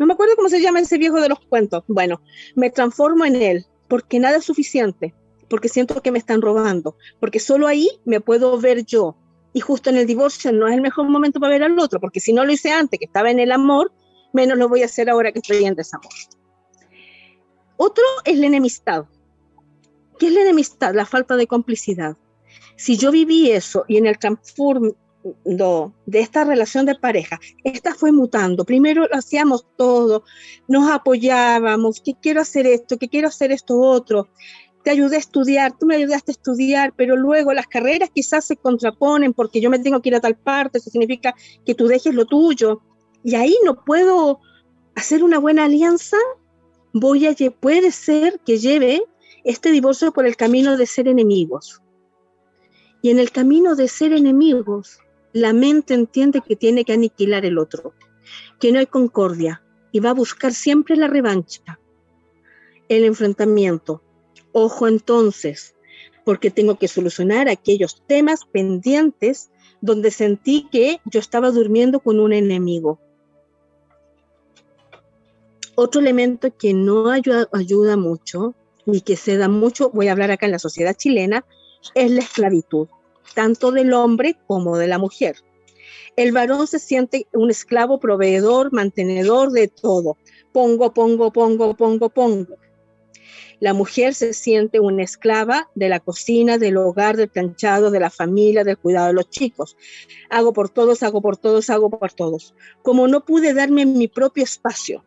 No 0.00 0.06
me 0.06 0.14
acuerdo 0.14 0.34
cómo 0.34 0.48
se 0.48 0.60
llama 0.60 0.80
ese 0.80 0.98
viejo 0.98 1.20
de 1.20 1.28
los 1.28 1.38
cuentos. 1.38 1.84
Bueno, 1.86 2.20
me 2.56 2.70
transformo 2.70 3.24
en 3.24 3.36
él 3.36 3.66
porque 3.86 4.18
nada 4.18 4.38
es 4.38 4.44
suficiente 4.44 5.14
porque 5.48 5.68
siento 5.68 6.00
que 6.02 6.12
me 6.12 6.18
están 6.18 6.42
robando, 6.42 6.96
porque 7.20 7.40
solo 7.40 7.66
ahí 7.66 7.88
me 8.04 8.20
puedo 8.20 8.58
ver 8.58 8.84
yo. 8.84 9.16
Y 9.52 9.60
justo 9.60 9.90
en 9.90 9.96
el 9.96 10.06
divorcio 10.06 10.52
no 10.52 10.68
es 10.68 10.74
el 10.74 10.82
mejor 10.82 11.08
momento 11.08 11.40
para 11.40 11.52
ver 11.52 11.62
al 11.62 11.78
otro, 11.78 12.00
porque 12.00 12.20
si 12.20 12.32
no 12.32 12.44
lo 12.44 12.52
hice 12.52 12.70
antes, 12.70 12.98
que 12.98 13.06
estaba 13.06 13.30
en 13.30 13.38
el 13.38 13.50
amor, 13.50 13.92
menos 14.32 14.58
lo 14.58 14.68
voy 14.68 14.82
a 14.82 14.86
hacer 14.86 15.08
ahora 15.08 15.32
que 15.32 15.38
estoy 15.38 15.64
en 15.64 15.74
desamor. 15.74 16.12
Otro 17.76 18.04
es 18.24 18.38
la 18.38 18.46
enemistad. 18.46 19.06
¿Qué 20.18 20.26
es 20.26 20.32
la 20.32 20.42
enemistad? 20.42 20.94
La 20.94 21.06
falta 21.06 21.36
de 21.36 21.46
complicidad. 21.46 22.16
Si 22.76 22.96
yo 22.96 23.10
viví 23.10 23.50
eso 23.50 23.84
y 23.88 23.96
en 23.96 24.06
el 24.06 24.18
transformo 24.18 24.94
de 25.44 26.20
esta 26.20 26.44
relación 26.44 26.86
de 26.86 26.94
pareja, 26.94 27.40
esta 27.64 27.94
fue 27.94 28.12
mutando. 28.12 28.64
Primero 28.64 29.06
lo 29.06 29.16
hacíamos 29.16 29.66
todo, 29.76 30.24
nos 30.68 30.90
apoyábamos, 30.90 32.00
que 32.00 32.14
quiero 32.20 32.40
hacer 32.40 32.66
esto, 32.66 32.98
que 32.98 33.08
quiero 33.08 33.28
hacer 33.28 33.52
esto 33.52 33.78
otro 33.78 34.28
te 34.82 34.90
ayudé 34.90 35.16
a 35.16 35.18
estudiar, 35.18 35.76
tú 35.78 35.86
me 35.86 35.96
ayudaste 35.96 36.30
a 36.30 36.34
estudiar, 36.34 36.92
pero 36.96 37.16
luego 37.16 37.52
las 37.52 37.66
carreras 37.66 38.10
quizás 38.14 38.46
se 38.46 38.56
contraponen 38.56 39.32
porque 39.32 39.60
yo 39.60 39.70
me 39.70 39.78
tengo 39.78 40.00
que 40.00 40.10
ir 40.10 40.14
a 40.14 40.20
tal 40.20 40.36
parte, 40.36 40.78
eso 40.78 40.90
significa 40.90 41.34
que 41.66 41.74
tú 41.74 41.86
dejes 41.86 42.14
lo 42.14 42.24
tuyo. 42.24 42.80
Y 43.24 43.34
ahí 43.34 43.56
no 43.64 43.84
puedo 43.84 44.40
hacer 44.94 45.22
una 45.22 45.38
buena 45.38 45.64
alianza, 45.64 46.16
voy 46.92 47.26
a, 47.26 47.34
puede 47.60 47.90
ser 47.90 48.40
que 48.40 48.58
lleve 48.58 49.02
este 49.44 49.70
divorcio 49.70 50.12
por 50.12 50.26
el 50.26 50.36
camino 50.36 50.76
de 50.76 50.86
ser 50.86 51.08
enemigos. 51.08 51.82
Y 53.02 53.10
en 53.10 53.18
el 53.18 53.30
camino 53.30 53.76
de 53.76 53.88
ser 53.88 54.12
enemigos, 54.12 54.98
la 55.32 55.52
mente 55.52 55.94
entiende 55.94 56.40
que 56.40 56.56
tiene 56.56 56.84
que 56.84 56.92
aniquilar 56.92 57.44
el 57.44 57.58
otro, 57.58 57.94
que 58.58 58.72
no 58.72 58.78
hay 58.78 58.86
concordia 58.86 59.62
y 59.92 60.00
va 60.00 60.10
a 60.10 60.14
buscar 60.14 60.52
siempre 60.52 60.96
la 60.96 61.06
revancha, 61.06 61.78
el 62.88 63.04
enfrentamiento, 63.04 64.02
Ojo 64.52 64.88
entonces, 64.88 65.74
porque 66.24 66.50
tengo 66.50 66.78
que 66.78 66.88
solucionar 66.88 67.48
aquellos 67.48 68.02
temas 68.06 68.44
pendientes 68.44 69.50
donde 69.80 70.10
sentí 70.10 70.68
que 70.70 71.00
yo 71.04 71.20
estaba 71.20 71.50
durmiendo 71.50 72.00
con 72.00 72.20
un 72.20 72.32
enemigo. 72.32 72.98
Otro 75.74 76.00
elemento 76.00 76.54
que 76.56 76.74
no 76.74 77.10
ayuda, 77.10 77.96
mucho 77.96 78.54
y 78.84 79.02
que 79.02 79.16
se 79.16 79.36
da 79.36 79.48
mucho, 79.48 79.90
voy 79.90 80.08
a 80.08 80.12
hablar 80.12 80.30
acá 80.30 80.46
en 80.46 80.52
la 80.52 80.58
sociedad 80.58 80.96
chilena, 80.96 81.44
es 81.94 82.10
la 82.10 82.20
esclavitud, 82.20 82.88
tanto 83.34 83.70
del 83.70 83.92
hombre 83.92 84.36
como 84.46 84.76
de 84.76 84.88
la 84.88 84.98
mujer. 84.98 85.36
El 86.16 86.32
varón 86.32 86.66
se 86.66 86.80
siente 86.80 87.28
un 87.32 87.50
esclavo 87.50 88.00
proveedor, 88.00 88.72
mantenedor 88.72 89.52
de 89.52 89.68
todo. 89.68 90.16
Pongo, 90.52 90.92
pongo, 90.92 91.32
pongo, 91.32 91.76
pongo, 91.76 92.08
pongo. 92.08 92.56
La 93.60 93.74
mujer 93.74 94.14
se 94.14 94.32
siente 94.32 94.80
una 94.80 95.02
esclava 95.02 95.68
de 95.74 95.88
la 95.88 96.00
cocina, 96.00 96.58
del 96.58 96.76
hogar, 96.76 97.16
del 97.16 97.28
planchado, 97.28 97.90
de 97.90 98.00
la 98.00 98.10
familia, 98.10 98.64
del 98.64 98.78
cuidado 98.78 99.08
de 99.08 99.14
los 99.14 99.30
chicos. 99.30 99.76
Hago 100.30 100.52
por 100.52 100.68
todos, 100.68 101.02
hago 101.02 101.20
por 101.20 101.36
todos, 101.36 101.70
hago 101.70 101.90
por 101.90 102.12
todos. 102.12 102.54
Como 102.82 103.08
no 103.08 103.24
pude 103.24 103.54
darme 103.54 103.86
mi 103.86 104.08
propio 104.08 104.44
espacio, 104.44 105.04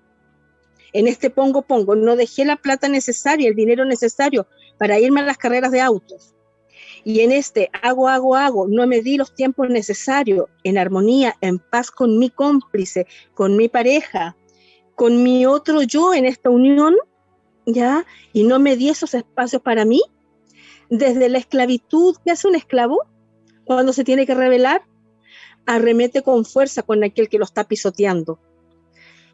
en 0.94 1.08
este 1.08 1.30
pongo, 1.30 1.62
pongo, 1.62 1.96
no 1.96 2.16
dejé 2.16 2.46
la 2.46 2.58
plata 2.58 2.90
necesaria, 2.90 3.50
el 3.50 3.56
dinero 3.56 3.86
necesario 3.86 4.48
para 4.78 5.00
irme 5.00 5.22
a 5.22 5.26
las 5.26 5.38
carreras 5.38 5.72
de 5.72 5.82
autos. 5.82 6.36
Y 7.04 7.22
en 7.22 7.32
este 7.32 7.70
hago, 7.82 8.08
hago, 8.08 8.36
hago, 8.36 8.68
no 8.68 8.86
me 8.86 9.02
di 9.02 9.18
los 9.18 9.34
tiempos 9.34 9.70
necesarios 9.70 10.46
en 10.64 10.78
armonía, 10.78 11.36
en 11.42 11.60
paz 11.60 11.90
con 11.90 12.20
mi 12.20 12.30
cómplice, 12.30 13.08
con 13.34 13.56
mi 13.56 13.70
pareja, 13.70 14.36
con 14.96 15.24
mi 15.24 15.46
otro 15.46 15.82
yo 15.82 16.14
en 16.14 16.26
esta 16.26 16.50
unión, 16.50 16.96
¿ya? 17.66 18.06
Y 18.34 18.44
no 18.44 18.60
me 18.60 18.76
di 18.76 18.90
esos 18.90 19.14
espacios 19.14 19.62
para 19.62 19.86
mí, 19.86 20.02
desde 20.90 21.30
la 21.30 21.38
esclavitud 21.38 22.18
que 22.24 22.32
hace 22.32 22.48
un 22.48 22.56
esclavo 22.56 23.04
cuando 23.64 23.94
se 23.94 24.04
tiene 24.04 24.26
que 24.26 24.36
rebelar, 24.36 24.84
arremete 25.66 26.22
con 26.22 26.46
fuerza 26.46 26.84
con 26.84 27.04
aquel 27.04 27.30
que 27.30 27.38
lo 27.38 27.46
está 27.46 27.64
pisoteando. 27.64 28.40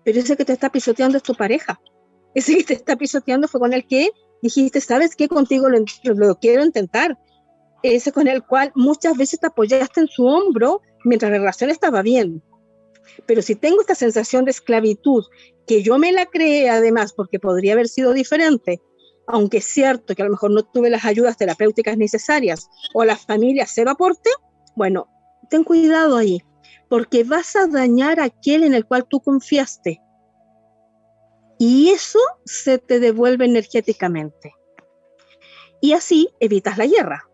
Pero 0.03 0.19
ese 0.19 0.37
que 0.37 0.45
te 0.45 0.53
está 0.53 0.71
pisoteando 0.71 1.17
es 1.17 1.23
tu 1.23 1.33
pareja. 1.33 1.79
Ese 2.35 2.55
que 2.55 2.63
te 2.63 2.73
está 2.73 2.95
pisoteando 2.95 3.47
fue 3.47 3.59
con 3.59 3.73
el 3.73 3.85
que 3.85 4.11
dijiste, 4.41 4.79
¿sabes 4.81 5.15
qué? 5.15 5.27
Contigo 5.27 5.69
lo, 5.69 5.79
lo 6.03 6.39
quiero 6.39 6.63
intentar. 6.63 7.17
Ese 7.83 8.11
con 8.11 8.27
el 8.27 8.43
cual 8.43 8.71
muchas 8.75 9.17
veces 9.17 9.39
te 9.39 9.47
apoyaste 9.47 10.01
en 10.01 10.07
su 10.07 10.25
hombro 10.25 10.81
mientras 11.03 11.31
la 11.31 11.39
relación 11.39 11.69
estaba 11.69 12.01
bien. 12.01 12.43
Pero 13.25 13.41
si 13.41 13.55
tengo 13.55 13.81
esta 13.81 13.95
sensación 13.95 14.45
de 14.45 14.51
esclavitud, 14.51 15.23
que 15.65 15.83
yo 15.83 15.97
me 15.97 16.11
la 16.11 16.25
creé 16.25 16.69
además 16.69 17.13
porque 17.13 17.39
podría 17.39 17.73
haber 17.73 17.87
sido 17.87 18.13
diferente, 18.13 18.81
aunque 19.27 19.57
es 19.57 19.65
cierto 19.65 20.15
que 20.15 20.21
a 20.21 20.25
lo 20.25 20.31
mejor 20.31 20.51
no 20.51 20.63
tuve 20.63 20.89
las 20.89 21.05
ayudas 21.05 21.37
terapéuticas 21.37 21.97
necesarias 21.97 22.69
o 22.93 23.03
la 23.03 23.17
familia 23.17 23.65
cero 23.67 23.91
aporte, 23.91 24.29
bueno, 24.75 25.07
ten 25.49 25.63
cuidado 25.63 26.15
ahí, 26.15 26.41
porque 26.89 27.23
vas 27.23 27.55
a 27.55 27.67
dañar 27.67 28.19
a 28.19 28.25
aquel 28.25 28.63
en 28.63 28.73
el 28.73 28.85
cual 28.85 29.05
tú 29.07 29.19
confiaste. 29.19 30.01
Y 31.59 31.89
eso 31.89 32.19
se 32.45 32.77
te 32.77 32.99
devuelve 32.99 33.45
energéticamente. 33.45 34.53
Y 35.81 35.93
así 35.93 36.29
evitas 36.39 36.77
la 36.77 36.85
guerra. 36.85 37.29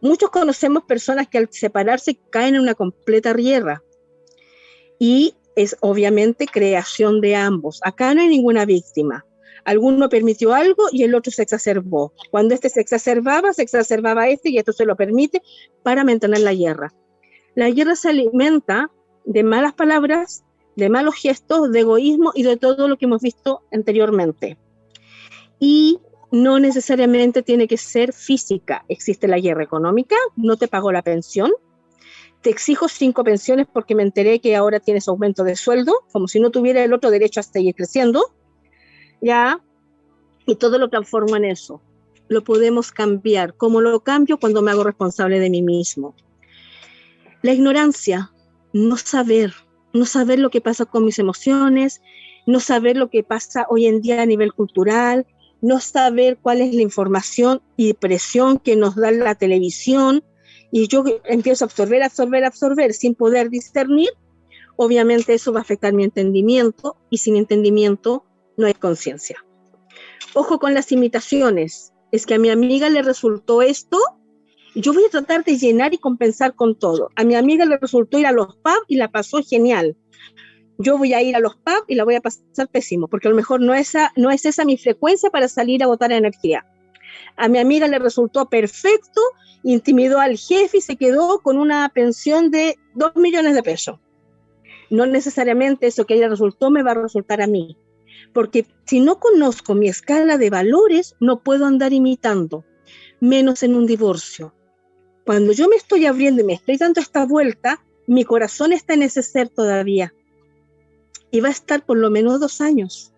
Muchos 0.00 0.30
conocemos 0.30 0.84
personas 0.84 1.28
que 1.28 1.38
al 1.38 1.48
separarse 1.50 2.18
caen 2.30 2.56
en 2.56 2.62
una 2.62 2.74
completa 2.74 3.32
guerra. 3.32 3.82
Y 5.06 5.34
es 5.54 5.76
obviamente 5.80 6.46
creación 6.46 7.20
de 7.20 7.36
ambos. 7.36 7.78
Acá 7.84 8.14
no 8.14 8.22
hay 8.22 8.28
ninguna 8.28 8.64
víctima. 8.64 9.26
Alguno 9.66 10.08
permitió 10.08 10.54
algo 10.54 10.84
y 10.92 11.02
el 11.02 11.14
otro 11.14 11.30
se 11.30 11.42
exacerbó. 11.42 12.14
Cuando 12.30 12.54
este 12.54 12.70
se 12.70 12.80
exacerbaba, 12.80 13.52
se 13.52 13.60
exacerbaba 13.60 14.28
este 14.28 14.48
y 14.48 14.56
esto 14.56 14.72
se 14.72 14.86
lo 14.86 14.96
permite 14.96 15.42
para 15.82 16.04
mantener 16.04 16.40
la 16.40 16.54
guerra. 16.54 16.94
La 17.54 17.68
guerra 17.68 17.96
se 17.96 18.08
alimenta 18.08 18.90
de 19.26 19.44
malas 19.44 19.74
palabras, 19.74 20.42
de 20.74 20.88
malos 20.88 21.16
gestos, 21.16 21.70
de 21.70 21.80
egoísmo 21.80 22.32
y 22.34 22.42
de 22.42 22.56
todo 22.56 22.88
lo 22.88 22.96
que 22.96 23.04
hemos 23.04 23.20
visto 23.20 23.60
anteriormente. 23.70 24.56
Y 25.60 25.98
no 26.32 26.58
necesariamente 26.58 27.42
tiene 27.42 27.68
que 27.68 27.76
ser 27.76 28.14
física. 28.14 28.86
Existe 28.88 29.28
la 29.28 29.38
guerra 29.38 29.64
económica, 29.64 30.16
no 30.34 30.56
te 30.56 30.66
pago 30.66 30.92
la 30.92 31.02
pensión, 31.02 31.52
te 32.44 32.50
exijo 32.50 32.88
cinco 32.88 33.24
pensiones 33.24 33.66
porque 33.72 33.94
me 33.94 34.02
enteré 34.02 34.38
que 34.38 34.54
ahora 34.54 34.78
tienes 34.78 35.08
aumento 35.08 35.44
de 35.44 35.56
sueldo, 35.56 35.94
como 36.12 36.28
si 36.28 36.40
no 36.40 36.50
tuviera 36.50 36.84
el 36.84 36.92
otro 36.92 37.10
derecho 37.10 37.40
a 37.40 37.42
seguir 37.42 37.74
creciendo, 37.74 38.34
¿ya? 39.22 39.62
Y 40.44 40.56
todo 40.56 40.78
lo 40.78 40.90
transformo 40.90 41.36
en 41.36 41.46
eso. 41.46 41.80
Lo 42.28 42.44
podemos 42.44 42.92
cambiar. 42.92 43.56
¿Cómo 43.56 43.80
lo 43.80 43.98
cambio? 44.00 44.38
Cuando 44.38 44.60
me 44.60 44.72
hago 44.72 44.84
responsable 44.84 45.40
de 45.40 45.48
mí 45.48 45.62
mismo. 45.62 46.14
La 47.40 47.54
ignorancia, 47.54 48.30
no 48.74 48.98
saber, 48.98 49.54
no 49.94 50.04
saber 50.04 50.38
lo 50.38 50.50
que 50.50 50.60
pasa 50.60 50.84
con 50.84 51.06
mis 51.06 51.18
emociones, 51.18 52.02
no 52.46 52.60
saber 52.60 52.98
lo 52.98 53.08
que 53.08 53.22
pasa 53.22 53.64
hoy 53.70 53.86
en 53.86 54.02
día 54.02 54.20
a 54.20 54.26
nivel 54.26 54.52
cultural, 54.52 55.26
no 55.62 55.80
saber 55.80 56.36
cuál 56.42 56.60
es 56.60 56.74
la 56.74 56.82
información 56.82 57.62
y 57.78 57.94
presión 57.94 58.58
que 58.58 58.76
nos 58.76 58.96
da 58.96 59.12
la 59.12 59.34
televisión, 59.34 60.22
y 60.76 60.88
yo 60.88 61.04
empiezo 61.22 61.64
a 61.64 61.66
absorber, 61.66 62.02
absorber, 62.02 62.44
absorber 62.44 62.94
sin 62.94 63.14
poder 63.14 63.48
discernir, 63.48 64.08
obviamente 64.74 65.32
eso 65.32 65.52
va 65.52 65.60
a 65.60 65.62
afectar 65.62 65.92
mi 65.92 66.02
entendimiento 66.02 66.96
y 67.10 67.18
sin 67.18 67.36
entendimiento 67.36 68.24
no 68.56 68.66
hay 68.66 68.74
conciencia. 68.74 69.38
Ojo 70.34 70.58
con 70.58 70.74
las 70.74 70.90
imitaciones. 70.90 71.92
Es 72.10 72.26
que 72.26 72.34
a 72.34 72.38
mi 72.40 72.50
amiga 72.50 72.90
le 72.90 73.02
resultó 73.02 73.62
esto, 73.62 73.98
yo 74.74 74.92
voy 74.92 75.04
a 75.04 75.10
tratar 75.10 75.44
de 75.44 75.56
llenar 75.58 75.94
y 75.94 75.98
compensar 75.98 76.56
con 76.56 76.76
todo. 76.76 77.10
A 77.14 77.22
mi 77.22 77.36
amiga 77.36 77.64
le 77.66 77.76
resultó 77.76 78.18
ir 78.18 78.26
a 78.26 78.32
los 78.32 78.56
pubs 78.56 78.86
y 78.88 78.96
la 78.96 79.12
pasó 79.12 79.44
genial. 79.44 79.96
Yo 80.78 80.98
voy 80.98 81.14
a 81.14 81.22
ir 81.22 81.36
a 81.36 81.40
los 81.40 81.54
pubs 81.54 81.84
y 81.86 81.94
la 81.94 82.02
voy 82.02 82.16
a 82.16 82.20
pasar 82.20 82.66
pésimo, 82.68 83.06
porque 83.06 83.28
a 83.28 83.30
lo 83.30 83.36
mejor 83.36 83.60
no, 83.60 83.74
esa, 83.74 84.12
no 84.16 84.32
es 84.32 84.44
esa 84.44 84.64
mi 84.64 84.76
frecuencia 84.76 85.30
para 85.30 85.46
salir 85.46 85.84
a 85.84 85.86
botar 85.86 86.10
energía. 86.10 86.66
A 87.36 87.46
mi 87.46 87.58
amiga 87.58 87.86
le 87.86 88.00
resultó 88.00 88.48
perfecto 88.48 89.20
intimidó 89.64 90.20
al 90.20 90.36
jefe 90.36 90.76
y 90.78 90.80
se 90.82 90.96
quedó 90.96 91.40
con 91.40 91.56
una 91.56 91.88
pensión 91.88 92.50
de 92.50 92.78
dos 92.94 93.16
millones 93.16 93.54
de 93.54 93.62
pesos. 93.62 93.98
No 94.90 95.06
necesariamente 95.06 95.86
eso 95.86 96.04
que 96.04 96.14
ella 96.14 96.28
resultó 96.28 96.70
me 96.70 96.82
va 96.82 96.92
a 96.92 97.02
resultar 97.02 97.40
a 97.40 97.46
mí, 97.46 97.76
porque 98.32 98.66
si 98.84 99.00
no 99.00 99.18
conozco 99.18 99.74
mi 99.74 99.88
escala 99.88 100.36
de 100.36 100.50
valores, 100.50 101.16
no 101.18 101.42
puedo 101.42 101.64
andar 101.64 101.94
imitando, 101.94 102.64
menos 103.20 103.62
en 103.62 103.74
un 103.74 103.86
divorcio. 103.86 104.54
Cuando 105.24 105.52
yo 105.52 105.66
me 105.68 105.76
estoy 105.76 106.04
abriendo 106.04 106.42
y 106.42 106.44
me 106.44 106.52
estoy 106.52 106.76
dando 106.76 107.00
esta 107.00 107.24
vuelta, 107.24 107.82
mi 108.06 108.24
corazón 108.24 108.74
está 108.74 108.92
en 108.92 109.02
ese 109.02 109.22
ser 109.22 109.48
todavía. 109.48 110.12
Y 111.30 111.40
va 111.40 111.48
a 111.48 111.52
estar 111.52 111.86
por 111.86 111.96
lo 111.96 112.10
menos 112.10 112.38
dos 112.38 112.60
años. 112.60 113.14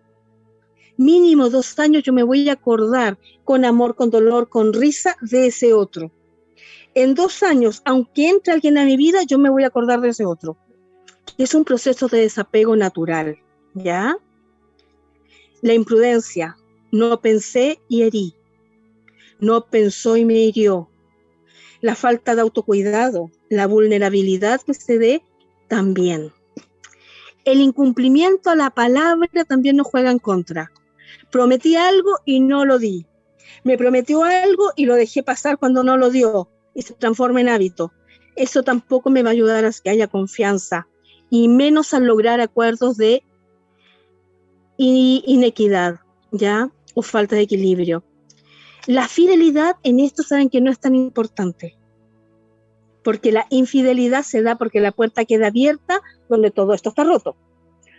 Mínimo 0.95 1.49
dos 1.49 1.77
años 1.77 2.03
yo 2.03 2.13
me 2.13 2.23
voy 2.23 2.47
a 2.47 2.53
acordar 2.53 3.19
con 3.43 3.65
amor, 3.65 3.95
con 3.95 4.09
dolor, 4.09 4.47
con 4.47 4.73
risa 4.73 5.17
de 5.21 5.47
ese 5.47 5.73
otro 5.73 6.11
en 6.97 7.13
dos 7.13 7.43
años, 7.43 7.83
aunque 7.85 8.27
entre 8.27 8.53
alguien 8.53 8.75
a 8.79 8.83
mi 8.83 8.97
vida, 8.97 9.21
yo 9.21 9.37
me 9.37 9.51
voy 9.51 9.63
a 9.63 9.67
acordar 9.67 10.01
de 10.01 10.09
ese 10.09 10.25
otro. 10.25 10.57
Es 11.37 11.53
un 11.53 11.63
proceso 11.63 12.07
de 12.07 12.21
desapego 12.21 12.75
natural, 12.75 13.37
¿ya? 13.75 14.17
La 15.61 15.75
imprudencia, 15.75 16.57
no 16.91 17.21
pensé 17.21 17.79
y 17.87 18.01
herí, 18.01 18.33
no 19.39 19.67
pensó 19.67 20.17
y 20.17 20.25
me 20.25 20.39
hirió. 20.39 20.89
La 21.81 21.93
falta 21.93 22.33
de 22.33 22.41
autocuidado, 22.41 23.29
la 23.47 23.67
vulnerabilidad 23.67 24.61
que 24.61 24.73
se 24.73 24.97
dé, 24.97 25.23
también. 25.67 26.33
El 27.45 27.61
incumplimiento 27.61 28.49
a 28.49 28.55
la 28.55 28.71
palabra 28.71 29.45
también 29.47 29.75
nos 29.75 29.85
juega 29.85 30.09
en 30.09 30.17
contra. 30.17 30.71
Prometí 31.31 31.75
algo 31.75 32.17
y 32.25 32.39
no 32.39 32.65
lo 32.65 32.79
di. 32.79 33.05
Me 33.63 33.77
prometió 33.77 34.23
algo 34.23 34.71
y 34.75 34.87
lo 34.87 34.95
dejé 34.95 35.21
pasar 35.21 35.59
cuando 35.59 35.83
no 35.83 35.95
lo 35.95 36.09
dio 36.09 36.49
y 36.77 36.83
se 36.83 36.93
transforma 36.93 37.41
en 37.41 37.49
hábito. 37.49 37.91
Eso 38.35 38.61
tampoco 38.61 39.09
me 39.09 39.23
va 39.23 39.29
a 39.29 39.31
ayudar 39.31 39.65
a 39.65 39.71
que 39.71 39.89
haya 39.89 40.07
confianza 40.07 40.87
y 41.29 41.47
menos 41.47 41.93
a 41.95 41.99
lograr 41.99 42.39
acuerdos 42.39 42.97
de 42.97 43.23
inequidad, 44.77 45.99
¿ya? 46.31 46.69
O 46.93 47.01
falta 47.01 47.35
de 47.35 47.41
equilibrio. 47.41 48.03
La 48.85 49.07
fidelidad 49.07 49.75
en 49.81 49.99
esto 49.99 50.21
saben 50.21 50.49
que 50.49 50.61
no 50.61 50.69
es 50.69 50.79
tan 50.79 50.93
importante, 50.93 51.75
porque 53.03 53.31
la 53.31 53.47
infidelidad 53.49 54.21
se 54.21 54.43
da 54.43 54.55
porque 54.55 54.79
la 54.79 54.91
puerta 54.91 55.25
queda 55.25 55.47
abierta 55.47 56.01
donde 56.29 56.51
todo 56.51 56.75
esto 56.75 56.89
está 56.89 57.03
roto. 57.03 57.35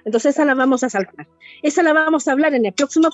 Entonces 0.04 0.36
esa 0.36 0.44
la 0.44 0.54
vamos 0.54 0.84
a 0.84 0.88
saltar. 0.88 1.26
Esa 1.64 1.82
la 1.82 1.92
vamos 1.92 2.28
a 2.28 2.32
hablar 2.32 2.54
en 2.54 2.64
el 2.64 2.72
próximo 2.72 3.10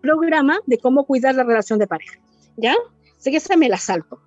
programa 0.00 0.58
de 0.64 0.78
cómo 0.78 1.04
cuidar 1.04 1.34
la 1.34 1.44
relación 1.44 1.78
de 1.78 1.86
pareja. 1.86 2.18
¿Ya? 2.56 2.74
Así 3.18 3.30
que 3.30 3.36
esa 3.36 3.56
me 3.56 3.68
la 3.68 3.76
salto 3.76 4.18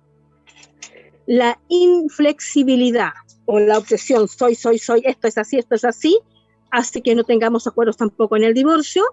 la 1.26 1.58
inflexibilidad 1.68 3.12
o 3.44 3.60
la 3.60 3.78
obsesión, 3.78 4.28
soy, 4.28 4.54
soy, 4.54 4.78
soy, 4.78 5.02
esto 5.04 5.28
es 5.28 5.38
así, 5.38 5.58
esto 5.58 5.74
es 5.74 5.84
así, 5.84 6.18
hace 6.70 7.02
que 7.02 7.14
no 7.14 7.24
tengamos 7.24 7.66
acuerdos 7.66 7.96
tampoco 7.96 8.36
en 8.36 8.44
el 8.44 8.54
divorcio. 8.54 9.04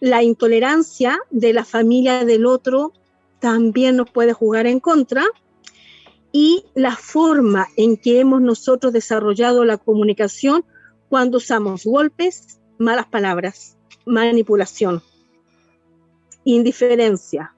La 0.00 0.22
intolerancia 0.22 1.18
de 1.30 1.52
la 1.52 1.64
familia 1.64 2.24
del 2.24 2.46
otro 2.46 2.92
también 3.38 3.96
nos 3.96 4.10
puede 4.10 4.32
jugar 4.32 4.66
en 4.66 4.80
contra. 4.80 5.24
Y 6.32 6.64
la 6.74 6.94
forma 6.94 7.66
en 7.76 7.96
que 7.96 8.20
hemos 8.20 8.40
nosotros 8.40 8.92
desarrollado 8.92 9.64
la 9.64 9.78
comunicación 9.78 10.64
cuando 11.08 11.38
usamos 11.38 11.84
golpes, 11.84 12.60
malas 12.78 13.06
palabras, 13.06 13.76
manipulación, 14.06 15.02
indiferencia. 16.44 17.54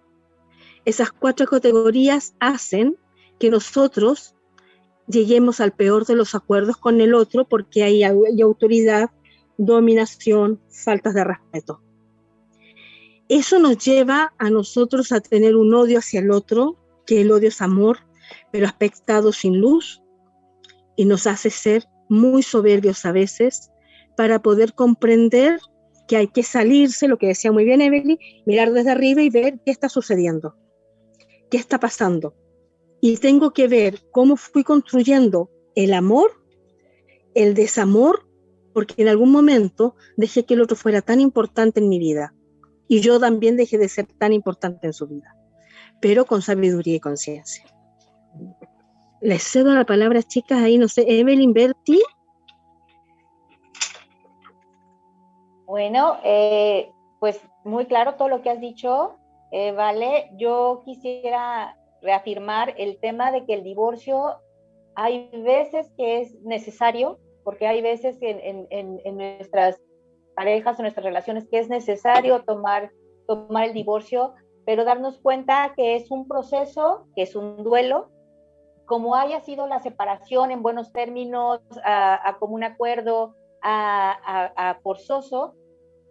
Esas 0.87 1.12
cuatro 1.12 1.47
categorías 1.47 2.35
hacen 2.41 2.97
que 3.39 3.51
nosotros 3.51 4.35
lleguemos 5.07 5.61
al 5.61 5.72
peor 5.72 6.07
de 6.07 6.16
los 6.16 6.35
acuerdos 6.35 6.76
con 6.76 7.01
el 7.01 7.14
otro 7.14 7.49
porque 7.49 7.83
hay, 7.83 8.03
autoridad, 8.05 9.11
dominación, 9.59 10.61
faltas 10.70 11.14
de 11.14 11.24
respeto. 11.24 11.83
Eso 13.28 13.59
nos 13.59 13.78
lleva 13.78 14.35
a 14.39 14.51
nosotros 14.51 15.12
a 15.12 15.20
tener 15.20 15.57
un 15.57 15.74
odio 15.74 15.99
hacia 15.99 16.20
el 16.20 16.30
otro, 16.30 16.76
que 17.07 17.22
el 17.22 17.30
odio 17.30 17.49
es 17.49 17.62
amor, 17.62 17.99
pero 18.51 18.66
aspectado 18.66 19.33
sin 19.33 19.61
luz, 19.61 20.03
y 20.97 21.05
nos 21.05 21.26
hace 21.26 21.51
ser 21.51 21.85
muy 22.09 22.43
soberbios 22.43 23.05
a 23.07 23.12
veces 23.12 23.70
para 24.16 24.43
poder 24.43 24.74
comprender 24.74 25.59
que 26.07 26.16
hay 26.16 26.28
que 26.28 26.43
salirse, 26.43 27.09
lo 27.09 27.16
que 27.16 27.28
decía 27.28 27.53
muy 27.53 27.64
bien 27.64 27.80
Evelyn, 27.80 28.18
mirar 28.45 28.72
desde 28.72 28.91
arriba 28.91 29.22
y 29.22 29.30
ver 29.30 29.61
qué 29.64 29.70
está 29.70 29.89
sucediendo, 29.89 30.57
qué 31.51 31.57
está 31.57 31.80
pasando 31.80 32.35
y 33.05 33.16
tengo 33.16 33.50
que 33.50 33.66
ver 33.66 33.98
cómo 34.12 34.36
fui 34.36 34.62
construyendo 34.62 35.50
el 35.74 35.92
amor, 35.92 36.30
el 37.34 37.53
desamor, 37.53 38.28
porque 38.72 39.03
en 39.03 39.09
algún 39.09 39.32
momento 39.32 39.96
dejé 40.16 40.44
que 40.44 40.55
el 40.55 40.61
otro 40.61 40.76
fuera 40.76 41.03
tan 41.03 41.20
importante 41.20 41.80
en 41.80 41.88
mi 41.88 41.98
vida 41.98 42.32
y 42.86 43.00
yo 43.00 43.18
también 43.18 43.57
dejé 43.57 43.76
de 43.76 43.88
ser 43.88 44.07
tan 44.07 44.32
importante 44.32 44.86
en 44.86 44.92
su 44.92 45.09
vida. 45.09 45.36
pero 46.00 46.24
con 46.26 46.42
sabiduría 46.42 46.96
y 46.96 47.00
conciencia. 47.00 47.64
Les 49.20 49.40
cedo 49.40 49.72
la 49.72 49.84
palabra, 49.84 50.20
chicas, 50.22 50.61
ahí 50.61 50.76
no 50.76 50.88
sé, 50.88 51.05
Evelyn 51.07 51.53
Berti. 51.53 52.03
Bueno, 55.64 56.18
eh, 56.24 56.90
pues 57.20 57.40
muy 57.62 57.86
claro 57.86 58.14
todo 58.14 58.28
lo 58.28 58.42
que 58.42 58.50
has 58.50 58.61
dicho, 58.61 59.16
eh, 59.53 59.70
Vale. 59.70 60.30
Yo 60.38 60.82
quisiera 60.84 61.76
reafirmar 62.03 62.74
el 62.76 62.98
tema 62.98 63.32
de 63.32 63.44
que 63.44 63.55
el 63.55 63.62
divorcio 63.62 64.36
hay 64.94 65.30
veces 65.42 65.90
que 65.96 66.20
es 66.20 66.34
necesario, 66.42 67.18
porque 67.44 67.66
hay 67.66 67.80
veces 67.80 68.18
en, 68.20 69.16
nuestras 69.16 69.80
parejas 70.34 70.78
o 70.78 70.82
nuestras 70.82 71.05
relaciones 71.05 71.48
que 71.48 71.59
es 71.59 71.68
necesario 71.68 72.42
tomar, 72.42 72.90
tomar 73.26 73.66
el 73.66 73.72
divorcio, 73.72 74.34
pero 74.64 74.84
darnos 74.84 75.18
cuenta 75.18 75.72
que 75.76 75.96
es 75.96 76.11
un 76.11 76.28
proceso, 76.28 77.07
que 77.16 77.22
es 77.22 77.34
un 77.34 77.64
duelo, 77.64 78.11
como 78.86 79.14
haya 79.14 79.40
sido 79.40 79.66
la 79.66 79.80
separación 79.80 80.50
en 80.50 80.62
buenos 80.62 80.92
términos, 80.92 81.61
a, 81.84 82.28
a 82.28 82.38
común 82.38 82.64
acuerdo, 82.64 83.34
a, 83.62 84.50
a, 84.57 84.74
forzoso, 84.82 85.55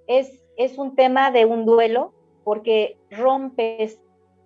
es, 0.07 0.43
es 0.57 0.77
un 0.77 0.95
tema 0.95 1.31
de 1.31 1.45
un 1.45 1.65
duelo, 1.65 2.13
porque 2.43 2.97
rompes, 3.11 4.01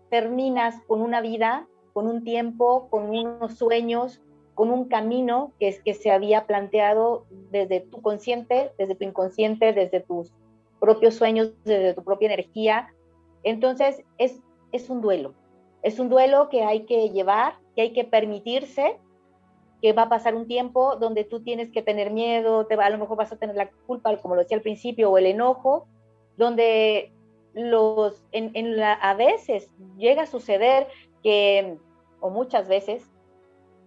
terminas 0.09 0.81
con 0.87 1.01
una 1.01 1.21
vida, 1.21 1.67
con 1.93 2.07
un 2.07 2.23
tiempo, 2.23 2.87
con 2.89 3.09
unos 3.09 3.57
sueños, 3.57 4.21
con 4.53 4.71
un 4.71 4.85
camino 4.85 5.51
que, 5.59 5.67
es, 5.67 5.81
que 5.81 5.93
se 5.93 6.11
había 6.11 6.45
planteado 6.47 7.25
desde 7.51 7.81
tu 7.81 8.01
consciente, 8.01 8.71
desde 8.77 8.95
tu 8.95 9.03
inconsciente, 9.03 9.73
desde 9.73 9.99
tus 9.99 10.31
propios 10.79 11.15
sueños, 11.15 11.53
desde 11.65 11.93
tu 11.93 12.03
propia 12.03 12.27
energía. 12.27 12.93
Entonces, 13.43 14.03
es, 14.17 14.39
es 14.71 14.89
un 14.89 15.01
duelo. 15.01 15.33
Es 15.83 15.99
un 15.99 16.09
duelo 16.09 16.49
que 16.49 16.63
hay 16.63 16.85
que 16.85 17.09
llevar, 17.09 17.57
que 17.75 17.81
hay 17.81 17.93
que 17.93 18.05
permitirse, 18.05 18.97
que 19.81 19.93
va 19.93 20.03
a 20.03 20.09
pasar 20.09 20.35
un 20.35 20.47
tiempo 20.47 20.95
donde 20.95 21.25
tú 21.25 21.43
tienes 21.43 21.69
que 21.69 21.81
tener 21.81 22.11
miedo, 22.11 22.65
te, 22.65 22.75
a 22.75 22.89
lo 22.89 22.97
mejor 22.97 23.17
vas 23.17 23.31
a 23.31 23.37
tener 23.37 23.55
la 23.55 23.69
culpa, 23.85 24.15
como 24.17 24.35
lo 24.35 24.41
decía 24.41 24.57
al 24.57 24.63
principio, 24.63 25.11
o 25.11 25.17
el 25.17 25.27
enojo, 25.27 25.85
donde 26.37 27.11
a 27.55 29.13
veces 29.13 29.69
llega 29.97 30.23
a 30.23 30.27
suceder 30.27 30.87
que, 31.23 31.77
o 32.19 32.29
muchas 32.29 32.67
veces, 32.67 33.09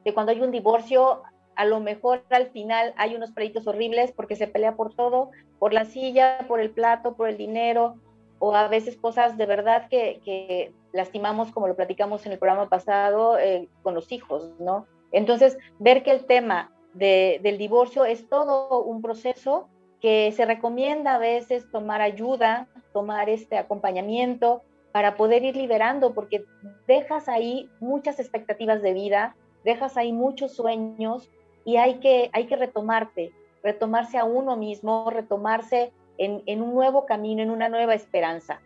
que 0.04 0.14
cuando 0.14 0.32
hay 0.32 0.40
un 0.40 0.50
divorcio, 0.50 1.22
a 1.54 1.64
lo 1.64 1.80
mejor 1.80 2.24
al 2.30 2.48
final 2.48 2.94
hay 2.96 3.14
unos 3.14 3.32
pleitos 3.32 3.66
horribles 3.66 4.12
porque 4.12 4.36
se 4.36 4.46
pelea 4.46 4.76
por 4.76 4.94
todo, 4.94 5.30
por 5.58 5.72
la 5.72 5.84
silla, 5.84 6.46
por 6.46 6.60
el 6.60 6.70
plato, 6.70 7.14
por 7.14 7.28
el 7.28 7.36
dinero, 7.36 7.96
o 8.38 8.54
a 8.54 8.68
veces 8.68 8.96
cosas 8.96 9.36
de 9.36 9.46
verdad 9.46 9.88
que, 9.88 10.72
lastimamos, 10.92 11.52
como 11.52 11.68
lo 11.68 11.76
platicamos 11.76 12.24
en 12.24 12.32
el 12.32 12.38
programa 12.38 12.68
pasado, 12.68 13.38
eh, 13.38 13.68
con 13.82 13.94
los 13.94 14.10
hijos, 14.10 14.52
¿no? 14.58 14.86
Entonces, 15.12 15.58
ver 15.78 16.02
que 16.02 16.10
el 16.10 16.24
tema 16.24 16.72
de, 16.94 17.40
del 17.42 17.58
divorcio 17.58 18.06
es 18.06 18.26
todo 18.28 18.82
un 18.82 19.02
proceso 19.02 19.68
que 20.00 20.32
se 20.32 20.46
recomienda 20.46 21.16
a 21.16 21.18
veces 21.18 21.70
tomar 21.70 22.00
ayuda, 22.00 22.68
tomar 22.92 23.28
este 23.28 23.58
acompañamiento 23.58 24.62
para 24.92 25.16
poder 25.16 25.44
ir 25.44 25.56
liberando, 25.56 26.14
porque 26.14 26.44
dejas 26.86 27.28
ahí 27.28 27.68
muchas 27.80 28.18
expectativas 28.18 28.82
de 28.82 28.94
vida, 28.94 29.36
dejas 29.64 29.96
ahí 29.96 30.12
muchos 30.12 30.54
sueños 30.54 31.30
y 31.64 31.76
hay 31.76 32.00
que, 32.00 32.30
hay 32.32 32.46
que 32.46 32.56
retomarte, 32.56 33.32
retomarse 33.62 34.18
a 34.18 34.24
uno 34.24 34.56
mismo, 34.56 35.10
retomarse 35.10 35.92
en, 36.16 36.42
en 36.46 36.62
un 36.62 36.74
nuevo 36.74 37.06
camino, 37.06 37.42
en 37.42 37.50
una 37.50 37.68
nueva 37.68 37.94
esperanza. 37.94 38.60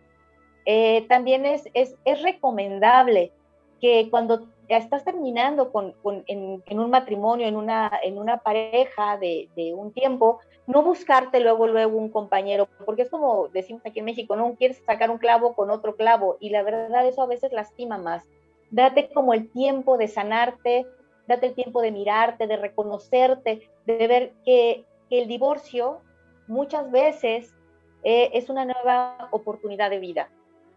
Eh, 0.65 1.07
también 1.09 1.45
es, 1.45 1.69
es, 1.75 1.97
es, 2.05 2.23
recomendable 2.23 3.33
que 3.81 4.09
cuando 4.11 4.47
estás 4.79 5.05
terminando 5.05 5.73
con, 5.73 5.93
con 6.03 6.25
en, 6.27 6.63
en, 6.67 6.81
un 6.81 6.91
matrimonio, 6.91 7.47
en 7.47 7.57
una, 7.57 7.91
en 8.03 8.19
una 8.19 8.39
pareja 8.39 9.17
de, 9.19 9.49
de, 9.57 9.75
un 9.75 9.93
tiempo, 9.93 10.41
no 10.67 10.83
buscarte 10.83 11.41
luego, 11.41 11.67
luego 11.67 11.99
un 11.99 12.09
compañero, 12.09 12.69
porque 12.85 13.03
es 13.03 13.11
como 13.11 13.49
decimos 13.49 13.83
aquí 13.85 13.99
en 13.99 14.05
México, 14.05 14.37
no 14.37 14.55
quieres 14.55 14.83
sacar 14.87 15.11
un 15.11 15.19
clavo 15.19 15.55
con 15.55 15.71
otro 15.71 15.97
clavo 15.97 16.37
y 16.41 16.51
la 16.51 16.63
verdad 16.63 17.07
eso 17.07 17.23
a 17.23 17.27
veces 17.27 17.53
lastima 17.53 17.99
más 17.99 18.25
date 18.73 19.11
como 19.15 19.35
el 19.35 19.49
tiempo 19.51 19.97
de 19.97 20.09
sanarte, 20.09 20.87
date 21.29 21.47
el 21.47 21.55
tiempo 21.55 21.81
de 21.81 21.93
mirarte, 21.93 22.49
de 22.49 22.57
reconocerte, 22.57 23.71
de 23.87 24.09
ver 24.09 24.33
que, 24.45 24.85
el 25.11 25.29
divorcio 25.29 26.01
muchas 26.49 26.91
veces 26.91 27.55
eh, 28.03 28.31
es 28.33 28.49
una 28.49 28.65
nueva 28.65 29.29
oportunidad 29.31 29.91
de 29.91 29.99
vida. 29.99 30.31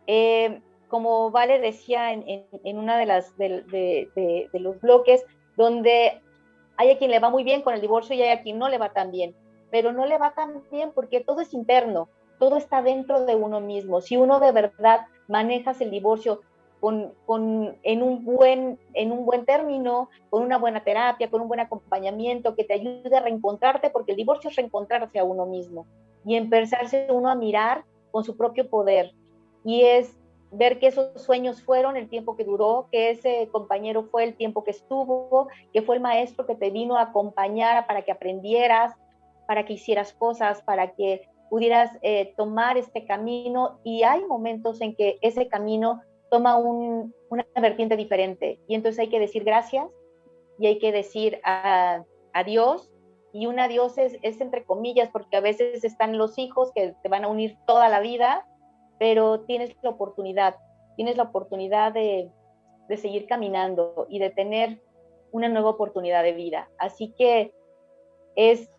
Eh, 0.08 0.60
como 0.88 1.32
Vale 1.32 1.60
decía 1.60 2.14
en, 2.14 2.24
en, 2.64 2.78
una 2.78 2.98
de 2.98 3.06
los 4.60 4.82
bloques, 4.82 5.26
donde 5.58 6.22
hay 6.78 6.92
a 6.92 6.98
quien 6.98 7.12
le 7.12 7.20
va 7.20 7.30
muy 7.30 7.44
bien 7.44 7.62
con 7.62 7.74
el 7.74 7.82
divorcio 7.82 8.16
y 8.16 8.22
hay 8.22 8.30
a 8.30 8.42
quien 8.42 8.58
no 8.58 8.70
le 8.70 8.78
va 8.78 8.94
tan 8.94 9.12
bien, 9.12 9.36
pero 9.72 9.92
no 9.92 10.06
le 10.06 10.18
va 10.18 10.34
tan 10.34 10.64
bien 10.72 10.92
porque 10.94 11.22
todo 11.22 11.42
es 11.42 11.54
interno, 11.54 12.10
todo 12.40 12.58
está 12.58 12.82
dentro 12.82 13.26
de 13.26 13.36
uno 13.36 13.62
mismo. 13.62 14.02
Si 14.02 14.18
uno 14.18 14.40
de 14.40 14.52
verdad 14.52 15.08
manejas 15.28 15.82
el 15.82 15.92
divorcio 15.92 16.42
con, 16.80 17.14
en, 17.84 18.04
un 18.04 18.26
buen, 18.26 18.80
en 18.94 19.12
un 19.12 19.26
buen 19.26 19.46
término, 19.46 20.10
con 20.30 20.44
una 20.44 20.58
buena 20.58 20.84
terapia, 20.84 21.32
con 21.32 21.42
un 21.42 21.48
buen 21.48 21.60
acompañamiento 21.60 22.56
que 22.56 22.64
te 22.64 22.74
ayude 22.74 23.16
a 23.16 23.22
reencontrarte, 23.22 23.90
porque 23.90 24.12
el 24.12 24.18
divorcio 24.18 24.50
es 24.50 24.56
reencontrarse 24.56 25.18
a 25.18 25.24
uno 25.24 25.46
mismo 25.46 25.88
y 26.26 26.36
empezarse 26.36 27.08
uno 27.10 27.30
a 27.30 27.36
mirar 27.36 27.86
con 28.12 28.24
su 28.24 28.38
propio 28.38 28.70
poder. 28.70 29.14
Y 29.64 29.82
es 29.82 30.16
ver 30.52 30.80
que 30.80 30.88
esos 30.88 31.22
sueños 31.22 31.62
fueron 31.62 31.98
el 31.98 32.10
tiempo 32.10 32.36
que 32.36 32.44
duró, 32.44 32.88
que 32.92 33.10
ese 33.10 33.50
compañero 33.52 34.04
fue 34.04 34.24
el 34.24 34.36
tiempo 34.36 34.64
que 34.64 34.72
estuvo, 34.72 35.48
que 35.74 35.82
fue 35.82 35.96
el 35.96 36.02
maestro 36.02 36.46
que 36.46 36.56
te 36.56 36.70
vino 36.70 36.98
a 36.98 37.04
acompañar 37.04 37.88
para 37.88 38.04
que 38.04 38.12
aprendieras, 38.12 38.94
para 39.48 39.66
que 39.66 39.74
hicieras 39.74 40.14
cosas, 40.14 40.62
para 40.62 40.94
que 40.94 41.28
pudieras 41.50 41.92
eh, 42.02 42.34
tomar 42.38 42.78
este 42.78 43.06
camino. 43.06 43.80
Y 43.84 44.04
hay 44.04 44.26
momentos 44.26 44.82
en 44.82 44.96
que 44.96 45.18
ese 45.22 45.48
camino 45.48 46.02
toma 46.30 46.58
una 46.58 47.46
vertiente 47.62 47.98
diferente. 47.98 48.60
Y 48.68 48.76
entonces 48.76 49.00
hay 49.00 49.10
que 49.10 49.20
decir 49.20 49.44
gracias 49.44 49.88
y 50.60 50.68
hay 50.68 50.80
que 50.80 50.92
decir 50.92 51.40
adiós. 52.34 52.92
Y 53.34 53.48
un 53.48 53.60
adiós 53.60 53.98
es, 53.98 54.18
es, 54.22 54.40
entre 54.40 54.64
comillas, 54.64 55.10
porque 55.12 55.36
a 55.36 55.42
veces 55.42 55.84
están 55.84 56.18
los 56.18 56.38
hijos 56.38 56.72
que 56.74 56.96
te 57.04 57.10
van 57.10 57.26
a 57.26 57.28
unir 57.28 57.58
toda 57.68 57.90
la 57.90 58.00
vida, 58.00 58.48
pero 59.00 59.42
tienes 59.42 59.76
la 59.82 59.92
oportunidad, 59.92 60.56
tienes 60.96 61.18
la 61.18 61.24
oportunidad 61.24 61.92
de, 61.94 62.30
de 62.88 62.98
seguir 62.98 63.28
caminando 63.28 64.08
y 64.10 64.20
de 64.20 64.30
tener 64.30 64.82
una 65.32 65.50
nueva 65.50 65.72
oportunidad 65.72 66.24
de 66.24 66.34
vida. 66.34 66.70
Así 66.78 67.14
que 67.18 67.54
es 68.36 68.70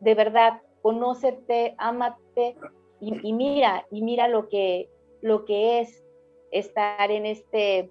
de 0.00 0.14
verdad, 0.14 0.62
conócete, 0.82 1.74
ámate 1.78 2.56
y, 3.00 3.32
mira, 3.32 3.86
y 3.90 4.02
mira 4.02 4.28
lo 4.28 4.48
que, 4.48 4.88
lo 5.22 5.44
que 5.44 5.80
es 5.80 6.04
estar 6.50 7.10
en 7.10 7.26
este, 7.26 7.90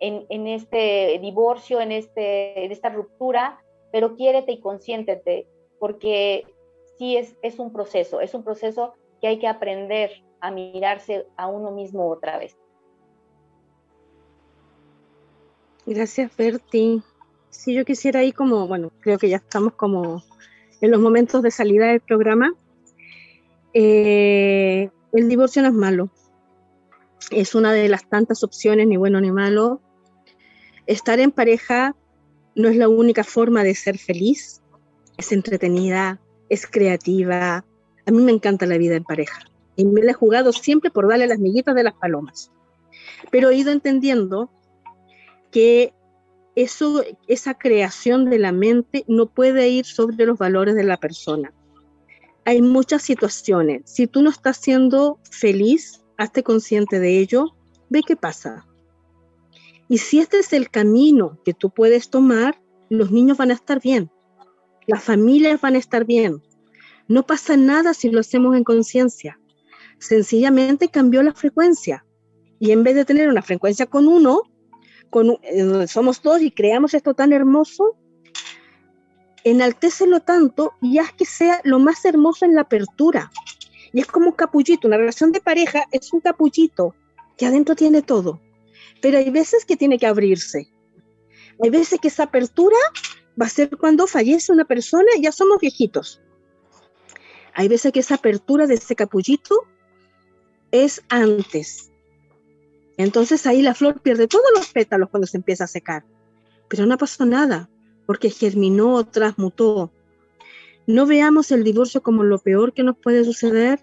en, 0.00 0.26
en 0.28 0.46
este 0.46 1.18
divorcio, 1.20 1.80
en, 1.80 1.92
este, 1.92 2.64
en 2.64 2.70
esta 2.70 2.90
ruptura, 2.90 3.60
pero 3.90 4.14
quiérete 4.14 4.52
y 4.52 4.60
consiéntete, 4.60 5.48
porque 5.78 6.44
sí 6.98 7.16
es, 7.16 7.36
es 7.42 7.58
un 7.58 7.72
proceso, 7.72 8.20
es 8.20 8.34
un 8.34 8.44
proceso 8.44 8.94
que 9.20 9.28
hay 9.28 9.38
que 9.38 9.48
aprender 9.48 10.12
a 10.40 10.50
mirarse 10.50 11.26
a 11.36 11.46
uno 11.46 11.70
mismo 11.70 12.08
otra 12.08 12.38
vez. 12.38 12.56
Gracias, 15.86 16.36
Berti. 16.36 17.02
Si 17.50 17.74
yo 17.74 17.84
quisiera 17.84 18.22
ir 18.24 18.34
como, 18.34 18.66
bueno, 18.66 18.90
creo 19.00 19.18
que 19.18 19.28
ya 19.28 19.36
estamos 19.36 19.74
como 19.74 20.22
en 20.80 20.90
los 20.90 21.00
momentos 21.00 21.42
de 21.42 21.50
salida 21.50 21.86
del 21.86 22.00
programa. 22.00 22.54
Eh, 23.72 24.90
el 25.12 25.28
divorcio 25.28 25.62
no 25.62 25.68
es 25.68 25.74
malo, 25.74 26.10
es 27.30 27.54
una 27.54 27.72
de 27.72 27.88
las 27.88 28.08
tantas 28.08 28.42
opciones, 28.42 28.86
ni 28.86 28.96
bueno 28.96 29.20
ni 29.20 29.30
malo. 29.30 29.80
Estar 30.86 31.20
en 31.20 31.30
pareja 31.30 31.94
no 32.54 32.68
es 32.68 32.76
la 32.76 32.88
única 32.88 33.24
forma 33.24 33.62
de 33.64 33.74
ser 33.74 33.98
feliz, 33.98 34.62
es 35.16 35.32
entretenida, 35.32 36.20
es 36.48 36.66
creativa. 36.66 37.64
A 38.06 38.10
mí 38.10 38.22
me 38.22 38.32
encanta 38.32 38.66
la 38.66 38.78
vida 38.78 38.96
en 38.96 39.04
pareja 39.04 39.40
y 39.76 39.84
me 39.84 40.02
la 40.02 40.12
he 40.12 40.14
jugado 40.14 40.52
siempre 40.52 40.90
por 40.90 41.08
darle 41.08 41.26
las 41.26 41.38
miguitas 41.38 41.74
de 41.74 41.84
las 41.84 41.94
palomas. 41.94 42.50
Pero 43.30 43.50
he 43.50 43.56
ido 43.56 43.70
entendiendo 43.70 44.50
que 45.50 45.94
eso, 46.54 47.04
esa 47.28 47.54
creación 47.54 48.30
de 48.30 48.38
la 48.38 48.52
mente 48.52 49.04
no 49.06 49.26
puede 49.26 49.68
ir 49.68 49.84
sobre 49.84 50.24
los 50.24 50.38
valores 50.38 50.74
de 50.74 50.84
la 50.84 50.96
persona. 50.96 51.52
Hay 52.44 52.62
muchas 52.62 53.02
situaciones. 53.02 53.82
Si 53.84 54.06
tú 54.06 54.22
no 54.22 54.30
estás 54.30 54.56
siendo 54.56 55.18
feliz, 55.30 56.02
hazte 56.16 56.42
consciente 56.42 56.98
de 56.98 57.18
ello, 57.18 57.54
ve 57.90 58.02
qué 58.06 58.16
pasa. 58.16 58.66
Y 59.88 59.98
si 59.98 60.18
este 60.18 60.38
es 60.38 60.52
el 60.52 60.70
camino 60.70 61.38
que 61.44 61.54
tú 61.54 61.70
puedes 61.70 62.10
tomar, 62.10 62.60
los 62.88 63.10
niños 63.10 63.36
van 63.36 63.50
a 63.50 63.54
estar 63.54 63.80
bien, 63.80 64.10
las 64.86 65.02
familias 65.02 65.60
van 65.60 65.74
a 65.74 65.78
estar 65.78 66.04
bien. 66.04 66.42
No 67.08 67.26
pasa 67.26 67.56
nada 67.56 67.94
si 67.94 68.10
lo 68.10 68.20
hacemos 68.20 68.56
en 68.56 68.64
conciencia. 68.64 69.38
Sencillamente 69.98 70.88
cambió 70.88 71.22
la 71.22 71.32
frecuencia 71.32 72.04
Y 72.58 72.70
en 72.72 72.84
vez 72.84 72.94
de 72.94 73.04
tener 73.04 73.28
una 73.28 73.42
frecuencia 73.42 73.86
con 73.86 74.08
uno, 74.08 74.42
con, 75.10 75.38
somos 75.86 76.22
dos 76.22 76.42
y 76.42 76.50
creamos 76.50 76.94
esto 76.94 77.14
tan 77.14 77.32
hermoso, 77.32 77.96
enaltécelo 79.44 80.20
tanto 80.20 80.72
y 80.82 80.98
haz 80.98 81.12
que 81.12 81.24
sea 81.24 81.60
lo 81.64 81.78
más 81.78 82.04
hermoso 82.04 82.44
en 82.44 82.54
la 82.54 82.62
apertura. 82.62 83.30
Y 83.92 84.00
es 84.00 84.06
como 84.06 84.26
un 84.26 84.32
capullito, 84.32 84.88
una 84.88 84.96
relación 84.96 85.32
de 85.32 85.40
pareja 85.40 85.84
es 85.92 86.12
un 86.12 86.20
capullito 86.20 86.94
que 87.36 87.46
adentro 87.46 87.76
tiene 87.76 88.02
todo. 88.02 88.40
Pero 89.00 89.18
hay 89.18 89.30
veces 89.30 89.64
que 89.64 89.76
tiene 89.76 89.98
que 89.98 90.06
abrirse. 90.06 90.68
Hay 91.62 91.70
veces 91.70 92.00
que 92.00 92.08
esa 92.08 92.24
apertura 92.24 92.76
va 93.40 93.46
a 93.46 93.50
ser 93.50 93.70
cuando 93.76 94.06
fallece 94.06 94.52
una 94.52 94.64
persona 94.64 95.06
y 95.16 95.22
ya 95.22 95.32
somos 95.32 95.58
viejitos. 95.60 96.20
Hay 97.54 97.68
veces 97.68 97.92
que 97.92 98.00
esa 98.00 98.16
apertura 98.16 98.66
de 98.66 98.74
ese 98.74 98.96
capullito 98.96 99.66
es 100.70 101.02
antes. 101.08 101.90
Entonces 102.96 103.46
ahí 103.46 103.62
la 103.62 103.74
flor 103.74 104.00
pierde 104.00 104.26
todos 104.26 104.44
los 104.54 104.68
pétalos 104.70 105.10
cuando 105.10 105.26
se 105.26 105.36
empieza 105.36 105.64
a 105.64 105.68
secar. 105.68 106.04
Pero 106.68 106.86
no 106.86 106.96
pasó 106.98 107.26
nada 107.26 107.68
porque 108.06 108.30
germinó, 108.30 109.04
transmutó. 109.04 109.90
No 110.86 111.06
veamos 111.06 111.50
el 111.50 111.64
divorcio 111.64 112.02
como 112.02 112.22
lo 112.22 112.38
peor 112.38 112.72
que 112.72 112.84
nos 112.84 112.96
puede 112.96 113.24
suceder, 113.24 113.80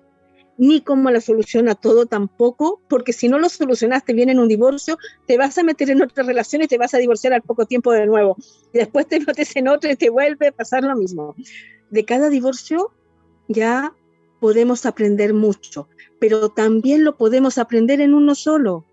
ni 0.57 0.81
como 0.81 1.09
la 1.11 1.19
solución 1.19 1.67
a 1.67 1.75
todo 1.75 2.05
tampoco, 2.05 2.79
porque 2.87 3.11
si 3.11 3.27
no 3.27 3.39
lo 3.39 3.49
solucionaste 3.49 4.13
bien 4.13 4.29
en 4.29 4.39
un 4.39 4.47
divorcio, 4.47 4.97
te 5.27 5.37
vas 5.37 5.57
a 5.57 5.63
meter 5.63 5.89
en 5.89 6.01
otra 6.01 6.23
relación 6.23 6.61
y 6.61 6.67
te 6.67 6.77
vas 6.77 6.93
a 6.93 6.99
divorciar 6.99 7.33
al 7.33 7.41
poco 7.41 7.65
tiempo 7.65 7.91
de 7.91 8.05
nuevo. 8.05 8.37
Y 8.73 8.77
después 8.77 9.07
te 9.07 9.19
metes 9.27 9.55
en 9.55 9.67
otra 9.67 9.91
y 9.91 9.95
te 9.95 10.09
vuelve 10.09 10.47
a 10.47 10.51
pasar 10.51 10.83
lo 10.83 10.95
mismo. 10.95 11.35
De 11.89 12.05
cada 12.05 12.29
divorcio 12.29 12.91
ya 13.47 13.93
podemos 14.39 14.85
aprender 14.85 15.33
mucho, 15.33 15.87
pero 16.23 16.47
también 16.47 17.03
lo 17.03 17.17
podemos 17.17 17.57
aprender 17.57 17.99
en 17.99 18.13
uno 18.13 18.33
solo 18.33 18.85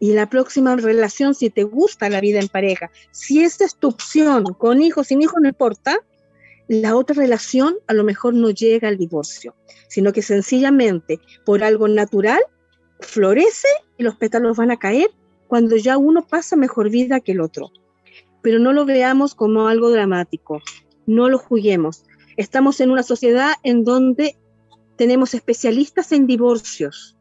y 0.00 0.12
la 0.12 0.28
próxima 0.28 0.74
relación, 0.74 1.36
si 1.36 1.50
te 1.50 1.62
gusta 1.62 2.10
la 2.10 2.20
vida 2.20 2.40
en 2.40 2.48
pareja, 2.48 2.90
si 3.12 3.44
esta 3.44 3.64
es 3.64 3.76
tu 3.76 3.86
opción, 3.86 4.42
con 4.54 4.82
hijos, 4.82 5.06
sin 5.06 5.22
hijos, 5.22 5.36
no 5.40 5.46
importa, 5.48 6.00
la 6.66 6.96
otra 6.96 7.14
relación 7.14 7.76
a 7.86 7.94
lo 7.94 8.02
mejor 8.02 8.34
no 8.34 8.50
llega 8.50 8.88
al 8.88 8.98
divorcio, 8.98 9.54
sino 9.86 10.12
que 10.12 10.20
sencillamente 10.20 11.20
por 11.46 11.62
algo 11.62 11.86
natural 11.86 12.40
florece 12.98 13.68
y 13.96 14.02
los 14.02 14.16
pétalos 14.16 14.56
van 14.56 14.72
a 14.72 14.80
caer 14.80 15.12
cuando 15.46 15.76
ya 15.76 15.96
uno 15.96 16.26
pasa 16.26 16.56
mejor 16.56 16.90
vida 16.90 17.20
que 17.20 17.30
el 17.30 17.40
otro. 17.40 17.70
Pero 18.42 18.58
no 18.58 18.72
lo 18.72 18.84
veamos 18.84 19.36
como 19.36 19.68
algo 19.68 19.92
dramático, 19.92 20.60
no 21.06 21.28
lo 21.28 21.38
juguemos. 21.38 22.02
Estamos 22.36 22.80
en 22.80 22.90
una 22.90 23.04
sociedad 23.04 23.52
en 23.62 23.84
donde 23.84 24.34
tenemos 25.02 25.34
especialistas 25.34 26.12
en 26.12 26.28
divorcios, 26.28 27.16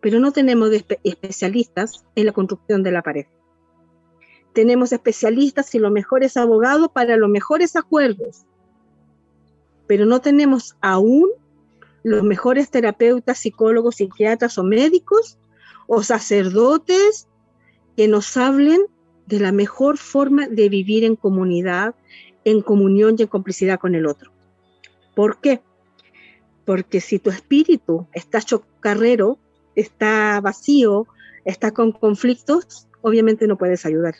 pero 0.00 0.18
no 0.18 0.32
tenemos 0.32 0.70
especialistas 1.04 2.06
en 2.14 2.24
la 2.24 2.32
construcción 2.32 2.82
de 2.82 2.90
la 2.90 3.02
pareja. 3.02 3.28
Tenemos 4.54 4.94
especialistas 4.94 5.74
y 5.74 5.78
los 5.78 5.92
mejores 5.92 6.38
abogados 6.38 6.88
para 6.90 7.18
los 7.18 7.28
mejores 7.28 7.76
acuerdos, 7.76 8.46
pero 9.86 10.06
no 10.06 10.22
tenemos 10.22 10.74
aún 10.80 11.28
los 12.02 12.22
mejores 12.22 12.70
terapeutas, 12.70 13.40
psicólogos, 13.40 13.96
psiquiatras 13.96 14.56
o 14.56 14.64
médicos 14.64 15.36
o 15.88 16.02
sacerdotes 16.02 17.28
que 17.94 18.08
nos 18.08 18.38
hablen 18.38 18.86
de 19.26 19.38
la 19.38 19.52
mejor 19.52 19.98
forma 19.98 20.48
de 20.48 20.70
vivir 20.70 21.04
en 21.04 21.16
comunidad, 21.16 21.94
en 22.46 22.62
comunión 22.62 23.16
y 23.18 23.22
en 23.24 23.28
complicidad 23.28 23.78
con 23.78 23.94
el 23.94 24.06
otro. 24.06 24.32
¿Por 25.14 25.42
qué? 25.42 25.60
Porque 26.64 27.00
si 27.00 27.18
tu 27.18 27.30
espíritu 27.30 28.06
está 28.12 28.40
chocarrero, 28.40 29.38
está 29.74 30.40
vacío, 30.40 31.06
está 31.44 31.72
con 31.72 31.92
conflictos, 31.92 32.88
obviamente 33.00 33.46
no 33.46 33.58
puedes 33.58 33.84
ayudar 33.84 34.14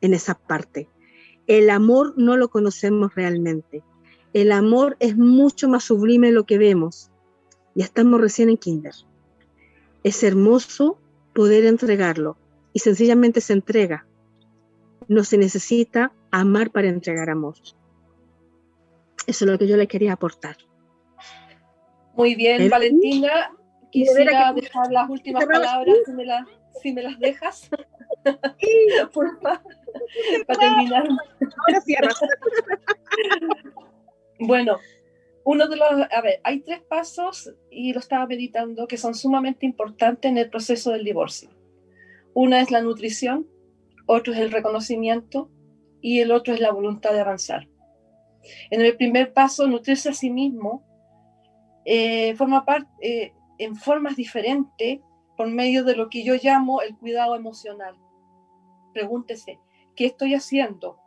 en 0.00 0.14
esa 0.14 0.34
parte. 0.34 0.88
El 1.46 1.70
amor 1.70 2.14
no 2.16 2.36
lo 2.36 2.48
conocemos 2.48 3.14
realmente. 3.14 3.82
El 4.32 4.52
amor 4.52 4.96
es 5.00 5.16
mucho 5.16 5.68
más 5.68 5.84
sublime 5.84 6.28
de 6.28 6.34
lo 6.34 6.44
que 6.44 6.58
vemos. 6.58 7.10
Ya 7.74 7.84
estamos 7.84 8.20
recién 8.20 8.50
en 8.50 8.56
kinder. 8.56 8.94
Es 10.04 10.22
hermoso 10.22 10.98
poder 11.34 11.64
entregarlo 11.64 12.36
y 12.72 12.80
sencillamente 12.80 13.40
se 13.40 13.54
entrega. 13.54 14.06
No 15.08 15.24
se 15.24 15.38
necesita 15.38 16.12
amar 16.30 16.70
para 16.70 16.88
entregar 16.88 17.30
amor. 17.30 17.54
Eso 19.26 19.44
es 19.44 19.50
lo 19.50 19.58
que 19.58 19.66
yo 19.66 19.76
le 19.76 19.88
quería 19.88 20.12
aportar. 20.12 20.56
Muy 22.20 22.34
bien, 22.34 22.68
Valentina 22.68 23.50
quisiera 23.90 24.52
dejar 24.52 24.92
las 24.92 25.08
últimas 25.08 25.46
palabras, 25.46 25.96
si 26.04 26.12
me, 26.12 26.26
si 26.82 26.92
me, 26.92 27.02
las 27.02 27.18
dejas. 27.18 27.70
para 30.46 30.60
terminar. 30.60 31.08
Ahora 31.08 31.82
bueno, 34.38 34.76
uno 35.44 35.66
de 35.66 35.76
los, 35.76 35.88
a 35.88 36.20
ver, 36.20 36.42
hay 36.44 36.60
tres 36.60 36.82
pasos 36.82 37.54
y 37.70 37.94
lo 37.94 38.00
estaba 38.00 38.26
meditando 38.26 38.86
que 38.86 38.98
son 38.98 39.14
sumamente 39.14 39.64
importantes 39.64 40.30
en 40.30 40.36
el 40.36 40.50
proceso 40.50 40.90
del 40.90 41.04
divorcio. 41.04 41.48
Una 42.34 42.60
es 42.60 42.70
la 42.70 42.82
nutrición, 42.82 43.48
otro 44.04 44.34
es 44.34 44.40
el 44.40 44.52
reconocimiento 44.52 45.50
y 46.02 46.20
el 46.20 46.32
otro 46.32 46.52
es 46.52 46.60
la 46.60 46.70
voluntad 46.70 47.14
de 47.14 47.20
avanzar. 47.20 47.66
En 48.68 48.82
el 48.82 48.94
primer 48.98 49.32
paso, 49.32 49.66
nutrirse 49.66 50.10
a 50.10 50.12
sí 50.12 50.28
mismo 50.28 50.89
eh, 51.84 52.34
forma 52.36 52.64
parte, 52.64 52.90
eh, 53.00 53.32
en 53.58 53.76
formas 53.76 54.16
diferentes 54.16 55.00
por 55.36 55.48
medio 55.48 55.84
de 55.84 55.96
lo 55.96 56.08
que 56.08 56.24
yo 56.24 56.34
llamo 56.34 56.82
el 56.82 56.96
cuidado 56.96 57.36
emocional. 57.36 57.96
Pregúntese, 58.92 59.58
¿qué 59.96 60.06
estoy 60.06 60.34
haciendo 60.34 60.98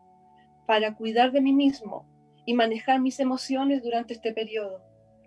para 0.66 0.96
cuidar 0.96 1.32
de 1.32 1.42
mí 1.42 1.54
mismo 1.54 2.08
y 2.46 2.54
manejar 2.54 3.00
mis 3.00 3.20
emociones 3.20 3.84
durante 3.84 4.14
este 4.14 4.34
periodo? 4.34 4.82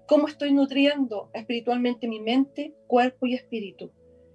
¿Cómo 0.09 0.28
estoy 0.28 0.53
nutriendo 0.53 1.30
espiritualmente 1.34 2.09
mi 2.09 2.20
mente, 2.20 2.74
cuerpo 2.86 3.26
y 3.26 3.34
espíritu? 3.34 3.92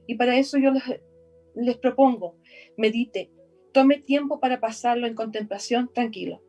Y 0.08 0.16
para 0.16 0.38
eso 0.38 0.58
yo 0.58 0.72
les, 0.72 0.84
les 1.56 1.78
propongo, 1.78 2.38
medite, 2.78 3.32
tome 3.74 4.00
tiempo 4.00 4.40
para 4.40 4.60
pasarlo 4.60 5.08
en 5.08 5.16
contemplación 5.16 5.92
tranquilo. 5.94 6.42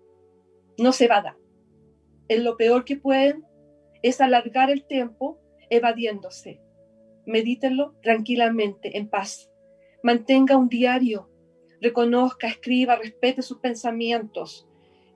No 0.79 0.93
se 0.93 1.07
vada. 1.07 1.37
En 2.29 2.45
lo 2.45 2.57
peor 2.57 2.85
que 2.85 2.97
pueden 2.97 3.45
es 4.03 4.21
alargar 4.21 4.71
el 4.71 4.85
tiempo 4.85 5.39
evadiéndose. 5.71 6.61
Medítelo 7.25 7.95
tranquilamente, 8.03 8.99
en 8.99 9.09
paz. 9.09 9.51
Mantenga 10.03 10.57
un 10.57 10.69
diario, 10.69 11.31
reconozca, 11.81 12.49
escriba, 12.49 12.97
respete 12.97 13.43
sus 13.43 13.59
pensamientos 13.59 14.69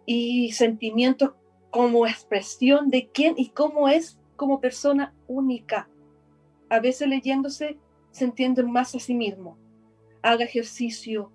y 0.05 0.53
sentimientos 0.53 1.33
como 1.71 2.07
expresión 2.07 2.89
de 2.91 3.11
quién 3.11 3.35
y 3.37 3.51
cómo 3.51 3.89
es 3.89 4.19
como 4.37 4.61
persona 4.61 5.15
única. 5.27 5.89
A 6.69 6.81
veces 6.81 7.09
leyéndose 7.09 7.79
se 8.11 8.25
entiende 8.25 8.63
más 8.63 8.95
a 8.95 9.01
sí 9.01 9.15
mismo. 9.15 9.59
Haga 10.23 10.45
ejercicio. 10.45 11.33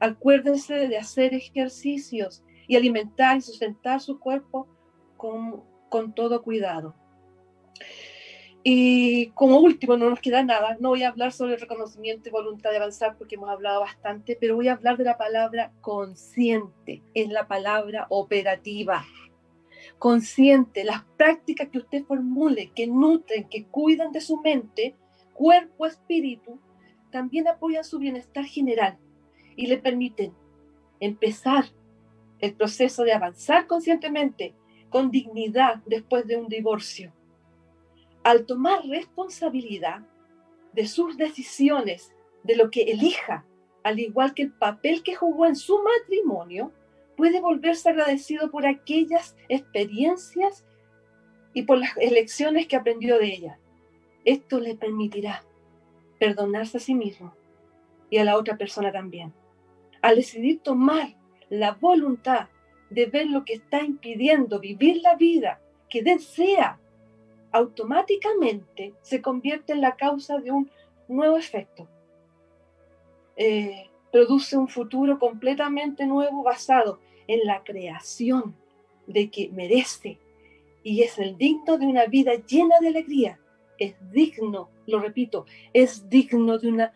Acuérdense 0.00 0.88
de 0.88 0.98
hacer 0.98 1.34
ejercicios 1.34 2.44
y 2.66 2.76
alimentar 2.76 3.36
y 3.36 3.40
sustentar 3.40 4.00
su 4.00 4.20
cuerpo 4.20 4.68
con, 5.16 5.64
con 5.88 6.14
todo 6.14 6.42
cuidado. 6.42 6.94
Y 8.62 9.28
como 9.30 9.60
último, 9.60 9.96
no 9.96 10.10
nos 10.10 10.20
queda 10.20 10.42
nada, 10.42 10.76
no 10.80 10.90
voy 10.90 11.02
a 11.02 11.08
hablar 11.08 11.32
sobre 11.32 11.54
el 11.54 11.60
reconocimiento 11.60 12.28
y 12.28 12.32
voluntad 12.32 12.70
de 12.70 12.76
avanzar 12.76 13.16
porque 13.16 13.36
hemos 13.36 13.48
hablado 13.48 13.80
bastante, 13.80 14.36
pero 14.38 14.56
voy 14.56 14.68
a 14.68 14.74
hablar 14.74 14.96
de 14.96 15.04
la 15.04 15.16
palabra 15.16 15.72
consciente, 15.80 17.02
es 17.14 17.28
la 17.28 17.46
palabra 17.46 18.06
operativa. 18.10 19.06
Consciente, 19.98 20.84
las 20.84 21.04
prácticas 21.16 21.68
que 21.68 21.78
usted 21.78 22.04
formule, 22.04 22.72
que 22.74 22.86
nutren, 22.86 23.48
que 23.48 23.64
cuidan 23.64 24.12
de 24.12 24.20
su 24.20 24.40
mente, 24.40 24.96
cuerpo, 25.32 25.86
espíritu, 25.86 26.60
también 27.10 27.48
apoyan 27.48 27.84
su 27.84 27.98
bienestar 27.98 28.44
general 28.44 28.98
y 29.56 29.66
le 29.66 29.78
permiten 29.78 30.34
empezar 31.00 31.64
el 32.40 32.54
proceso 32.54 33.04
de 33.04 33.12
avanzar 33.12 33.66
conscientemente, 33.66 34.54
con 34.90 35.10
dignidad 35.10 35.82
después 35.86 36.26
de 36.26 36.36
un 36.36 36.48
divorcio 36.48 37.12
al 38.28 38.44
tomar 38.44 38.84
responsabilidad 38.86 40.02
de 40.74 40.86
sus 40.86 41.16
decisiones, 41.16 42.12
de 42.42 42.56
lo 42.56 42.70
que 42.70 42.82
elija, 42.82 43.46
al 43.82 44.00
igual 44.00 44.34
que 44.34 44.42
el 44.42 44.52
papel 44.52 45.02
que 45.02 45.14
jugó 45.14 45.46
en 45.46 45.56
su 45.56 45.82
matrimonio, 45.82 46.70
puede 47.16 47.40
volverse 47.40 47.88
agradecido 47.88 48.50
por 48.50 48.66
aquellas 48.66 49.34
experiencias 49.48 50.66
y 51.54 51.62
por 51.62 51.78
las 51.78 51.96
elecciones 51.96 52.66
que 52.66 52.76
aprendió 52.76 53.18
de 53.18 53.32
ella. 53.32 53.58
Esto 54.26 54.60
le 54.60 54.76
permitirá 54.76 55.42
perdonarse 56.18 56.76
a 56.76 56.80
sí 56.80 56.94
mismo 56.94 57.32
y 58.10 58.18
a 58.18 58.24
la 58.24 58.36
otra 58.36 58.58
persona 58.58 58.92
también. 58.92 59.32
Al 60.02 60.16
decidir 60.16 60.60
tomar 60.60 61.16
la 61.48 61.72
voluntad 61.72 62.48
de 62.90 63.06
ver 63.06 63.26
lo 63.26 63.44
que 63.44 63.54
está 63.54 63.82
impidiendo 63.82 64.60
vivir 64.60 65.00
la 65.02 65.14
vida 65.14 65.60
que 65.88 66.02
desea 66.02 66.78
automáticamente 67.52 68.94
se 69.00 69.22
convierte 69.22 69.72
en 69.72 69.80
la 69.80 69.96
causa 69.96 70.38
de 70.38 70.50
un 70.50 70.70
nuevo 71.08 71.36
efecto. 71.36 71.88
Eh, 73.36 73.88
produce 74.12 74.56
un 74.56 74.68
futuro 74.68 75.18
completamente 75.18 76.06
nuevo 76.06 76.42
basado 76.42 77.00
en 77.26 77.46
la 77.46 77.62
creación 77.62 78.54
de 79.06 79.30
que 79.30 79.48
merece 79.50 80.18
y 80.82 81.02
es 81.02 81.18
el 81.18 81.36
digno 81.36 81.78
de 81.78 81.86
una 81.86 82.06
vida 82.06 82.32
llena 82.34 82.76
de 82.80 82.88
alegría. 82.88 83.38
Es 83.78 83.94
digno, 84.10 84.70
lo 84.86 85.00
repito, 85.00 85.46
es 85.72 86.08
digno 86.08 86.58
de 86.58 86.68
una, 86.68 86.92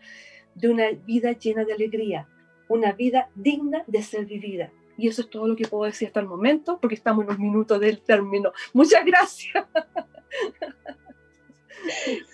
de 0.55 0.69
una 0.69 0.89
vida 0.89 1.31
llena 1.31 1.63
de 1.63 1.73
alegría, 1.73 2.27
una 2.67 2.91
vida 2.91 3.29
digna 3.35 3.83
de 3.87 4.01
ser 4.01 4.25
vivida. 4.25 4.71
Y 4.97 5.07
eso 5.07 5.21
es 5.21 5.29
todo 5.29 5.47
lo 5.47 5.55
que 5.55 5.67
puedo 5.67 5.85
decir 5.85 6.07
hasta 6.07 6.19
el 6.19 6.27
momento, 6.27 6.77
porque 6.79 6.95
estamos 6.95 7.25
en 7.25 7.31
un 7.31 7.41
minuto 7.41 7.79
del 7.79 8.01
término. 8.01 8.51
Muchas 8.73 9.05
gracias. 9.05 9.65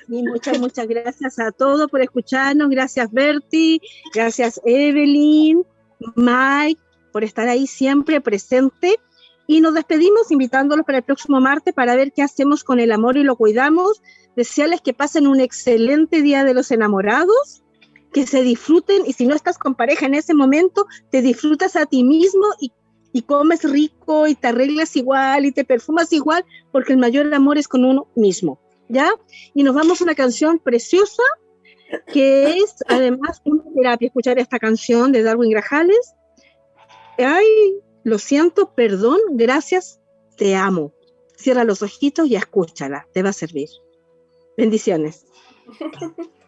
Y 0.08 0.24
muchas, 0.24 0.60
muchas 0.60 0.88
gracias 0.88 1.40
a 1.40 1.52
todos 1.52 1.90
por 1.90 2.02
escucharnos. 2.02 2.70
Gracias 2.70 3.12
Bertie, 3.12 3.82
gracias 4.14 4.60
Evelyn, 4.64 5.64
Mike, 6.16 6.82
por 7.12 7.24
estar 7.24 7.48
ahí 7.48 7.68
siempre 7.68 8.22
presente. 8.22 9.00
Y 9.48 9.62
nos 9.62 9.74
despedimos 9.74 10.30
invitándolos 10.30 10.86
para 10.86 11.00
el 11.00 11.04
próximo 11.04 11.42
martes 11.42 11.74
para 11.74 11.96
ver 11.96 12.12
qué 12.14 12.22
hacemos 12.22 12.64
con 12.64 12.80
el 12.80 12.92
amor 12.92 13.18
y 13.18 13.24
lo 13.24 13.36
cuidamos. 13.36 14.02
Desearles 14.36 14.82
que 14.82 14.94
pasen 14.94 15.26
un 15.26 15.40
excelente 15.40 16.22
día 16.22 16.44
de 16.44 16.54
los 16.54 16.70
enamorados, 16.70 17.64
que 18.14 18.26
se 18.26 18.42
disfruten 18.42 19.04
y 19.06 19.14
si 19.14 19.26
no 19.26 19.36
estás 19.36 19.58
con 19.58 19.76
pareja 19.76 20.06
en 20.06 20.16
ese 20.16 20.34
momento, 20.34 20.88
te 21.12 21.22
disfrutas 21.22 21.76
a 21.76 21.86
ti 21.86 22.04
mismo 22.04 22.46
y, 22.60 22.72
y 23.14 23.22
comes 23.24 23.64
rico 23.64 24.28
y 24.28 24.36
te 24.36 24.48
arreglas 24.48 24.96
igual 24.96 25.46
y 25.46 25.52
te 25.52 25.66
perfumas 25.66 26.12
igual, 26.14 26.46
porque 26.72 26.94
el 26.94 27.00
mayor 27.00 27.34
amor 27.34 27.58
es 27.58 27.68
con 27.68 27.86
uno 27.86 28.08
mismo. 28.16 28.60
¿ya? 28.90 29.12
Y 29.54 29.64
nos 29.64 29.76
vamos 29.76 30.02
a 30.02 30.04
una 30.04 30.16
canción 30.16 30.60
preciosa 30.60 31.24
que 32.12 32.58
es 32.58 32.76
además 32.88 33.42
una 33.46 33.64
terapia 33.74 34.08
escuchar 34.08 34.38
esta 34.38 34.60
canción 34.60 35.12
de 35.12 35.24
Darwin 35.24 35.52
Grajales. 35.52 36.14
Ay, 37.18 37.48
lo 38.04 38.20
siento, 38.20 38.74
perdón, 38.74 39.20
gracias, 39.32 40.00
te 40.36 40.56
amo. 40.56 40.94
Cierra 41.36 41.64
los 41.64 41.82
ojitos 41.82 42.28
y 42.28 42.36
escúchala, 42.36 43.08
te 43.14 43.24
va 43.24 43.30
a 43.30 43.34
servir. 43.34 43.70
Bendiciones. 44.58 45.26